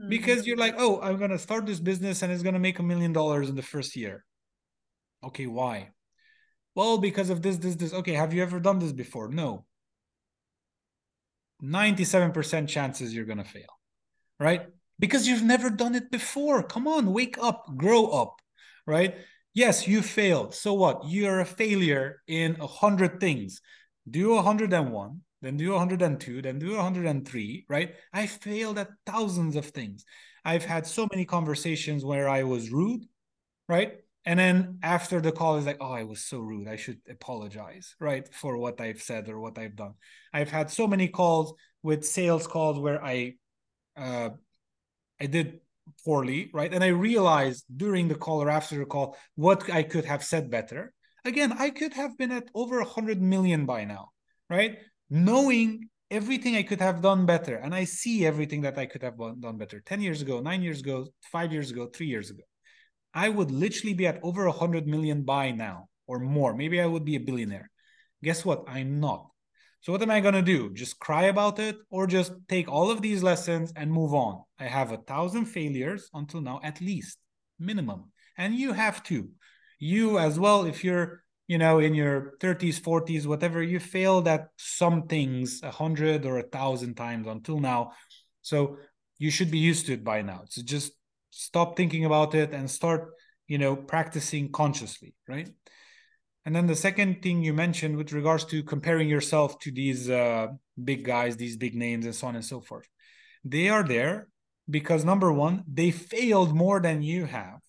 mm-hmm. 0.00 0.08
because 0.08 0.46
you're 0.46 0.56
like, 0.56 0.74
oh, 0.78 1.00
I'm 1.00 1.18
going 1.18 1.30
to 1.30 1.38
start 1.38 1.66
this 1.66 1.80
business 1.80 2.22
and 2.22 2.32
it's 2.32 2.42
going 2.42 2.54
to 2.54 2.60
make 2.60 2.78
a 2.78 2.82
million 2.82 3.12
dollars 3.12 3.48
in 3.48 3.56
the 3.56 3.62
first 3.62 3.96
year. 3.96 4.24
Okay, 5.22 5.46
why? 5.46 5.90
Well, 6.74 6.98
because 6.98 7.28
of 7.28 7.42
this, 7.42 7.58
this, 7.58 7.74
this. 7.74 7.92
Okay, 7.92 8.14
have 8.14 8.32
you 8.32 8.42
ever 8.42 8.60
done 8.60 8.78
this 8.78 8.92
before? 8.92 9.28
No. 9.28 9.66
97% 11.62 12.68
chances 12.68 13.14
you're 13.14 13.26
going 13.26 13.38
to 13.38 13.44
fail, 13.44 13.78
right? 14.38 14.66
Because 14.98 15.28
you've 15.28 15.42
never 15.42 15.68
done 15.68 15.94
it 15.94 16.10
before. 16.10 16.62
Come 16.62 16.86
on, 16.86 17.12
wake 17.12 17.36
up, 17.38 17.66
grow 17.76 18.06
up, 18.06 18.36
right? 18.86 19.16
Yes, 19.52 19.88
you 19.88 20.02
failed. 20.02 20.54
So 20.54 20.74
what? 20.74 21.02
You're 21.06 21.40
a 21.40 21.44
failure 21.44 22.22
in 22.26 22.56
a 22.60 22.66
hundred 22.66 23.20
things. 23.20 23.60
Do 24.08 24.34
a 24.36 24.42
hundred 24.42 24.72
and 24.72 24.92
one, 24.92 25.22
then 25.42 25.56
do 25.56 25.72
102, 25.72 26.42
then 26.42 26.58
do 26.58 26.76
103, 26.76 27.66
right? 27.68 27.94
I 28.12 28.26
failed 28.26 28.78
at 28.78 28.88
thousands 29.06 29.56
of 29.56 29.66
things. 29.66 30.04
I've 30.44 30.64
had 30.64 30.86
so 30.86 31.06
many 31.12 31.24
conversations 31.24 32.04
where 32.04 32.28
I 32.28 32.44
was 32.44 32.70
rude, 32.70 33.04
right? 33.68 33.98
And 34.26 34.38
then 34.38 34.78
after 34.82 35.20
the 35.20 35.32
call 35.32 35.56
is 35.56 35.66
like, 35.66 35.78
oh, 35.80 35.92
I 35.92 36.04
was 36.04 36.24
so 36.24 36.38
rude. 36.40 36.68
I 36.68 36.76
should 36.76 37.00
apologize, 37.08 37.94
right, 38.00 38.32
for 38.34 38.58
what 38.58 38.80
I've 38.80 39.02
said 39.02 39.28
or 39.28 39.40
what 39.40 39.58
I've 39.58 39.76
done. 39.76 39.94
I've 40.32 40.50
had 40.50 40.70
so 40.70 40.86
many 40.86 41.08
calls 41.08 41.54
with 41.82 42.04
sales 42.04 42.46
calls 42.46 42.78
where 42.78 43.02
I, 43.04 43.34
uh, 43.96 44.30
I 45.20 45.26
did 45.26 45.60
poorly, 46.04 46.50
right? 46.52 46.72
And 46.72 46.82
I 46.82 46.88
realized 46.88 47.64
during 47.74 48.08
the 48.08 48.14
call 48.14 48.42
or 48.42 48.50
after 48.50 48.78
the 48.78 48.84
call 48.84 49.16
what 49.34 49.70
I 49.70 49.82
could 49.82 50.04
have 50.04 50.24
said 50.24 50.50
better. 50.50 50.92
Again, 51.24 51.52
I 51.58 51.70
could 51.70 51.92
have 51.94 52.16
been 52.16 52.32
at 52.32 52.48
over 52.54 52.80
a 52.80 52.84
hundred 52.84 53.20
million 53.20 53.66
by 53.66 53.84
now, 53.84 54.10
right? 54.48 54.78
Knowing 55.10 55.88
everything 56.10 56.56
I 56.56 56.62
could 56.62 56.80
have 56.80 57.02
done 57.02 57.26
better, 57.26 57.56
and 57.56 57.74
I 57.74 57.84
see 57.84 58.26
everything 58.26 58.62
that 58.62 58.78
I 58.78 58.86
could 58.86 59.02
have 59.02 59.18
done 59.18 59.58
better. 59.58 59.80
Ten 59.80 60.00
years 60.00 60.22
ago, 60.22 60.40
nine 60.40 60.62
years 60.62 60.80
ago, 60.80 61.06
five 61.30 61.52
years 61.52 61.70
ago, 61.70 61.88
three 61.92 62.06
years 62.06 62.30
ago 62.30 62.42
I 63.12 63.28
would 63.28 63.50
literally 63.50 63.94
be 63.94 64.06
at 64.06 64.20
over 64.22 64.46
a 64.46 64.52
hundred 64.52 64.86
million 64.86 65.22
by 65.22 65.50
now 65.50 65.88
or 66.06 66.20
more. 66.20 66.54
Maybe 66.54 66.80
I 66.80 66.86
would 66.86 67.04
be 67.04 67.16
a 67.16 67.20
billionaire. 67.20 67.70
Guess 68.22 68.44
what? 68.44 68.64
I'm 68.68 69.00
not. 69.00 69.29
So 69.82 69.92
what 69.92 70.02
am 70.02 70.10
I 70.10 70.20
gonna 70.20 70.42
do? 70.42 70.72
Just 70.74 70.98
cry 70.98 71.24
about 71.24 71.58
it 71.58 71.76
or 71.90 72.06
just 72.06 72.32
take 72.48 72.68
all 72.68 72.90
of 72.90 73.00
these 73.00 73.22
lessons 73.22 73.72
and 73.76 73.90
move 73.90 74.12
on? 74.12 74.42
I 74.58 74.64
have 74.64 74.92
a 74.92 74.98
thousand 74.98 75.46
failures 75.46 76.10
until 76.12 76.40
now, 76.42 76.60
at 76.62 76.80
least 76.80 77.18
minimum. 77.58 78.12
And 78.36 78.54
you 78.54 78.72
have 78.72 79.02
to. 79.04 79.30
You 79.78 80.18
as 80.18 80.38
well, 80.38 80.66
if 80.66 80.84
you're 80.84 81.22
you 81.50 81.58
know 81.58 81.80
in 81.80 81.94
your 81.94 82.34
30s 82.38 82.78
40s 82.78 83.26
whatever 83.26 83.60
you 83.60 83.80
failed 83.80 84.28
at 84.28 84.50
some 84.56 85.08
things 85.08 85.60
a 85.64 85.70
hundred 85.72 86.24
or 86.24 86.38
a 86.38 86.44
thousand 86.44 86.94
times 86.94 87.26
until 87.26 87.58
now 87.58 87.90
so 88.40 88.76
you 89.18 89.32
should 89.32 89.50
be 89.50 89.58
used 89.58 89.86
to 89.86 89.94
it 89.94 90.04
by 90.04 90.22
now 90.22 90.42
so 90.48 90.62
just 90.62 90.92
stop 91.30 91.76
thinking 91.76 92.04
about 92.04 92.36
it 92.36 92.54
and 92.54 92.70
start 92.70 93.14
you 93.48 93.58
know 93.58 93.74
practicing 93.74 94.52
consciously 94.52 95.12
right 95.26 95.50
and 96.50 96.56
then 96.56 96.66
the 96.66 96.74
second 96.74 97.22
thing 97.22 97.44
you 97.44 97.54
mentioned 97.54 97.96
with 97.96 98.12
regards 98.12 98.44
to 98.46 98.64
comparing 98.64 99.08
yourself 99.08 99.56
to 99.60 99.70
these 99.70 100.10
uh, 100.10 100.48
big 100.82 101.04
guys 101.04 101.36
these 101.36 101.56
big 101.56 101.76
names 101.76 102.04
and 102.04 102.14
so 102.14 102.26
on 102.26 102.34
and 102.34 102.44
so 102.44 102.60
forth 102.60 102.88
they 103.44 103.68
are 103.68 103.84
there 103.84 104.26
because 104.68 105.04
number 105.04 105.32
one 105.32 105.62
they 105.72 105.92
failed 105.92 106.52
more 106.52 106.80
than 106.80 107.02
you 107.02 107.24
have 107.24 107.60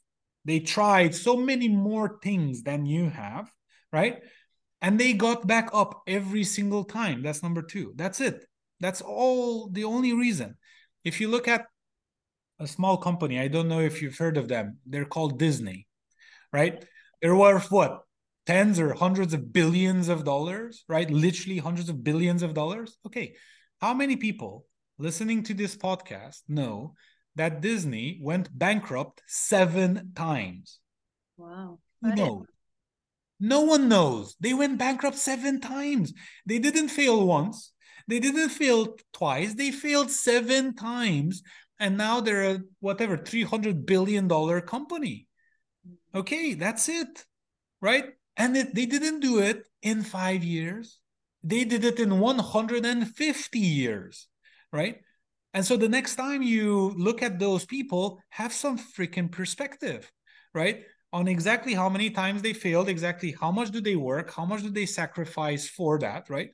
they 0.45 0.59
tried 0.59 1.13
so 1.13 1.37
many 1.37 1.67
more 1.67 2.17
things 2.23 2.63
than 2.63 2.87
you 2.87 3.07
have 3.07 3.51
right 3.93 4.23
and 4.81 4.99
they 4.99 5.13
got 5.13 5.45
back 5.45 5.69
up 5.73 6.01
every 6.07 6.43
single 6.43 6.83
time 6.83 7.21
that's 7.21 7.43
number 7.43 7.61
two 7.61 7.93
that's 7.95 8.19
it 8.19 8.47
that's 8.79 9.01
all 9.01 9.69
the 9.69 9.83
only 9.83 10.11
reason 10.11 10.57
if 11.03 11.21
you 11.21 11.27
look 11.27 11.47
at 11.47 11.67
a 12.61 12.67
small 12.67 12.97
company. 12.97 13.39
I 13.39 13.47
don't 13.47 13.67
know 13.67 13.79
if 13.79 14.01
you've 14.01 14.17
heard 14.17 14.37
of 14.37 14.47
them. 14.47 14.77
They're 14.85 15.05
called 15.05 15.39
Disney, 15.39 15.87
right? 16.53 16.85
They're 17.21 17.35
worth 17.35 17.71
what? 17.71 18.01
Tens 18.45 18.79
or 18.79 18.93
hundreds 18.93 19.33
of 19.33 19.53
billions 19.53 20.09
of 20.09 20.23
dollars, 20.23 20.83
right? 20.87 21.09
Literally 21.09 21.59
hundreds 21.59 21.89
of 21.89 22.03
billions 22.03 22.41
of 22.43 22.53
dollars. 22.53 22.97
Okay. 23.05 23.35
How 23.79 23.93
many 23.93 24.15
people 24.15 24.65
listening 24.97 25.43
to 25.43 25.53
this 25.53 25.75
podcast 25.75 26.41
know 26.47 26.95
that 27.35 27.61
Disney 27.61 28.19
went 28.21 28.49
bankrupt 28.57 29.21
seven 29.27 30.11
times? 30.15 30.79
Wow. 31.37 31.79
Who 32.01 32.15
knows? 32.15 32.45
No 33.39 33.61
one 33.61 33.89
knows. 33.89 34.35
They 34.39 34.53
went 34.53 34.77
bankrupt 34.77 35.17
seven 35.17 35.61
times. 35.61 36.13
They 36.45 36.59
didn't 36.59 36.89
fail 36.89 37.25
once. 37.25 37.71
They 38.07 38.19
didn't 38.19 38.49
fail 38.49 38.97
twice. 39.13 39.53
They 39.53 39.71
failed 39.71 40.11
seven 40.11 40.75
times 40.75 41.41
and 41.81 41.97
now 41.97 42.21
they're 42.21 42.51
a 42.51 42.59
whatever 42.79 43.17
300 43.17 43.85
billion 43.85 44.27
dollar 44.29 44.61
company 44.61 45.27
mm. 45.85 45.97
okay 46.15 46.53
that's 46.53 46.87
it 46.87 47.25
right 47.81 48.05
and 48.37 48.55
it, 48.57 48.73
they 48.73 48.85
didn't 48.85 49.19
do 49.19 49.39
it 49.39 49.65
in 49.81 50.03
5 50.03 50.43
years. 50.43 50.99
They 51.43 51.63
did 51.63 51.83
it 51.83 51.99
in 51.99 52.19
150 52.19 53.59
years 53.59 54.27
right? 54.71 55.01
And 55.53 55.65
so 55.65 55.75
the 55.75 55.89
next 55.89 56.15
time 56.15 56.41
you 56.41 56.93
look 56.97 57.21
at 57.21 57.37
those 57.37 57.65
people 57.65 58.21
have 58.29 58.53
some 58.53 58.77
freaking 58.77 59.31
perspective 59.31 60.11
right? 60.53 60.83
On 61.13 61.27
exactly 61.27 61.73
how 61.73 61.89
many 61.89 62.09
times 62.09 62.41
they 62.41 62.53
failed 62.53 62.87
exactly 62.87 63.35
how 63.39 63.51
much 63.51 63.71
do 63.71 63.81
they 63.81 63.95
work 63.95 64.33
how 64.33 64.45
much 64.45 64.61
do 64.61 64.69
they 64.69 64.85
sacrifice 64.85 65.67
for 65.67 65.99
that 65.99 66.29
right? 66.29 66.49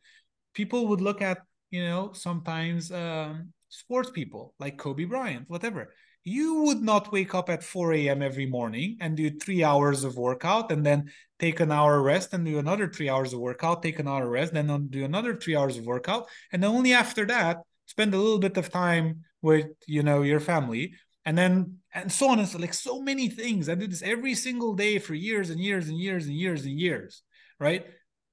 People 0.54 0.88
would 0.88 1.02
look 1.02 1.22
at 1.22 1.40
you 1.70 1.84
know 1.84 2.12
sometimes 2.14 2.92
um, 2.92 3.54
sports 3.70 4.10
people 4.10 4.54
like 4.60 4.78
Kobe 4.78 5.06
Bryant, 5.06 5.50
whatever. 5.50 5.94
You 6.30 6.56
would 6.64 6.82
not 6.82 7.14
wake 7.14 7.34
up 7.34 7.50
at 7.50 7.64
4 7.64 7.94
a.m. 7.94 8.22
every 8.22 8.48
morning 8.48 8.98
and 9.00 9.16
do 9.16 9.30
three 9.30 9.64
hours 9.64 10.04
of 10.04 10.18
workout 10.18 10.74
and 10.74 10.86
then 10.86 11.10
take 11.40 11.62
an 11.62 11.72
hour 11.72 12.02
rest 12.02 12.34
and 12.34 12.44
do 12.44 12.60
another 12.60 12.90
three 12.90 13.08
hours 13.08 13.32
of 13.32 13.40
workout, 13.40 13.82
take 13.82 13.98
an 13.98 14.10
hour 14.10 14.28
rest, 14.30 14.52
then 14.54 14.88
do 14.90 15.06
another 15.06 15.38
three 15.38 15.56
hours 15.56 15.78
of 15.78 15.86
workout. 15.86 16.28
And 16.52 16.66
only 16.66 16.92
after 16.92 17.26
that, 17.28 17.60
spend 17.86 18.14
a 18.14 18.18
little 18.18 18.40
bit 18.40 18.58
of 18.58 18.70
time 18.70 19.24
with, 19.42 19.68
you 19.86 20.04
know, 20.04 20.22
your 20.24 20.42
family. 20.42 20.96
And 21.24 21.38
then, 21.38 21.78
and 21.94 22.12
so 22.12 22.28
on 22.28 22.40
and 22.40 22.48
so 22.50 22.58
like 22.58 22.74
so 22.74 23.02
many 23.02 23.30
things. 23.30 23.70
I 23.70 23.76
did 23.76 23.94
this 23.94 24.02
every 24.02 24.36
single 24.36 24.74
day 24.74 25.00
for 25.00 25.14
years 25.14 25.50
and 25.50 25.62
years 25.62 25.88
and 25.88 25.98
years 25.98 26.26
and 26.26 26.36
years 26.36 26.66
and 26.66 26.78
years, 26.78 27.24
right? 27.58 27.86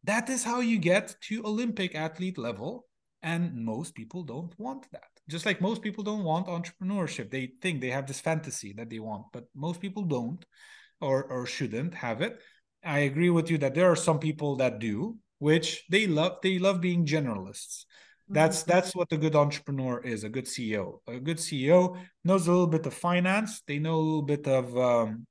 That 0.02 0.28
is 0.28 0.42
how 0.42 0.58
you 0.58 0.78
get 0.78 1.14
to 1.28 1.46
Olympic 1.46 1.94
athlete 1.94 2.38
level. 2.38 2.86
And 3.22 3.54
most 3.64 3.94
people 3.94 4.24
don't 4.24 4.52
want 4.58 4.90
that 4.90 5.13
just 5.28 5.46
like 5.46 5.60
most 5.60 5.82
people 5.82 6.04
don't 6.04 6.24
want 6.24 6.46
entrepreneurship 6.46 7.30
they 7.30 7.52
think 7.62 7.80
they 7.80 7.90
have 7.90 8.06
this 8.06 8.20
fantasy 8.20 8.72
that 8.74 8.90
they 8.90 8.98
want 8.98 9.24
but 9.32 9.44
most 9.54 9.80
people 9.80 10.02
don't 10.02 10.44
or 11.00 11.24
or 11.24 11.46
shouldn't 11.46 11.94
have 11.94 12.22
it. 12.22 12.40
I 12.84 13.00
agree 13.00 13.30
with 13.30 13.50
you 13.50 13.58
that 13.58 13.74
there 13.74 13.90
are 13.90 13.96
some 13.96 14.18
people 14.18 14.56
that 14.56 14.78
do 14.78 15.16
which 15.38 15.84
they 15.90 16.06
love 16.06 16.38
they 16.42 16.58
love 16.58 16.80
being 16.80 17.06
generalists. 17.06 17.84
That's 18.28 18.62
mm-hmm. 18.62 18.70
that's 18.70 18.94
what 18.94 19.12
a 19.12 19.18
good 19.18 19.36
entrepreneur 19.36 20.00
is 20.00 20.24
a 20.24 20.30
good 20.30 20.46
ceo 20.46 21.00
a 21.06 21.20
good 21.20 21.36
ceo 21.36 22.00
knows 22.24 22.46
a 22.46 22.52
little 22.52 22.66
bit 22.66 22.86
of 22.86 22.94
finance. 22.94 23.62
They 23.66 23.78
know 23.78 23.96
a 23.96 24.06
little 24.08 24.22
bit 24.22 24.46
of 24.48 24.76
um, 24.76 25.26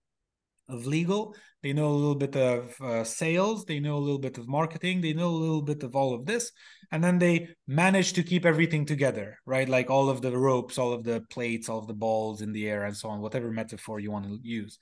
of 0.70 0.86
legal. 0.86 1.36
They 1.62 1.74
know 1.74 1.90
a 1.90 1.94
little 1.94 2.16
bit 2.16 2.36
of 2.36 2.80
uh, 2.82 3.04
sales. 3.04 3.66
They 3.66 3.80
know 3.80 3.98
a 3.98 4.06
little 4.06 4.20
bit 4.20 4.38
of 4.38 4.48
marketing. 4.48 5.02
They 5.02 5.14
know 5.14 5.30
a 5.30 5.44
little 5.46 5.62
bit 5.62 5.84
of 5.84 5.96
all 5.96 6.14
of 6.14 6.26
this. 6.26 6.52
And 6.92 7.04
then 7.04 7.20
they 7.20 7.50
manage 7.68 8.14
to 8.14 8.24
keep 8.24 8.46
everything 8.46 8.86
together 8.86 9.40
right? 9.46 9.68
Like 9.68 9.90
all 9.90 10.10
of 10.10 10.22
the 10.22 10.38
ropes 10.38 10.78
all 10.78 10.94
of 10.94 11.04
the 11.04 11.22
plates 11.30 11.70
all 11.70 11.80
of 11.80 11.88
the 11.88 11.94
balls 11.94 12.42
in 12.42 12.52
the 12.52 12.70
air 12.70 12.84
and 12.84 12.96
so 12.96 13.10
on 13.10 13.22
whatever 13.22 13.52
metaphor 13.52 14.00
you 14.00 14.12
want 14.12 14.26
to 14.26 14.40
use. 14.44 14.80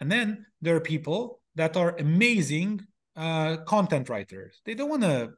And 0.00 0.10
then 0.10 0.46
there 0.60 0.76
are 0.76 0.80
people 0.80 1.40
that 1.56 1.76
are 1.76 1.96
amazing 1.98 2.80
uh, 3.16 3.58
content 3.58 4.08
writers. 4.08 4.60
They 4.64 4.74
don't 4.74 4.88
want 4.88 5.02
to 5.02 5.32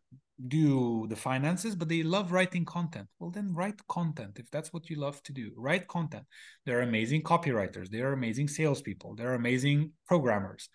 do 0.48 1.06
the 1.08 1.16
finances, 1.16 1.74
but 1.76 1.88
they 1.88 2.02
love 2.02 2.32
writing 2.32 2.64
content. 2.64 3.08
Well, 3.18 3.30
then 3.30 3.54
write 3.54 3.86
content 3.88 4.38
if 4.38 4.50
that's 4.50 4.72
what 4.72 4.90
you 4.90 4.96
love 4.96 5.22
to 5.24 5.32
do. 5.32 5.52
Write 5.56 5.88
content. 5.88 6.24
They're 6.66 6.82
amazing 6.82 7.22
copywriters. 7.22 7.88
They 7.88 8.00
are 8.00 8.12
amazing 8.12 8.48
salespeople. 8.48 9.14
They're 9.14 9.34
amazing 9.34 9.92
programmers. 10.06 10.68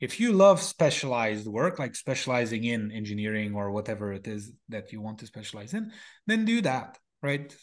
If 0.00 0.20
you 0.20 0.32
love 0.32 0.60
specialized 0.60 1.46
work, 1.46 1.78
like 1.78 1.94
specializing 1.94 2.64
in 2.64 2.92
engineering 2.92 3.54
or 3.54 3.70
whatever 3.70 4.12
it 4.12 4.26
is 4.26 4.52
that 4.68 4.92
you 4.92 5.00
want 5.00 5.18
to 5.18 5.26
specialize 5.26 5.72
in, 5.72 5.92
then 6.26 6.44
do 6.44 6.60
that. 6.62 6.98
Right? 7.22 7.54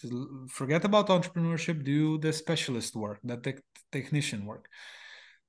Forget 0.50 0.86
about 0.86 1.10
entrepreneurship. 1.10 1.84
Do 1.84 2.18
the 2.18 2.34
specialist 2.34 2.96
work, 2.96 3.20
the 3.24 3.38
te- 3.38 3.62
technician 3.92 4.46
work. 4.46 4.68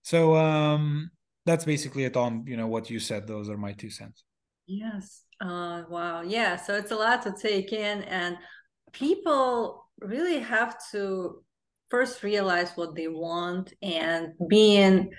So 0.02 0.36
um, 0.36 1.10
that's 1.46 1.64
basically 1.64 2.04
it 2.04 2.16
on 2.16 2.44
you 2.46 2.58
know 2.58 2.66
what 2.66 2.90
you 2.90 3.00
said. 3.00 3.26
Those 3.26 3.48
are 3.48 3.56
my 3.56 3.72
two 3.72 3.88
cents. 3.88 4.24
Yes. 4.66 5.24
Uh, 5.42 5.82
wow. 5.88 6.22
Yeah. 6.22 6.56
So 6.56 6.76
it's 6.76 6.92
a 6.92 6.96
lot 6.96 7.22
to 7.22 7.32
take 7.32 7.72
in, 7.72 8.02
and 8.04 8.36
people 8.92 9.86
really 10.00 10.38
have 10.38 10.76
to 10.92 11.42
first 11.90 12.22
realize 12.22 12.70
what 12.76 12.94
they 12.94 13.08
want 13.08 13.72
and 13.82 14.28
being 14.48 15.10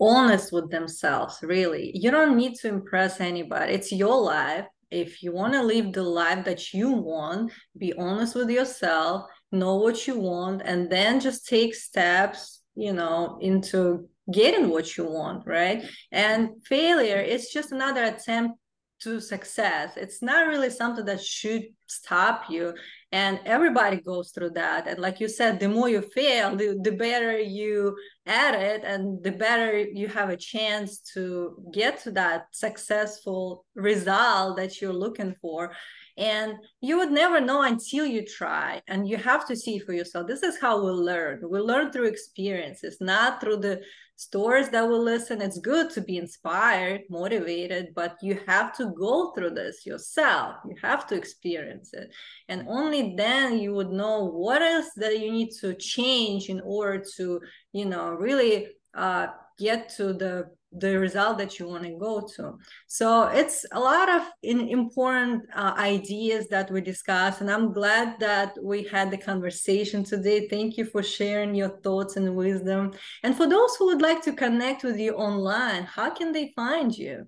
honest 0.00 0.52
with 0.52 0.70
themselves. 0.70 1.38
Really, 1.42 1.92
you 1.94 2.10
don't 2.10 2.36
need 2.36 2.56
to 2.56 2.68
impress 2.68 3.20
anybody. 3.20 3.72
It's 3.74 3.92
your 3.92 4.20
life. 4.20 4.66
If 4.90 5.22
you 5.22 5.32
want 5.32 5.52
to 5.52 5.62
live 5.62 5.92
the 5.92 6.02
life 6.02 6.44
that 6.46 6.72
you 6.72 6.90
want, 6.90 7.52
be 7.76 7.92
honest 7.92 8.34
with 8.34 8.50
yourself, 8.50 9.26
know 9.52 9.76
what 9.76 10.06
you 10.06 10.18
want, 10.18 10.62
and 10.64 10.90
then 10.90 11.20
just 11.20 11.46
take 11.46 11.74
steps, 11.74 12.62
you 12.74 12.94
know, 12.94 13.38
into 13.40 14.08
getting 14.32 14.70
what 14.70 14.96
you 14.96 15.04
want, 15.04 15.46
right? 15.46 15.84
And 16.10 16.50
failure 16.66 17.20
is 17.20 17.50
just 17.50 17.70
another 17.70 18.02
attempt 18.04 18.58
to 19.02 19.20
success. 19.20 19.96
It's 19.96 20.22
not 20.22 20.48
really 20.48 20.70
something 20.70 21.04
that 21.04 21.22
should 21.22 21.64
stop 21.86 22.50
you. 22.50 22.74
And 23.12 23.40
everybody 23.44 23.98
goes 23.98 24.32
through 24.32 24.50
that. 24.50 24.86
And 24.86 24.98
like 24.98 25.20
you 25.20 25.28
said, 25.28 25.58
the 25.58 25.68
more 25.68 25.88
you 25.88 26.02
fail, 26.02 26.56
the, 26.56 26.78
the 26.82 26.92
better 26.92 27.38
you 27.38 27.96
at 28.26 28.54
it, 28.54 28.82
and 28.84 29.22
the 29.22 29.32
better 29.32 29.78
you 29.78 30.08
have 30.08 30.28
a 30.28 30.36
chance 30.36 30.98
to 31.14 31.56
get 31.72 32.02
to 32.02 32.10
that 32.12 32.46
successful 32.52 33.64
result 33.74 34.56
that 34.58 34.80
you're 34.80 34.92
looking 34.92 35.34
for 35.40 35.72
and 36.18 36.54
you 36.80 36.98
would 36.98 37.12
never 37.12 37.40
know 37.40 37.62
until 37.62 38.04
you 38.04 38.26
try 38.26 38.82
and 38.88 39.08
you 39.08 39.16
have 39.16 39.46
to 39.46 39.54
see 39.54 39.78
for 39.78 39.92
yourself 39.92 40.26
this 40.26 40.42
is 40.42 40.60
how 40.60 40.84
we 40.84 40.90
learn 40.90 41.40
we 41.48 41.60
learn 41.60 41.92
through 41.92 42.08
experiences 42.08 42.98
not 43.00 43.40
through 43.40 43.56
the 43.56 43.80
stories 44.18 44.68
that 44.70 44.88
will 44.88 45.02
listen. 45.02 45.40
It's 45.40 45.60
good 45.60 45.90
to 45.90 46.00
be 46.00 46.16
inspired 46.16 47.02
motivated 47.08 47.94
but 47.94 48.16
you 48.20 48.40
have 48.46 48.76
to 48.76 48.92
go 48.98 49.32
through 49.32 49.50
this 49.50 49.86
yourself. 49.86 50.56
You 50.68 50.74
have 50.82 51.06
to 51.06 51.14
experience 51.14 51.94
it. 51.94 52.12
And 52.48 52.66
only 52.68 53.14
then 53.16 53.58
you 53.58 53.72
would 53.74 53.90
know 53.90 54.24
what 54.24 54.60
else 54.60 54.90
that 54.96 55.20
you 55.20 55.30
need 55.30 55.50
to 55.60 55.74
change 55.74 56.48
in 56.48 56.60
order 56.64 57.04
to 57.16 57.40
you 57.72 57.84
know 57.84 58.10
really 58.10 58.68
uh, 58.94 59.28
get 59.58 59.88
to 59.96 60.12
the 60.12 60.50
the 60.72 60.98
result 60.98 61.38
that 61.38 61.58
you 61.58 61.66
want 61.66 61.84
to 61.84 61.96
go 61.98 62.20
to. 62.36 62.58
So 62.86 63.24
it's 63.24 63.64
a 63.72 63.80
lot 63.80 64.08
of 64.10 64.22
in, 64.42 64.68
important 64.68 65.44
uh, 65.54 65.74
ideas 65.76 66.46
that 66.48 66.70
we 66.70 66.80
discussed, 66.80 67.40
and 67.40 67.50
I'm 67.50 67.72
glad 67.72 68.20
that 68.20 68.56
we 68.62 68.84
had 68.84 69.10
the 69.10 69.18
conversation 69.18 70.04
today. 70.04 70.48
Thank 70.48 70.76
you 70.76 70.84
for 70.84 71.02
sharing 71.02 71.54
your 71.54 71.80
thoughts 71.80 72.16
and 72.16 72.36
wisdom. 72.36 72.92
And 73.22 73.36
for 73.36 73.48
those 73.48 73.76
who 73.76 73.86
would 73.86 74.02
like 74.02 74.22
to 74.22 74.32
connect 74.32 74.84
with 74.84 74.98
you 74.98 75.14
online, 75.14 75.84
how 75.84 76.10
can 76.10 76.32
they 76.32 76.52
find 76.54 76.96
you? 76.96 77.26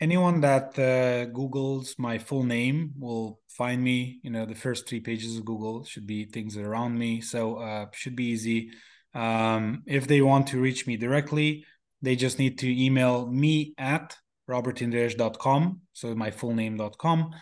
Anyone 0.00 0.40
that 0.40 0.78
uh, 0.78 1.26
Google's 1.26 1.94
my 1.98 2.18
full 2.18 2.42
name 2.42 2.92
will 2.98 3.40
find 3.48 3.82
me. 3.82 4.18
You 4.22 4.30
know, 4.30 4.44
the 4.44 4.54
first 4.54 4.88
three 4.88 5.00
pages 5.00 5.38
of 5.38 5.44
Google 5.44 5.84
should 5.84 6.06
be 6.06 6.24
things 6.24 6.56
around 6.56 6.98
me, 6.98 7.20
so 7.20 7.56
uh, 7.56 7.86
should 7.92 8.16
be 8.16 8.24
easy. 8.24 8.70
Um, 9.14 9.84
if 9.86 10.08
they 10.08 10.20
want 10.20 10.48
to 10.48 10.60
reach 10.60 10.88
me 10.88 10.96
directly, 10.96 11.64
they 12.04 12.16
just 12.16 12.38
need 12.38 12.58
to 12.58 12.84
email 12.84 13.26
me 13.26 13.74
at 13.78 14.16
robertindries.com, 14.48 15.80
so 15.92 16.14
my 16.14 16.30
full 16.30 16.54
name.com. 16.54 17.34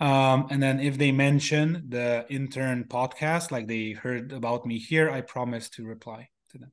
Um, 0.00 0.46
and 0.50 0.62
then 0.62 0.80
if 0.80 0.98
they 0.98 1.12
mention 1.12 1.84
the 1.88 2.26
intern 2.28 2.84
podcast, 2.84 3.50
like 3.50 3.66
they 3.66 3.92
heard 3.92 4.32
about 4.32 4.66
me 4.66 4.78
here, 4.78 5.10
I 5.10 5.20
promise 5.20 5.68
to 5.70 5.84
reply 5.84 6.28
to 6.50 6.58
them. 6.58 6.72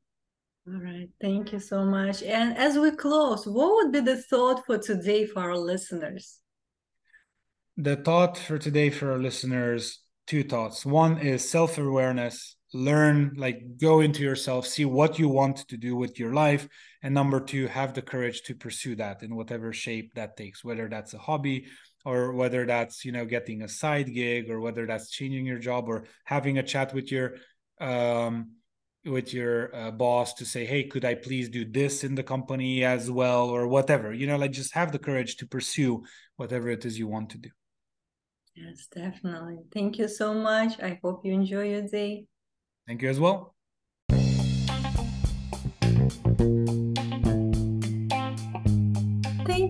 All 0.67 0.81
right. 0.81 1.09
Thank 1.21 1.51
you 1.53 1.59
so 1.59 1.85
much. 1.85 2.23
And 2.23 2.57
as 2.57 2.77
we 2.77 2.91
close, 2.91 3.45
what 3.45 3.75
would 3.75 3.91
be 3.91 3.99
the 3.99 4.21
thought 4.21 4.65
for 4.65 4.77
today 4.77 5.25
for 5.25 5.41
our 5.41 5.57
listeners? 5.57 6.39
The 7.77 7.95
thought 7.95 8.37
for 8.37 8.57
today 8.57 8.89
for 8.89 9.11
our 9.11 9.19
listeners 9.19 10.01
two 10.27 10.43
thoughts. 10.43 10.85
One 10.85 11.19
is 11.19 11.47
self 11.47 11.77
awareness 11.77 12.55
learn 12.75 13.33
like 13.37 13.77
go 13.79 14.01
into 14.01 14.21
yourself 14.21 14.67
see 14.67 14.83
what 14.83 15.17
you 15.17 15.29
want 15.29 15.57
to 15.69 15.77
do 15.77 15.95
with 15.95 16.19
your 16.19 16.33
life 16.33 16.67
and 17.05 17.13
number 17.13 17.39
two 17.39 17.67
have 17.67 17.93
the 17.93 18.01
courage 18.01 18.41
to 18.41 18.55
pursue 18.55 18.95
that 18.95 19.21
in 19.21 19.35
whatever 19.35 19.71
shape 19.71 20.11
that 20.15 20.35
takes 20.35 20.63
whether 20.63 20.89
that's 20.89 21.13
a 21.13 21.19
hobby 21.19 21.67
or 22.03 22.33
whether 22.33 22.65
that's 22.65 23.05
you 23.05 23.11
know 23.11 23.25
getting 23.25 23.61
a 23.61 23.69
side 23.69 24.11
gig 24.11 24.49
or 24.49 24.59
whether 24.59 24.87
that's 24.87 25.11
changing 25.11 25.45
your 25.45 25.59
job 25.59 25.87
or 25.87 26.05
having 26.23 26.57
a 26.57 26.63
chat 26.63 26.95
with 26.95 27.11
your 27.11 27.35
um 27.79 28.53
with 29.05 29.35
your 29.35 29.75
uh, 29.75 29.91
boss 29.91 30.33
to 30.33 30.45
say 30.45 30.65
hey 30.65 30.83
could 30.83 31.05
i 31.05 31.13
please 31.13 31.47
do 31.47 31.63
this 31.63 32.03
in 32.03 32.15
the 32.15 32.23
company 32.23 32.83
as 32.83 33.11
well? 33.11 33.51
or 33.51 33.67
whatever 33.67 34.11
you 34.11 34.25
know 34.25 34.37
like 34.37 34.51
just 34.51 34.73
have 34.73 34.91
the 34.91 34.97
courage 34.97 35.37
to 35.37 35.45
pursue 35.45 36.03
whatever 36.37 36.69
it 36.69 36.83
is 36.85 36.97
you 36.97 37.07
want 37.07 37.29
to 37.29 37.37
do. 37.37 37.49
Yes 38.55 38.87
definitely. 38.91 39.59
Thank 39.71 39.99
you 39.99 40.07
so 40.07 40.33
much. 40.33 40.79
I 40.81 40.99
hope 41.03 41.23
you 41.23 41.33
enjoy 41.33 41.69
your 41.69 41.83
day. 41.83 42.25
Thank 42.87 43.03
you 43.03 43.09
as 43.09 43.19
well. 43.19 43.53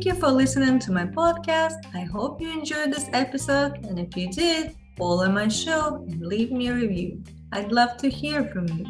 Thank 0.06 0.18
you 0.18 0.22
for 0.22 0.32
listening 0.32 0.78
to 0.82 0.92
my 0.92 1.08
podcast. 1.08 1.80
I 1.96 2.02
hope 2.02 2.40
you 2.40 2.52
enjoyed 2.52 2.94
this 2.94 3.10
episode. 3.12 3.84
And 3.88 3.98
if 3.98 4.16
you 4.16 4.30
did, 4.30 4.76
follow 4.96 5.28
my 5.32 5.48
show 5.48 6.06
and 6.08 6.24
leave 6.24 6.52
me 6.52 6.68
a 6.68 6.76
review. 6.76 7.24
I'd 7.52 7.72
love 7.72 7.98
to 7.98 8.08
hear 8.08 8.44
from 8.44 8.68
you. 8.68 8.86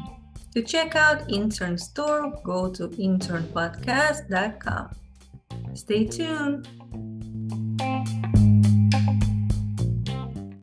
To 0.55 0.61
check 0.61 0.97
out 0.97 1.31
Intern 1.31 1.77
Store, 1.77 2.33
go 2.43 2.69
to 2.69 2.89
internpodcast.com. 2.89 4.89
Stay 5.73 6.05
tuned. 6.05 6.67